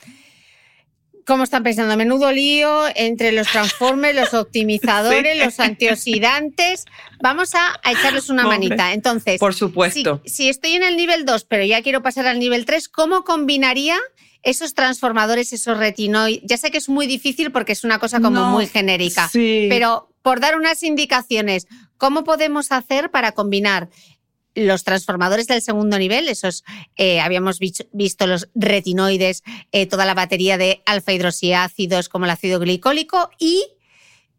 ¿Cómo 1.26 1.44
están 1.44 1.64
pensando? 1.64 1.96
Menudo 1.98 2.32
lío 2.32 2.84
entre 2.96 3.32
los 3.32 3.48
transformes, 3.48 4.16
los 4.16 4.34
optimizadores, 4.34 5.44
los 5.44 5.60
antioxidantes. 5.60 6.86
Vamos 7.22 7.54
a, 7.56 7.80
echarles 7.90 8.30
una 8.30 8.44
manita. 8.44 8.94
Entonces, 8.94 9.40
por 9.40 9.54
supuesto. 9.54 10.22
Si, 10.26 10.50
estoy 10.50 10.74
en 10.74 10.84
el 10.84 10.98
nivel 10.98 11.26
2, 11.26 11.46
pero 11.46 11.64
ya 11.64 11.82
quiero 11.84 12.02
pasar 12.02 12.28
al 12.28 12.40
nivel 12.40 12.66
3, 12.66 12.90
¿cómo 12.90 13.24
combinaría 13.24 13.98
esos 14.42 14.74
transformadores, 14.74 15.54
esos 15.54 15.78
retinoides? 15.78 16.42
Ya 16.44 16.58
sé 16.58 16.72
que 16.72 16.80
es 16.80 16.90
muy 16.90 17.06
difícil 17.06 17.52
porque 17.52 17.72
es 17.72 17.84
una 17.84 18.00
cosa 18.00 18.20
como 18.20 18.46
muy 18.46 18.68
genérica, 18.68 19.30
pero 19.34 20.10
por 20.22 20.40
dar 20.40 20.56
unas 20.56 20.82
indicaciones, 20.82 21.68
¿cómo 21.98 22.24
podemos 22.24 22.72
hacer 22.72 23.12
para 23.12 23.34
combinar 23.34 23.90
los 24.56 24.84
transformadores 24.84 25.48
del 25.48 25.62
segundo 25.62 26.00
nivel, 26.00 26.28
esos 26.28 26.64
eh, 26.96 27.20
habíamos 27.20 27.60
visto 27.60 28.28
los 28.28 28.50
retinoides, 28.56 29.44
eh, 29.72 29.86
toda 29.86 30.06
la 30.06 30.14
batería 30.14 30.58
de 30.58 30.82
alfa 30.86 31.14
hidroxiácidos 31.14 32.10
como 32.10 32.26
el 32.26 32.32
ácido 32.32 32.60
glicólico 32.60 33.30
y 33.38 33.66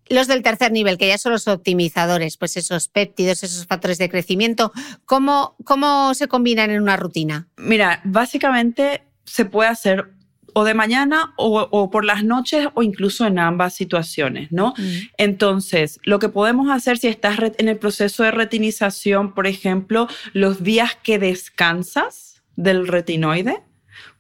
los 0.09 0.29
del 0.29 0.43
tercer 0.43 0.73
nivel, 0.73 0.99
que 0.99 1.09
ya 1.09 1.19
son 1.19 1.33
los 1.33 1.49
optimizadores, 1.49 2.37
pues 2.37 2.57
esos 2.57 2.89
péptidos, 2.89 3.43
esos 3.43 3.67
factores 3.67 3.99
de 3.99 4.09
crecimiento, 4.09 4.73
¿cómo, 5.05 5.57
cómo 5.65 6.15
se 6.15 6.29
combinan 6.29 6.71
en 6.71 6.81
una 6.81 6.97
rutina? 6.97 7.49
Mira, 7.57 8.01
básicamente 8.05 9.03
se 9.25 9.45
puede 9.45 9.71
hacer 9.71 10.13
o 10.59 10.65
de 10.65 10.73
mañana 10.73 11.35
o, 11.37 11.91
por 11.91 12.07
las 12.07 12.25
noches 12.25 12.69
o 12.73 12.83
incluso 12.83 13.27
en 13.27 13.39
ambas 13.39 13.75
situaciones, 13.75 14.51
¿no? 14.51 14.73
Mm. 14.79 14.83
Entonces, 15.19 16.01
lo 16.03 16.19
que 16.19 16.31
podemos 16.31 16.71
hacer 16.71 16.97
si 16.97 17.09
estás 17.09 17.39
en 17.59 17.69
el 17.69 17.77
proceso 17.77 18.23
de 18.23 18.31
retinización, 18.31 19.35
por 19.35 19.47
ejemplo, 19.47 20.09
los 20.33 20.63
días 20.63 20.97
que 21.03 21.19
descansas 21.19 22.43
del 22.57 22.89
retinoide, 22.89 23.63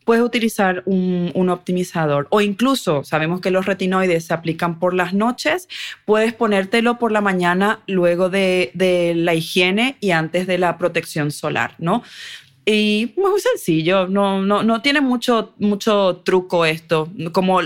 puedes 0.05 0.23
utilizar 0.23 0.83
un, 0.85 1.33
un, 1.35 1.49
optimizador. 1.49 2.27
O 2.29 2.43
incluso, 2.43 3.03
sabemos 3.03 3.41
que 3.41 3.51
los 3.51 3.65
retinoides 3.65 4.27
se 4.27 4.35
aplican 4.35 4.79
por 4.79 4.93
las 4.93 5.15
noches, 5.15 5.69
puedes 6.05 6.35
ponértelo 6.35 6.99
por 6.99 7.13
la 7.13 7.23
mañana 7.23 7.81
luego 7.87 8.29
de, 8.29 8.73
de 8.75 9.15
la 9.15 9.33
higiene 9.33 9.97
y 10.01 10.11
antes 10.11 10.47
de 10.47 10.59
la 10.59 10.77
protección 10.77 11.31
solar, 11.31 11.75
¿no? 11.79 12.03
Y 12.69 13.15
muy 13.17 13.41
sencillo, 13.41 14.09
no, 14.09 14.43
no, 14.43 14.65
no 14.65 14.83
tiene 14.83 15.01
mucho, 15.01 15.55
mucho 15.59 16.23
truco 16.25 16.67
esto, 16.67 17.09
como 17.33 17.61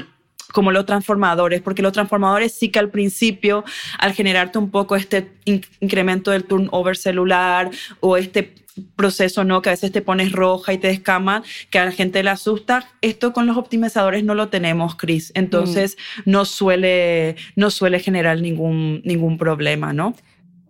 como 0.53 0.72
los 0.72 0.84
transformadores, 0.84 1.62
porque 1.62 1.80
los 1.80 1.92
transformadores 1.92 2.53
sí 2.53 2.70
que 2.70 2.80
al 2.80 2.90
principio, 2.90 3.64
al 3.98 4.12
generarte 4.12 4.59
un 4.59 4.70
poco 4.70 4.96
este 4.96 5.30
incremento 5.44 6.32
del 6.32 6.44
turnover 6.44 6.96
celular 6.96 7.70
o 8.01 8.16
este 8.16 8.55
proceso, 8.96 9.44
¿no? 9.44 9.62
Que 9.62 9.70
a 9.70 9.72
veces 9.72 9.92
te 9.92 10.03
pones 10.03 10.32
roja 10.32 10.72
y 10.72 10.78
te 10.78 10.88
descama, 10.88 11.42
que 11.70 11.78
a 11.78 11.84
la 11.84 11.92
gente 11.92 12.22
le 12.22 12.30
asusta. 12.30 12.88
Esto 13.01 13.32
con 13.32 13.46
los 13.46 13.57
optimizadores 13.57 14.24
no 14.24 14.34
lo 14.34 14.48
tenemos, 14.48 14.96
Chris. 14.96 15.32
Entonces 15.34 15.96
mm. 16.18 16.30
no, 16.30 16.44
suele, 16.44 17.36
no 17.57 17.70
suele 17.70 18.01
generar 18.01 18.40
ningún, 18.40 19.03
ningún 19.05 19.38
problema, 19.38 19.92
¿no? 19.92 20.14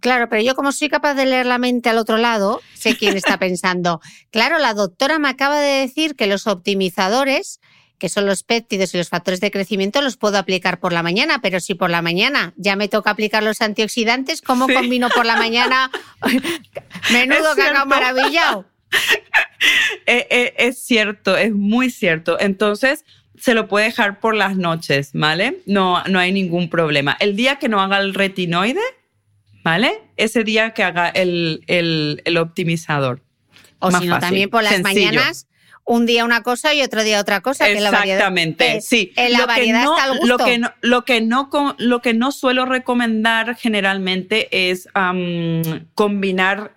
Claro, 0.01 0.29
pero 0.29 0.43
yo 0.43 0.55
como 0.55 0.73
soy 0.73 0.89
capaz 0.89 1.15
de 1.15 1.27
leer 1.27 1.47
la 1.47 1.59
mente 1.59 1.89
al 1.89 1.99
otro 1.99 2.17
lado, 2.17 2.61
sé 2.75 2.97
quién 2.97 3.17
está 3.17 3.39
pensando. 3.39 4.01
Claro, 4.31 4.59
la 4.59 4.75
doctora 4.75 5.19
me 5.19 5.29
acaba 5.29 5.61
de 5.61 5.81
decir 5.81 6.17
que 6.17 6.27
los 6.27 6.47
optimizadores 6.47 7.61
que 8.01 8.09
son 8.09 8.27
los 8.27 8.43
péptidos 8.43 8.95
y 8.95 8.97
los 8.97 9.11
factores 9.11 9.41
de 9.41 9.51
crecimiento, 9.51 10.01
los 10.01 10.17
puedo 10.17 10.39
aplicar 10.39 10.81
por 10.81 10.93
la 10.93 11.03
mañana, 11.03 11.41
pero 11.43 11.61
si 11.61 11.75
por 11.75 11.91
la 11.91 12.01
mañana 12.01 12.55
ya 12.57 12.75
me 12.75 12.89
toca 12.89 13.11
aplicar 13.11 13.43
los 13.43 13.61
antioxidantes, 13.61 14.41
¿cómo 14.41 14.67
combino 14.67 15.11
por 15.11 15.27
la 15.27 15.37
mañana 15.37 15.91
menudo 17.13 17.55
cacao 17.55 17.87
maravillado? 17.87 18.65
Eh, 20.07 20.27
eh, 20.31 20.55
es 20.57 20.83
cierto, 20.83 21.37
es 21.37 21.53
muy 21.53 21.91
cierto. 21.91 22.41
Entonces, 22.41 23.05
se 23.37 23.53
lo 23.55 23.69
puede 23.69 23.85
dejar 23.85 24.19
por 24.19 24.35
las 24.35 24.57
noches, 24.57 25.11
¿vale? 25.13 25.59
No, 25.67 26.03
no 26.05 26.19
hay 26.19 26.33
ningún 26.33 26.71
problema. 26.71 27.17
El 27.21 27.37
día 27.37 27.57
que 27.57 27.69
no 27.69 27.81
haga 27.81 27.99
el 27.99 28.15
retinoide, 28.15 28.81
¿vale? 29.63 30.03
Ese 30.17 30.45
día 30.45 30.73
que 30.73 30.83
haga 30.83 31.09
el, 31.09 31.63
el, 31.67 32.37
optimizador. 32.37 33.23
O 33.79 33.91
si 33.91 34.07
no, 34.07 34.19
también 34.19 34.51
por 34.51 34.63
las 34.63 34.81
mañanas 34.83 35.47
un 35.85 36.07
día 36.07 36.25
una 36.25 36.43
cosa 36.43 36.73
y 36.75 36.83
otro 36.83 37.03
día 37.03 37.21
otra 37.21 37.41
cosa. 37.41 37.69
Exactamente, 37.69 38.75
que 38.75 38.81
sí. 38.81 39.13
En 39.17 39.33
la 39.33 39.47
variedad 39.47 39.83
está 39.83 40.05
al 40.05 40.19
gusto. 40.19 40.27
Lo 40.27 40.39
que, 40.39 40.59
no, 40.59 40.73
lo, 40.83 41.05
que 41.05 41.21
no, 41.21 41.51
lo 41.79 42.01
que 42.01 42.15
no 42.15 42.33
suelo 42.33 42.65
recomendar 42.65 43.57
generalmente 43.57 44.71
es 44.71 44.89
combinar 45.95 46.77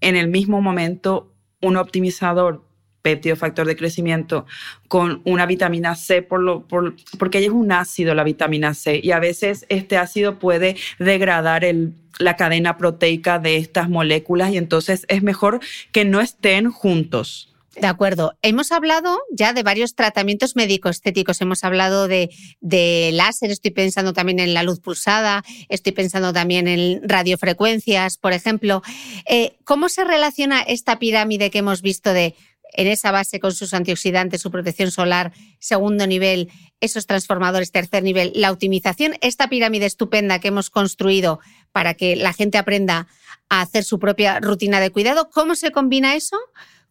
en 0.00 0.16
el 0.16 0.28
mismo 0.28 0.60
momento 0.60 1.34
un 1.60 1.76
optimizador 1.76 2.69
péptido 3.02 3.36
factor 3.36 3.66
de 3.66 3.76
crecimiento 3.76 4.46
con 4.88 5.22
una 5.24 5.46
vitamina 5.46 5.94
C 5.94 6.22
por 6.22 6.40
lo, 6.40 6.66
por, 6.66 6.94
porque 7.18 7.44
es 7.44 7.50
un 7.50 7.72
ácido 7.72 8.14
la 8.14 8.24
vitamina 8.24 8.74
C 8.74 9.00
y 9.02 9.12
a 9.12 9.18
veces 9.18 9.66
este 9.68 9.96
ácido 9.96 10.38
puede 10.38 10.76
degradar 10.98 11.64
el, 11.64 11.94
la 12.18 12.36
cadena 12.36 12.76
proteica 12.76 13.38
de 13.38 13.56
estas 13.56 13.88
moléculas 13.88 14.52
y 14.52 14.56
entonces 14.56 15.06
es 15.08 15.22
mejor 15.22 15.60
que 15.92 16.04
no 16.04 16.20
estén 16.20 16.70
juntos. 16.70 17.50
De 17.76 17.86
acuerdo. 17.86 18.34
Hemos 18.42 18.72
hablado 18.72 19.20
ya 19.30 19.52
de 19.52 19.62
varios 19.62 19.94
tratamientos 19.94 20.56
médico-estéticos. 20.56 21.40
Hemos 21.40 21.62
hablado 21.62 22.08
de, 22.08 22.28
de, 22.60 23.10
láser, 23.12 23.50
estoy 23.52 23.70
pensando 23.70 24.12
también 24.12 24.40
en 24.40 24.54
la 24.54 24.64
luz 24.64 24.80
pulsada, 24.80 25.44
estoy 25.68 25.92
pensando 25.92 26.32
también 26.32 26.66
en 26.66 27.00
radiofrecuencias, 27.08 28.18
por 28.18 28.32
ejemplo. 28.32 28.82
Eh, 29.26 29.56
¿Cómo 29.62 29.88
se 29.88 30.02
relaciona 30.02 30.62
esta 30.62 30.98
pirámide 30.98 31.50
que 31.50 31.58
hemos 31.58 31.80
visto 31.80 32.12
de 32.12 32.34
en 32.72 32.86
esa 32.86 33.10
base 33.10 33.40
con 33.40 33.52
sus 33.52 33.74
antioxidantes, 33.74 34.40
su 34.40 34.50
protección 34.50 34.90
solar, 34.90 35.32
segundo 35.58 36.06
nivel, 36.06 36.50
esos 36.80 37.06
transformadores, 37.06 37.72
tercer 37.72 38.02
nivel, 38.02 38.32
la 38.34 38.50
optimización, 38.50 39.14
esta 39.20 39.48
pirámide 39.48 39.86
estupenda 39.86 40.38
que 40.38 40.48
hemos 40.48 40.70
construido 40.70 41.40
para 41.72 41.94
que 41.94 42.16
la 42.16 42.32
gente 42.32 42.58
aprenda 42.58 43.06
a 43.48 43.60
hacer 43.60 43.84
su 43.84 43.98
propia 43.98 44.40
rutina 44.40 44.80
de 44.80 44.90
cuidado, 44.90 45.30
¿cómo 45.30 45.54
se 45.54 45.72
combina 45.72 46.14
eso 46.14 46.38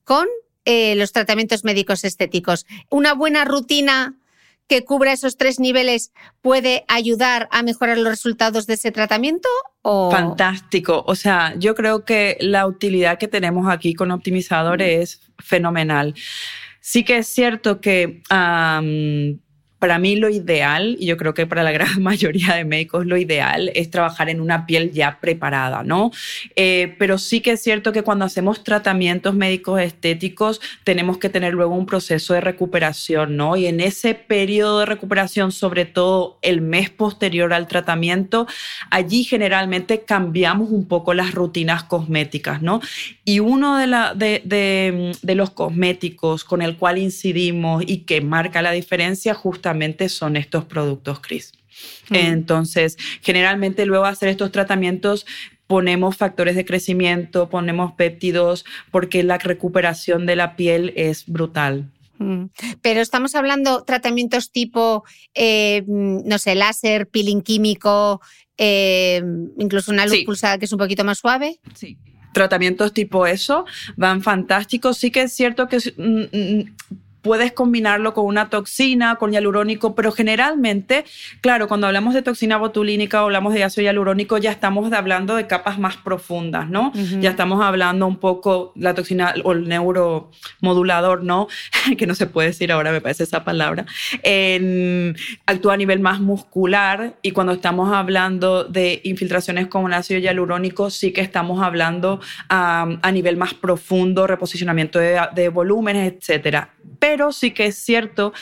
con 0.04 0.28
eh, 0.66 0.96
los 0.96 1.14
tratamientos 1.14 1.64
médicos 1.64 2.04
estéticos. 2.04 2.66
Una 2.90 3.14
buena 3.14 3.46
rutina 3.46 4.16
que 4.68 4.84
cubra 4.84 5.14
esos 5.14 5.36
tres 5.36 5.60
niveles 5.60 6.12
puede 6.42 6.86
ayudar 6.88 7.48
a 7.52 7.64
mejorar 7.64 7.98
los 7.98 8.10
resultados 8.10 8.68
de 8.68 8.76
ese 8.76 8.92
tratamiento? 8.92 9.50
O... 9.82 10.12
Fantástico. 10.12 11.04
O 11.08 11.16
sea, 11.16 11.56
yo 11.58 11.74
creo 11.74 12.06
que 12.06 12.38
la 12.40 12.68
utilidad 12.68 13.18
que 13.18 13.28
tenemos 13.28 13.68
aquí 13.68 13.96
con 13.96 14.12
Optimizador 14.12 14.82
es 14.82 15.22
fenomenal. 15.40 16.14
Sí 16.80 17.04
que 17.04 17.18
es 17.18 17.28
cierto 17.28 17.82
que 17.82 18.22
para 19.80 19.98
mí 19.98 20.18
lo 20.18 20.30
ideal, 20.30 20.98
y 21.00 21.08
yo 21.08 21.18
creo 21.18 21.34
que 21.34 21.48
para 21.48 21.64
la 21.64 21.72
gran 21.80 22.04
mayoría 22.04 22.56
de 22.56 22.66
médicos 22.66 23.06
lo 23.06 23.18
ideal, 23.18 23.72
es 23.74 23.90
trabajar 23.90 24.30
en 24.30 24.42
una 24.42 24.66
piel 24.66 24.92
ya 24.92 25.20
preparada, 25.20 25.84
¿no? 25.84 26.12
Eh, 26.56 26.96
pero 27.00 27.18
sí 27.18 27.40
que 27.40 27.52
es 27.52 27.62
cierto 27.62 27.92
que 27.92 28.04
cuando 28.04 28.26
hacemos 28.26 28.64
tratamientos 28.64 29.34
médicos 29.34 29.82
estéticos, 29.82 30.62
tenemos 30.84 31.18
que 31.18 31.30
tener 31.30 31.54
luego 31.54 31.76
un 31.76 31.86
proceso 31.86 32.34
de 32.34 32.42
recuperación, 32.42 33.38
¿no? 33.38 33.56
Y 33.56 33.68
en 33.68 33.80
ese 33.80 34.14
periodo 34.14 34.80
de 34.80 34.86
recuperación, 34.86 35.52
sobre 35.52 35.86
todo 35.86 36.38
el 36.42 36.62
mes 36.62 36.90
posterior 36.90 37.54
al 37.54 37.68
tratamiento, 37.68 38.48
allí 38.92 39.24
generalmente 39.24 40.02
cambiamos 40.02 40.70
un 40.70 40.88
poco 40.88 41.14
las 41.14 41.34
rutinas 41.34 41.84
cosméticas, 41.84 42.62
¿no? 42.62 42.82
Y 43.24 43.40
uno 43.40 43.78
de, 43.78 45.14
de 45.22 45.36
los 45.36 45.52
cosméticos 45.52 46.44
con 46.44 46.62
el 46.62 46.76
cual 46.76 46.98
incidimos 46.98 47.84
y 47.86 48.00
que 48.00 48.22
marca 48.22 48.62
la 48.62 48.72
diferencia 48.72 49.34
justamente 49.34 49.69
son 50.14 50.38
estos 50.38 50.66
productos, 50.66 51.20
Chris. 51.20 51.54
Mm. 52.10 52.16
Entonces, 52.16 52.98
generalmente 53.22 53.86
luego 53.86 54.06
de 54.06 54.12
hacer 54.12 54.30
estos 54.30 54.52
tratamientos 54.52 55.26
ponemos 55.68 56.18
factores 56.18 56.56
de 56.56 56.66
crecimiento, 56.66 57.48
ponemos 57.48 57.94
péptidos, 57.94 58.66
porque 58.90 59.22
la 59.22 59.38
recuperación 59.38 60.26
de 60.26 60.36
la 60.36 60.56
piel 60.56 60.94
es 60.96 61.26
brutal. 61.28 61.92
Mm. 62.18 62.46
Pero 62.82 63.02
estamos 63.02 63.36
hablando 63.36 63.84
tratamientos 63.84 64.52
tipo, 64.52 65.04
eh, 65.36 65.84
no 65.88 66.40
sé, 66.40 66.56
láser, 66.56 67.08
peeling 67.08 67.42
químico, 67.42 68.20
eh, 68.58 69.22
incluso 69.58 69.92
una 69.92 70.06
luz 70.06 70.24
pulsada 70.26 70.58
que 70.58 70.66
es 70.66 70.74
un 70.74 70.80
poquito 70.80 71.04
más 71.04 71.20
suave. 71.20 71.60
Sí. 71.76 71.98
Tratamientos 72.34 72.94
tipo 72.94 73.26
eso 73.26 73.66
van 73.96 74.22
fantásticos. 74.22 74.98
Sí 74.98 75.12
que 75.12 75.22
es 75.22 75.34
cierto 75.34 75.68
que 75.68 75.78
mm, 75.78 76.62
puedes 77.22 77.52
combinarlo 77.52 78.14
con 78.14 78.26
una 78.26 78.50
toxina, 78.50 79.16
con 79.16 79.32
hialurónico, 79.32 79.96
pero 79.96 80.12
generalmente, 80.12 81.06
claro, 81.42 81.68
cuando 81.68 81.88
hablamos 81.88 82.14
de 82.14 82.22
toxina 82.22 82.58
botulínica 82.58 83.22
o 83.22 83.26
hablamos 83.26 83.54
de 83.54 83.64
ácido 83.64 83.84
hialurónico, 83.84 84.38
ya 84.38 84.52
estamos 84.52 84.92
hablando 84.94 85.36
de 85.36 85.48
capas 85.48 85.80
más 85.80 85.98
profundas, 85.98 86.70
¿no? 86.70 86.92
Ya 87.20 87.32
estamos 87.32 87.62
hablando 87.64 88.08
un 88.08 88.18
poco 88.18 88.72
la 88.76 88.94
toxina 88.94 89.34
o 89.44 89.52
el 89.52 89.68
neuromodulador, 89.68 91.24
¿no? 91.24 91.48
que 91.98 92.08
no 92.08 92.16
se 92.16 92.26
puede 92.28 92.50
decir 92.50 92.72
ahora, 92.72 92.92
me 92.92 93.02
parece 93.02 93.24
esa 93.24 93.44
palabra, 93.44 93.86
en, 94.24 95.16
actúa 95.46 95.74
a 95.74 95.78
nivel 95.78 96.00
más 96.00 96.20
muscular 96.20 97.16
y 97.22 97.32
cuando 97.32 97.54
estamos 97.54 97.94
hablando 97.94 98.64
de 98.64 99.02
infiltraciones 99.04 99.68
con 99.68 99.92
ácido 99.94 100.20
hialurónico, 100.20 100.90
sí 100.90 101.12
que 101.12 101.22
estamos 101.22 101.62
hablando 101.62 102.20
a 102.50 103.12
nivel 103.12 103.38
más 103.38 103.54
profundo, 103.54 104.28
reposicionamiento 104.28 105.00
de, 105.00 105.20
de 105.34 105.50
volúmenes, 105.50 106.14
etcétera 106.14 106.70
pero 107.00 107.09
sí 107.32 107.52
que 107.52 107.68
es 107.68 107.76
cierto 107.76 108.34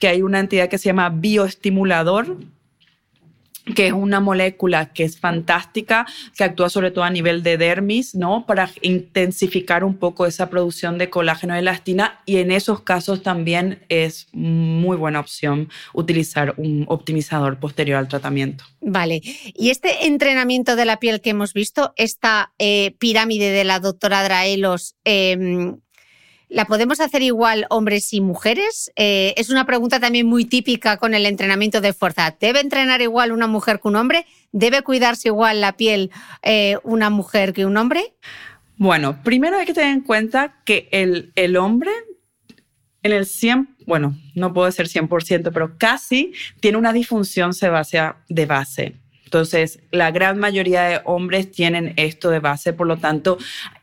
que 0.00 0.08
hay 0.08 0.22
una 0.22 0.40
entidad 0.40 0.68
que 0.68 0.78
se 0.78 0.86
llama 0.86 1.10
bioestimulador, 1.10 2.36
que 3.74 3.86
es 3.86 3.92
una 3.92 4.20
molécula 4.20 4.92
que 4.92 5.04
es 5.04 5.18
fantástica, 5.18 6.06
que 6.36 6.44
actúa 6.44 6.68
sobre 6.68 6.90
todo 6.90 7.04
a 7.04 7.10
nivel 7.10 7.42
de 7.42 7.56
dermis, 7.56 8.14
¿no? 8.14 8.44
Para 8.46 8.70
intensificar 8.82 9.84
un 9.84 9.96
poco 9.96 10.26
esa 10.26 10.50
producción 10.50 10.98
de 10.98 11.08
colágeno 11.08 11.54
y 11.54 11.60
elastina 11.60 12.20
y 12.26 12.36
en 12.36 12.50
esos 12.50 12.82
casos 12.82 13.22
también 13.22 13.82
es 13.88 14.28
muy 14.32 14.96
buena 14.96 15.20
opción 15.20 15.70
utilizar 15.94 16.54
un 16.58 16.84
optimizador 16.88 17.58
posterior 17.58 17.98
al 17.98 18.08
tratamiento. 18.08 18.64
Vale, 18.80 19.22
y 19.54 19.70
este 19.70 20.06
entrenamiento 20.06 20.76
de 20.76 20.84
la 20.84 20.98
piel 20.98 21.22
que 21.22 21.30
hemos 21.30 21.54
visto, 21.54 21.94
esta 21.96 22.52
eh, 22.58 22.94
pirámide 22.98 23.50
de 23.50 23.64
la 23.64 23.80
doctora 23.80 24.22
Draelos, 24.22 24.96
em, 25.04 25.78
¿La 26.54 26.66
podemos 26.66 27.00
hacer 27.00 27.20
igual 27.22 27.66
hombres 27.68 28.12
y 28.12 28.20
mujeres? 28.20 28.92
Eh, 28.94 29.34
es 29.36 29.50
una 29.50 29.66
pregunta 29.66 29.98
también 29.98 30.28
muy 30.28 30.44
típica 30.44 30.98
con 30.98 31.12
el 31.12 31.26
entrenamiento 31.26 31.80
de 31.80 31.92
fuerza. 31.92 32.36
¿Debe 32.38 32.60
entrenar 32.60 33.02
igual 33.02 33.32
una 33.32 33.48
mujer 33.48 33.80
que 33.80 33.88
un 33.88 33.96
hombre? 33.96 34.24
¿Debe 34.52 34.82
cuidarse 34.82 35.30
igual 35.30 35.60
la 35.60 35.76
piel 35.76 36.12
eh, 36.44 36.76
una 36.84 37.10
mujer 37.10 37.54
que 37.54 37.66
un 37.66 37.76
hombre? 37.76 38.14
Bueno, 38.76 39.20
primero 39.24 39.58
hay 39.58 39.66
que 39.66 39.74
tener 39.74 39.94
en 39.94 40.02
cuenta 40.02 40.60
que 40.64 40.88
el, 40.92 41.32
el 41.34 41.56
hombre 41.56 41.90
en 43.02 43.10
el 43.10 43.26
100, 43.26 43.76
bueno, 43.84 44.16
no 44.36 44.52
puedo 44.52 44.66
decir 44.66 44.86
100%, 44.86 45.50
pero 45.52 45.76
casi 45.76 46.34
tiene 46.60 46.78
una 46.78 46.92
disfunción 46.92 47.52
sebácea 47.52 48.18
de 48.28 48.46
base. 48.46 48.94
Entonces, 49.34 49.80
la 49.90 50.12
gran 50.12 50.38
mayoría 50.38 50.84
de 50.84 51.00
hombres 51.04 51.50
tienen 51.50 51.94
esto 51.96 52.30
de 52.30 52.38
base, 52.38 52.72
por 52.72 52.86
lo 52.86 52.98
tanto, 52.98 53.36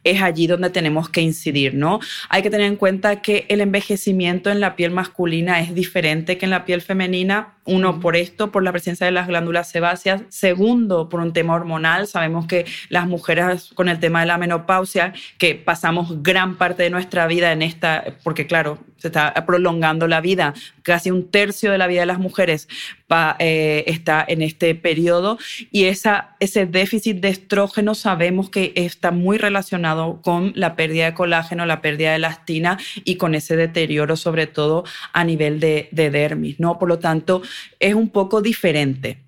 es 0.03 0.21
allí 0.21 0.47
donde 0.47 0.69
tenemos 0.69 1.09
que 1.09 1.21
incidir, 1.21 1.75
¿no? 1.75 1.99
Hay 2.29 2.41
que 2.41 2.49
tener 2.49 2.67
en 2.67 2.75
cuenta 2.75 3.21
que 3.21 3.45
el 3.49 3.61
envejecimiento 3.61 4.49
en 4.49 4.59
la 4.59 4.75
piel 4.75 4.91
masculina 4.91 5.59
es 5.59 5.75
diferente 5.75 6.37
que 6.37 6.45
en 6.45 6.51
la 6.51 6.65
piel 6.65 6.81
femenina. 6.81 7.53
Uno, 7.63 7.99
por 7.99 8.15
esto, 8.15 8.51
por 8.51 8.63
la 8.63 8.71
presencia 8.71 9.05
de 9.05 9.11
las 9.11 9.27
glándulas 9.27 9.69
sebáceas. 9.69 10.23
Segundo, 10.29 11.09
por 11.09 11.19
un 11.19 11.31
tema 11.31 11.53
hormonal. 11.53 12.07
Sabemos 12.07 12.47
que 12.47 12.65
las 12.89 13.07
mujeres 13.07 13.69
con 13.75 13.87
el 13.87 13.99
tema 13.99 14.21
de 14.21 14.25
la 14.25 14.39
menopausia, 14.39 15.13
que 15.37 15.53
pasamos 15.53 16.23
gran 16.23 16.57
parte 16.57 16.83
de 16.83 16.89
nuestra 16.89 17.27
vida 17.27 17.51
en 17.51 17.61
esta, 17.61 18.03
porque 18.23 18.47
claro, 18.47 18.79
se 18.97 19.07
está 19.07 19.33
prolongando 19.45 20.07
la 20.07 20.21
vida, 20.21 20.53
casi 20.83 21.09
un 21.09 21.29
tercio 21.31 21.71
de 21.71 21.77
la 21.79 21.87
vida 21.87 22.01
de 22.01 22.05
las 22.05 22.19
mujeres 22.19 22.67
va, 23.11 23.35
eh, 23.39 23.83
está 23.87 24.23
en 24.27 24.43
este 24.43 24.75
periodo 24.75 25.39
y 25.71 25.85
esa, 25.85 26.35
ese 26.39 26.67
déficit 26.67 27.17
de 27.17 27.29
estrógeno 27.29 27.95
sabemos 27.95 28.51
que 28.51 28.73
está 28.75 29.09
muy 29.09 29.39
relacionado 29.39 29.90
con 30.21 30.53
la 30.55 30.75
pérdida 30.75 31.05
de 31.05 31.13
colágeno, 31.13 31.65
la 31.65 31.81
pérdida 31.81 32.11
de 32.11 32.15
elastina 32.17 32.77
y 33.03 33.15
con 33.15 33.35
ese 33.35 33.55
deterioro 33.55 34.15
sobre 34.15 34.47
todo 34.47 34.83
a 35.13 35.23
nivel 35.23 35.59
de, 35.59 35.89
de 35.91 36.09
dermis, 36.09 36.59
¿no? 36.59 36.77
Por 36.79 36.89
lo 36.89 36.99
tanto, 36.99 37.41
es 37.79 37.93
un 37.93 38.09
poco 38.09 38.41
diferente. 38.41 39.23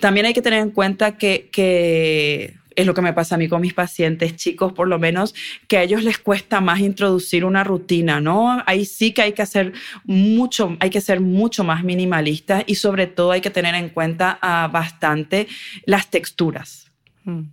También 0.00 0.26
hay 0.26 0.34
que 0.34 0.42
tener 0.42 0.60
en 0.60 0.70
cuenta 0.70 1.16
que, 1.16 1.50
que 1.52 2.54
es 2.78 2.86
lo 2.86 2.94
que 2.94 3.02
me 3.02 3.12
pasa 3.12 3.34
a 3.34 3.38
mí 3.38 3.48
con 3.48 3.60
mis 3.60 3.74
pacientes 3.74 4.36
chicos, 4.36 4.72
por 4.72 4.86
lo 4.86 5.00
menos, 5.00 5.34
que 5.66 5.78
a 5.78 5.82
ellos 5.82 6.04
les 6.04 6.18
cuesta 6.18 6.60
más 6.60 6.78
introducir 6.78 7.44
una 7.44 7.64
rutina, 7.64 8.20
¿no? 8.20 8.62
Ahí 8.66 8.84
sí 8.84 9.12
que 9.12 9.22
hay 9.22 9.32
que 9.32 9.42
hacer 9.42 9.72
mucho, 10.04 10.76
hay 10.78 10.88
que 10.90 11.00
ser 11.00 11.20
mucho 11.20 11.64
más 11.64 11.82
minimalistas 11.82 12.62
y 12.68 12.76
sobre 12.76 13.08
todo 13.08 13.32
hay 13.32 13.40
que 13.40 13.50
tener 13.50 13.74
en 13.74 13.88
cuenta 13.88 14.38
uh, 14.40 14.70
bastante 14.70 15.48
las 15.86 16.08
texturas. 16.08 16.90
Mm. 17.24 17.46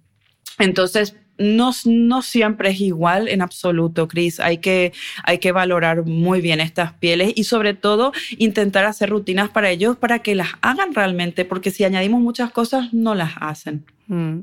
Entonces, 0.59 1.15
no, 1.37 1.71
no, 1.85 2.21
siempre 2.21 2.69
es 2.69 2.81
igual 2.81 3.27
en 3.27 3.41
absoluto, 3.41 4.07
Cris. 4.07 4.39
Hay 4.39 4.59
que, 4.59 4.93
hay 5.23 5.39
que 5.39 5.51
valorar 5.51 6.05
muy 6.05 6.41
bien 6.41 6.61
estas 6.61 6.93
pieles 6.93 7.33
y 7.35 7.43
sobre 7.45 7.73
todo 7.73 8.13
intentar 8.37 8.85
hacer 8.85 9.09
rutinas 9.09 9.49
para 9.49 9.69
ellos 9.69 9.97
para 9.97 10.19
que 10.19 10.35
las 10.35 10.49
hagan 10.61 10.93
realmente, 10.93 11.45
porque 11.45 11.71
si 11.71 11.83
añadimos 11.83 12.21
muchas 12.21 12.51
cosas, 12.51 12.93
no 12.93 13.15
las 13.15 13.33
hacen. 13.39 13.85
Mm. 14.07 14.39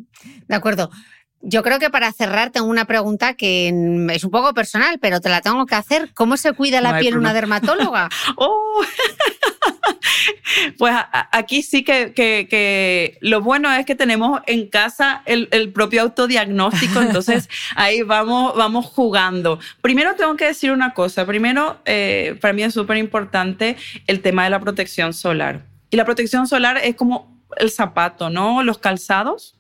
De 0.49 0.55
acuerdo. 0.55 0.91
Yo 1.43 1.63
creo 1.63 1.79
que 1.81 1.91
para 1.91 2.13
cerrar 2.13 2.51
tengo 2.51 2.67
una 2.67 2.85
pregunta 2.85 3.35
que 3.35 3.69
es 4.13 4.25
un 4.25 4.31
poco 4.31 4.55
personal, 4.55 4.99
pero 5.01 5.21
te 5.21 5.29
la 5.29 5.41
tengo 5.41 5.67
que 5.67 5.75
hacer. 5.75 6.11
¿Cómo 6.15 6.37
se 6.37 6.53
cuida 6.53 6.81
la 6.81 6.99
piel 6.99 7.19
una 7.19 7.35
dermatóloga? 7.35 8.09
oh. 8.37 8.81
pues 10.79 10.95
aquí 11.33 11.63
sí 11.63 11.83
que, 11.83 12.13
que, 12.15 13.19
lo 13.21 13.41
bueno 13.41 13.73
es 13.73 13.85
que 13.85 13.95
tenemos 13.95 14.41
en 14.47 14.69
casa 14.69 15.23
el, 15.27 15.49
el 15.51 15.73
propio 15.73 16.03
autodiagnóstico, 16.03 17.01
entonces 17.03 17.49
ahí 17.75 18.03
vamos, 18.03 18.55
vamos 18.57 18.87
jugando. 18.87 19.59
Primero 19.81 20.15
tengo 20.15 20.37
que 20.37 20.47
decir 20.47 20.71
una 20.71 20.95
cosa. 20.95 21.27
Primero, 21.27 21.81
eh, 21.85 22.39
para 22.41 22.55
mí 22.55 22.63
es 22.63 22.75
súper 22.75 22.99
importante 22.99 23.77
el 24.07 24.21
tema 24.21 24.45
de 24.45 24.51
la 24.51 24.61
protección 24.61 25.13
solar. 25.13 25.67
Y 25.91 25.97
la 25.97 26.05
protección 26.05 26.47
solar 26.47 26.79
es 26.83 26.95
como 26.95 27.43
el 27.57 27.71
zapato, 27.71 28.31
¿no? 28.31 28.63
Los 28.63 28.79
calzados. 28.79 29.59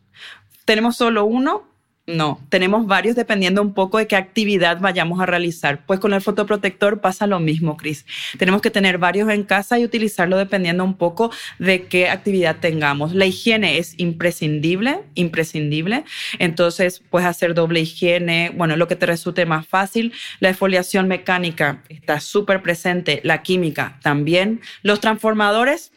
Tenemos 0.64 0.96
solo 0.96 1.24
uno, 1.24 1.71
no, 2.06 2.40
tenemos 2.48 2.88
varios 2.88 3.14
dependiendo 3.14 3.62
un 3.62 3.74
poco 3.74 3.98
de 3.98 4.08
qué 4.08 4.16
actividad 4.16 4.80
vayamos 4.80 5.20
a 5.20 5.26
realizar. 5.26 5.86
Pues 5.86 6.00
con 6.00 6.12
el 6.12 6.20
fotoprotector 6.20 7.00
pasa 7.00 7.28
lo 7.28 7.38
mismo, 7.38 7.76
Cris. 7.76 8.04
Tenemos 8.38 8.60
que 8.60 8.72
tener 8.72 8.98
varios 8.98 9.30
en 9.30 9.44
casa 9.44 9.78
y 9.78 9.84
utilizarlo 9.84 10.36
dependiendo 10.36 10.82
un 10.82 10.94
poco 10.94 11.30
de 11.60 11.84
qué 11.84 12.08
actividad 12.08 12.56
tengamos. 12.56 13.14
La 13.14 13.26
higiene 13.26 13.78
es 13.78 13.94
imprescindible, 13.98 15.02
imprescindible. 15.14 16.04
Entonces, 16.40 17.00
puedes 17.08 17.28
hacer 17.28 17.54
doble 17.54 17.80
higiene, 17.80 18.50
bueno, 18.52 18.76
lo 18.76 18.88
que 18.88 18.96
te 18.96 19.06
resulte 19.06 19.46
más 19.46 19.64
fácil. 19.68 20.12
La 20.40 20.48
exfoliación 20.48 21.06
mecánica 21.06 21.84
está 21.88 22.18
súper 22.18 22.62
presente, 22.62 23.20
la 23.22 23.42
química 23.44 24.00
también. 24.02 24.60
Los 24.82 24.98
transformadores, 24.98 25.92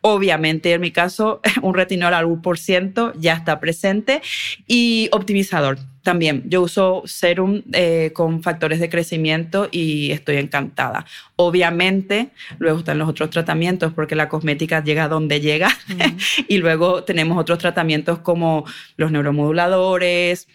Obviamente, 0.00 0.72
en 0.72 0.80
mi 0.80 0.90
caso, 0.90 1.40
un 1.62 1.74
retinol 1.74 2.14
al 2.14 2.26
1% 2.26 3.12
ya 3.18 3.34
está 3.34 3.60
presente 3.60 4.22
y 4.66 5.08
optimizador 5.12 5.78
también. 6.02 6.44
Yo 6.46 6.62
uso 6.62 7.02
serum 7.06 7.62
eh, 7.72 8.10
con 8.14 8.42
factores 8.42 8.78
de 8.78 8.90
crecimiento 8.90 9.68
y 9.72 10.12
estoy 10.12 10.36
encantada. 10.36 11.06
Obviamente, 11.36 12.28
luego 12.58 12.80
están 12.80 12.98
los 12.98 13.08
otros 13.08 13.30
tratamientos 13.30 13.92
porque 13.94 14.14
la 14.14 14.28
cosmética 14.28 14.84
llega 14.84 15.08
donde 15.08 15.40
llega 15.40 15.70
y 16.48 16.58
luego 16.58 17.04
tenemos 17.04 17.38
otros 17.38 17.58
tratamientos 17.58 18.18
como 18.18 18.64
los 18.96 19.10
neuromoduladores, 19.10 20.46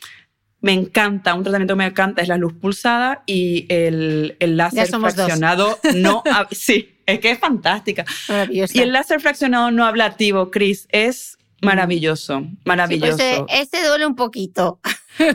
me 0.61 0.73
encanta, 0.73 1.35
un 1.35 1.43
tratamiento 1.43 1.73
que 1.75 1.77
me 1.77 1.85
encanta 1.85 2.21
es 2.21 2.27
la 2.27 2.37
luz 2.37 2.53
pulsada 2.53 3.23
y 3.25 3.65
el, 3.69 4.35
el 4.39 4.57
láser 4.57 4.87
fraccionado 4.87 5.79
no, 5.95 6.21
sí, 6.51 6.98
es 7.13 7.19
que 7.19 7.31
es 7.31 7.39
fantástica. 7.39 8.05
Y 8.49 8.79
el 8.79 8.93
láser 8.93 9.21
fraccionado 9.21 9.71
no 9.71 9.85
ablativo, 9.85 10.51
Chris, 10.51 10.87
es 10.89 11.37
maravilloso, 11.61 12.47
maravilloso. 12.65 13.17
Sí, 13.17 13.23
pues, 13.37 13.59
este 13.59 13.85
duele 13.85 14.05
un 14.05 14.15
poquito. 14.15 14.79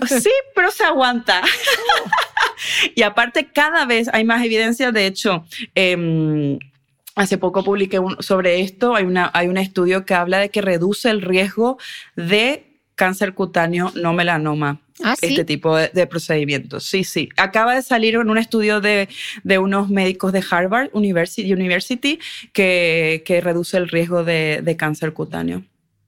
Sí, 0.08 0.30
pero 0.54 0.70
se 0.70 0.82
aguanta. 0.82 1.42
y 2.94 3.02
aparte, 3.02 3.50
cada 3.52 3.84
vez 3.84 4.08
hay 4.10 4.24
más 4.24 4.42
evidencia. 4.42 4.92
De 4.92 5.04
hecho, 5.04 5.44
eh, 5.74 6.58
Hace 7.16 7.38
poco 7.38 7.62
publiqué 7.62 8.00
sobre 8.20 8.60
esto. 8.60 8.96
Hay, 8.96 9.04
una, 9.04 9.30
hay 9.34 9.46
un 9.46 9.56
estudio 9.56 10.04
que 10.04 10.14
habla 10.14 10.38
de 10.38 10.48
que 10.48 10.60
reduce 10.60 11.10
el 11.10 11.22
riesgo 11.22 11.78
de 12.16 12.73
cáncer 12.95 13.34
cutáneo 13.34 13.92
no 13.95 14.12
melanoma. 14.12 14.80
¿Ah, 15.03 15.16
este 15.20 15.45
tipo 15.45 15.76
de, 15.76 16.07
procedimientos. 16.07 16.84
Sí, 16.84 17.03
sí. 17.03 17.28
Acaba 17.36 17.74
de 17.74 17.82
salir 17.82 18.14
en 18.14 18.30
un 18.30 18.38
estudio 18.38 18.80
de, 18.80 19.09
de 19.42 19.59
unos 19.59 19.90
médicos 19.90 20.32
de 20.32 20.45
Harvard 20.49 20.90
University, 20.92 21.53
University 21.53 22.20
que, 22.53 23.24
que 23.26 23.40
reduce 23.40 23.76
el 23.76 23.88
riesgo 23.88 24.22
de, 24.22 24.61
de 24.62 24.76
cáncer 24.76 25.12
cutáneo. 25.12 25.64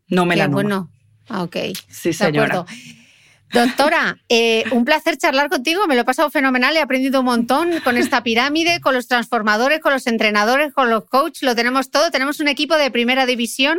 No 0.09 0.25
melanoma. 0.25 0.61
Qué 0.61 0.63
bueno. 0.63 0.91
Ah, 1.29 1.43
ok. 1.43 1.57
Sí, 1.89 2.13
señora. 2.13 2.65
Doctora, 3.53 4.19
eh, 4.29 4.65
un 4.73 4.85
placer 4.85 5.17
charlar 5.19 5.49
contigo, 5.49 5.87
me 5.87 5.95
lo 5.95 6.01
he 6.01 6.05
pasado 6.05 6.31
fenomenal, 6.31 6.77
he 6.77 6.81
aprendido 6.81 7.21
un 7.21 7.27
montón 7.27 7.81
con 7.85 7.97
esta 7.97 8.23
pirámide, 8.23 8.81
con 8.81 8.93
los 8.93 9.07
transformadores, 9.07 9.81
con 9.81 9.93
los 9.93 10.07
entrenadores, 10.09 10.73
con 10.73 10.91
los 10.91 11.05
coaches, 11.05 11.43
lo 11.43 11.55
tenemos 11.55 11.91
todo, 11.91 12.11
tenemos 12.11 12.41
un 12.41 12.49
equipo 12.49 12.77
de 12.77 12.91
primera 12.91 13.25
división. 13.25 13.79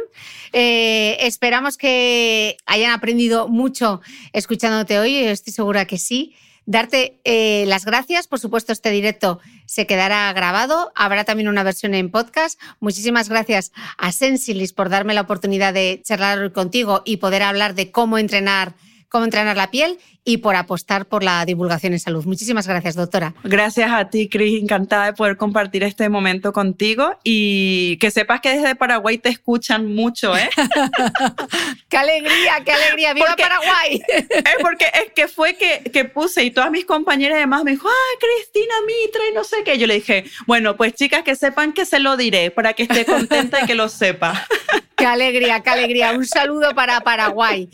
Eh, 0.53 1.17
esperamos 1.19 1.77
que 1.77 2.57
hayan 2.65 2.91
aprendido 2.91 3.49
mucho 3.49 4.01
escuchándote 4.31 4.99
hoy, 4.99 5.17
estoy 5.17 5.53
segura 5.53 5.85
que 5.85 5.97
sí. 5.97 6.35
Darte 6.65 7.19
eh, 7.23 7.63
las 7.67 7.85
gracias, 7.85 8.27
por 8.27 8.39
supuesto 8.39 8.73
este 8.73 8.91
directo 8.91 9.39
se 9.65 9.85
quedará 9.85 10.31
grabado, 10.33 10.91
habrá 10.95 11.23
también 11.23 11.47
una 11.47 11.63
versión 11.63 11.93
en 11.93 12.09
podcast. 12.09 12.59
Muchísimas 12.81 13.29
gracias 13.29 13.71
a 13.97 14.11
Sensilis 14.11 14.73
por 14.73 14.89
darme 14.89 15.13
la 15.13 15.21
oportunidad 15.21 15.73
de 15.73 16.01
charlar 16.03 16.51
contigo 16.51 17.03
y 17.05 17.17
poder 17.17 17.43
hablar 17.43 17.73
de 17.73 17.91
cómo 17.91 18.17
entrenar 18.17 18.75
cómo 19.09 19.25
entrenar 19.25 19.57
la 19.57 19.71
piel 19.71 19.97
y 20.27 20.37
por 20.37 20.57
apostar 20.57 21.05
por 21.05 21.23
la 21.23 21.45
divulgación 21.45 21.93
en 21.93 21.99
salud. 21.99 22.25
Muchísimas 22.25 22.67
gracias, 22.67 22.95
doctora. 22.95 23.33
Gracias 23.45 23.89
a 23.89 24.09
ti, 24.09 24.27
Cris. 24.27 24.61
Encantada 24.61 25.05
de 25.05 25.13
poder 25.13 25.37
compartir 25.37 25.83
este 25.83 26.09
momento 26.09 26.51
contigo 26.51 27.17
y 27.23 27.95
que 27.97 28.11
sepas 28.11 28.41
que 28.41 28.49
desde 28.49 28.75
Paraguay 28.75 29.17
te 29.17 29.29
escuchan 29.29 29.95
mucho, 29.95 30.35
¿eh? 30.35 30.49
¡Qué 31.89 31.95
alegría, 31.95 32.61
qué 32.65 32.73
alegría! 32.73 33.13
¡Viva 33.13 33.37
Paraguay! 33.37 34.01
es 34.09 34.55
porque 34.61 34.85
es 34.93 35.13
que 35.15 35.29
fue 35.29 35.55
que, 35.55 35.89
que 35.93 36.03
puse 36.03 36.43
y 36.43 36.51
todas 36.51 36.71
mis 36.71 36.83
compañeras 36.83 37.37
además 37.37 37.63
me 37.63 37.71
dijo, 37.71 37.87
¡ah, 37.87 38.17
Cristina 38.19 38.75
Mitra! 38.85 39.21
Y 39.31 39.33
no 39.33 39.45
sé 39.45 39.63
qué. 39.63 39.77
Yo 39.77 39.87
le 39.87 39.93
dije, 39.93 40.25
bueno, 40.45 40.75
pues 40.75 40.93
chicas, 40.93 41.23
que 41.23 41.35
sepan 41.35 41.71
que 41.71 41.85
se 41.85 41.99
lo 41.99 42.17
diré 42.17 42.51
para 42.51 42.73
que 42.73 42.83
esté 42.83 43.05
contenta 43.05 43.63
y 43.63 43.65
que 43.65 43.75
lo 43.75 43.87
sepa. 43.87 44.45
¡Qué 45.07 45.13
alegría, 45.13 45.61
qué 45.61 45.69
alegría! 45.69 46.11
Un 46.11 46.25
saludo 46.25 46.75
para 46.75 46.99
Paraguay. 46.99 47.69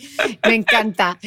Me 0.45 0.53
encanta. 0.53 1.17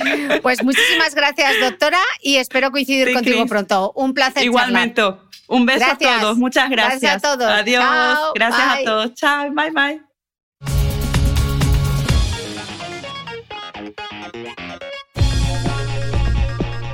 Pues 0.41 0.63
muchísimas 0.63 1.17
gracias, 1.17 1.55
doctora, 1.61 1.99
y 2.23 2.37
espero 2.37 2.71
coincidir 2.71 3.13
contigo 3.13 3.45
pronto. 3.47 3.93
Un 3.97 4.15
placer. 4.15 4.45
Igualmente. 4.45 5.03
Un 5.49 5.67
beso 5.67 5.85
a 5.85 5.99
todos. 5.99 6.39
Muchas 6.39 6.71
gracias. 6.71 7.01
Gracias 7.01 7.25
a 7.25 7.37
todos. 7.37 7.51
Adiós. 7.51 7.85
gracias 8.37 8.69
a 8.69 8.85
todos. 8.85 9.15
Chao. 9.15 9.51
Bye, 9.51 9.71
bye. 9.73 10.01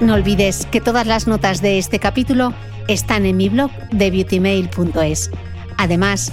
No 0.00 0.14
olvides 0.14 0.66
que 0.70 0.80
todas 0.80 1.06
las 1.06 1.26
notas 1.26 1.60
de 1.60 1.76
este 1.76 1.98
capítulo 1.98 2.54
están 2.88 3.26
en 3.26 3.36
mi 3.36 3.50
blog 3.50 3.70
de 3.90 4.10
beautymail.es. 4.10 5.30
Además, 5.76 6.32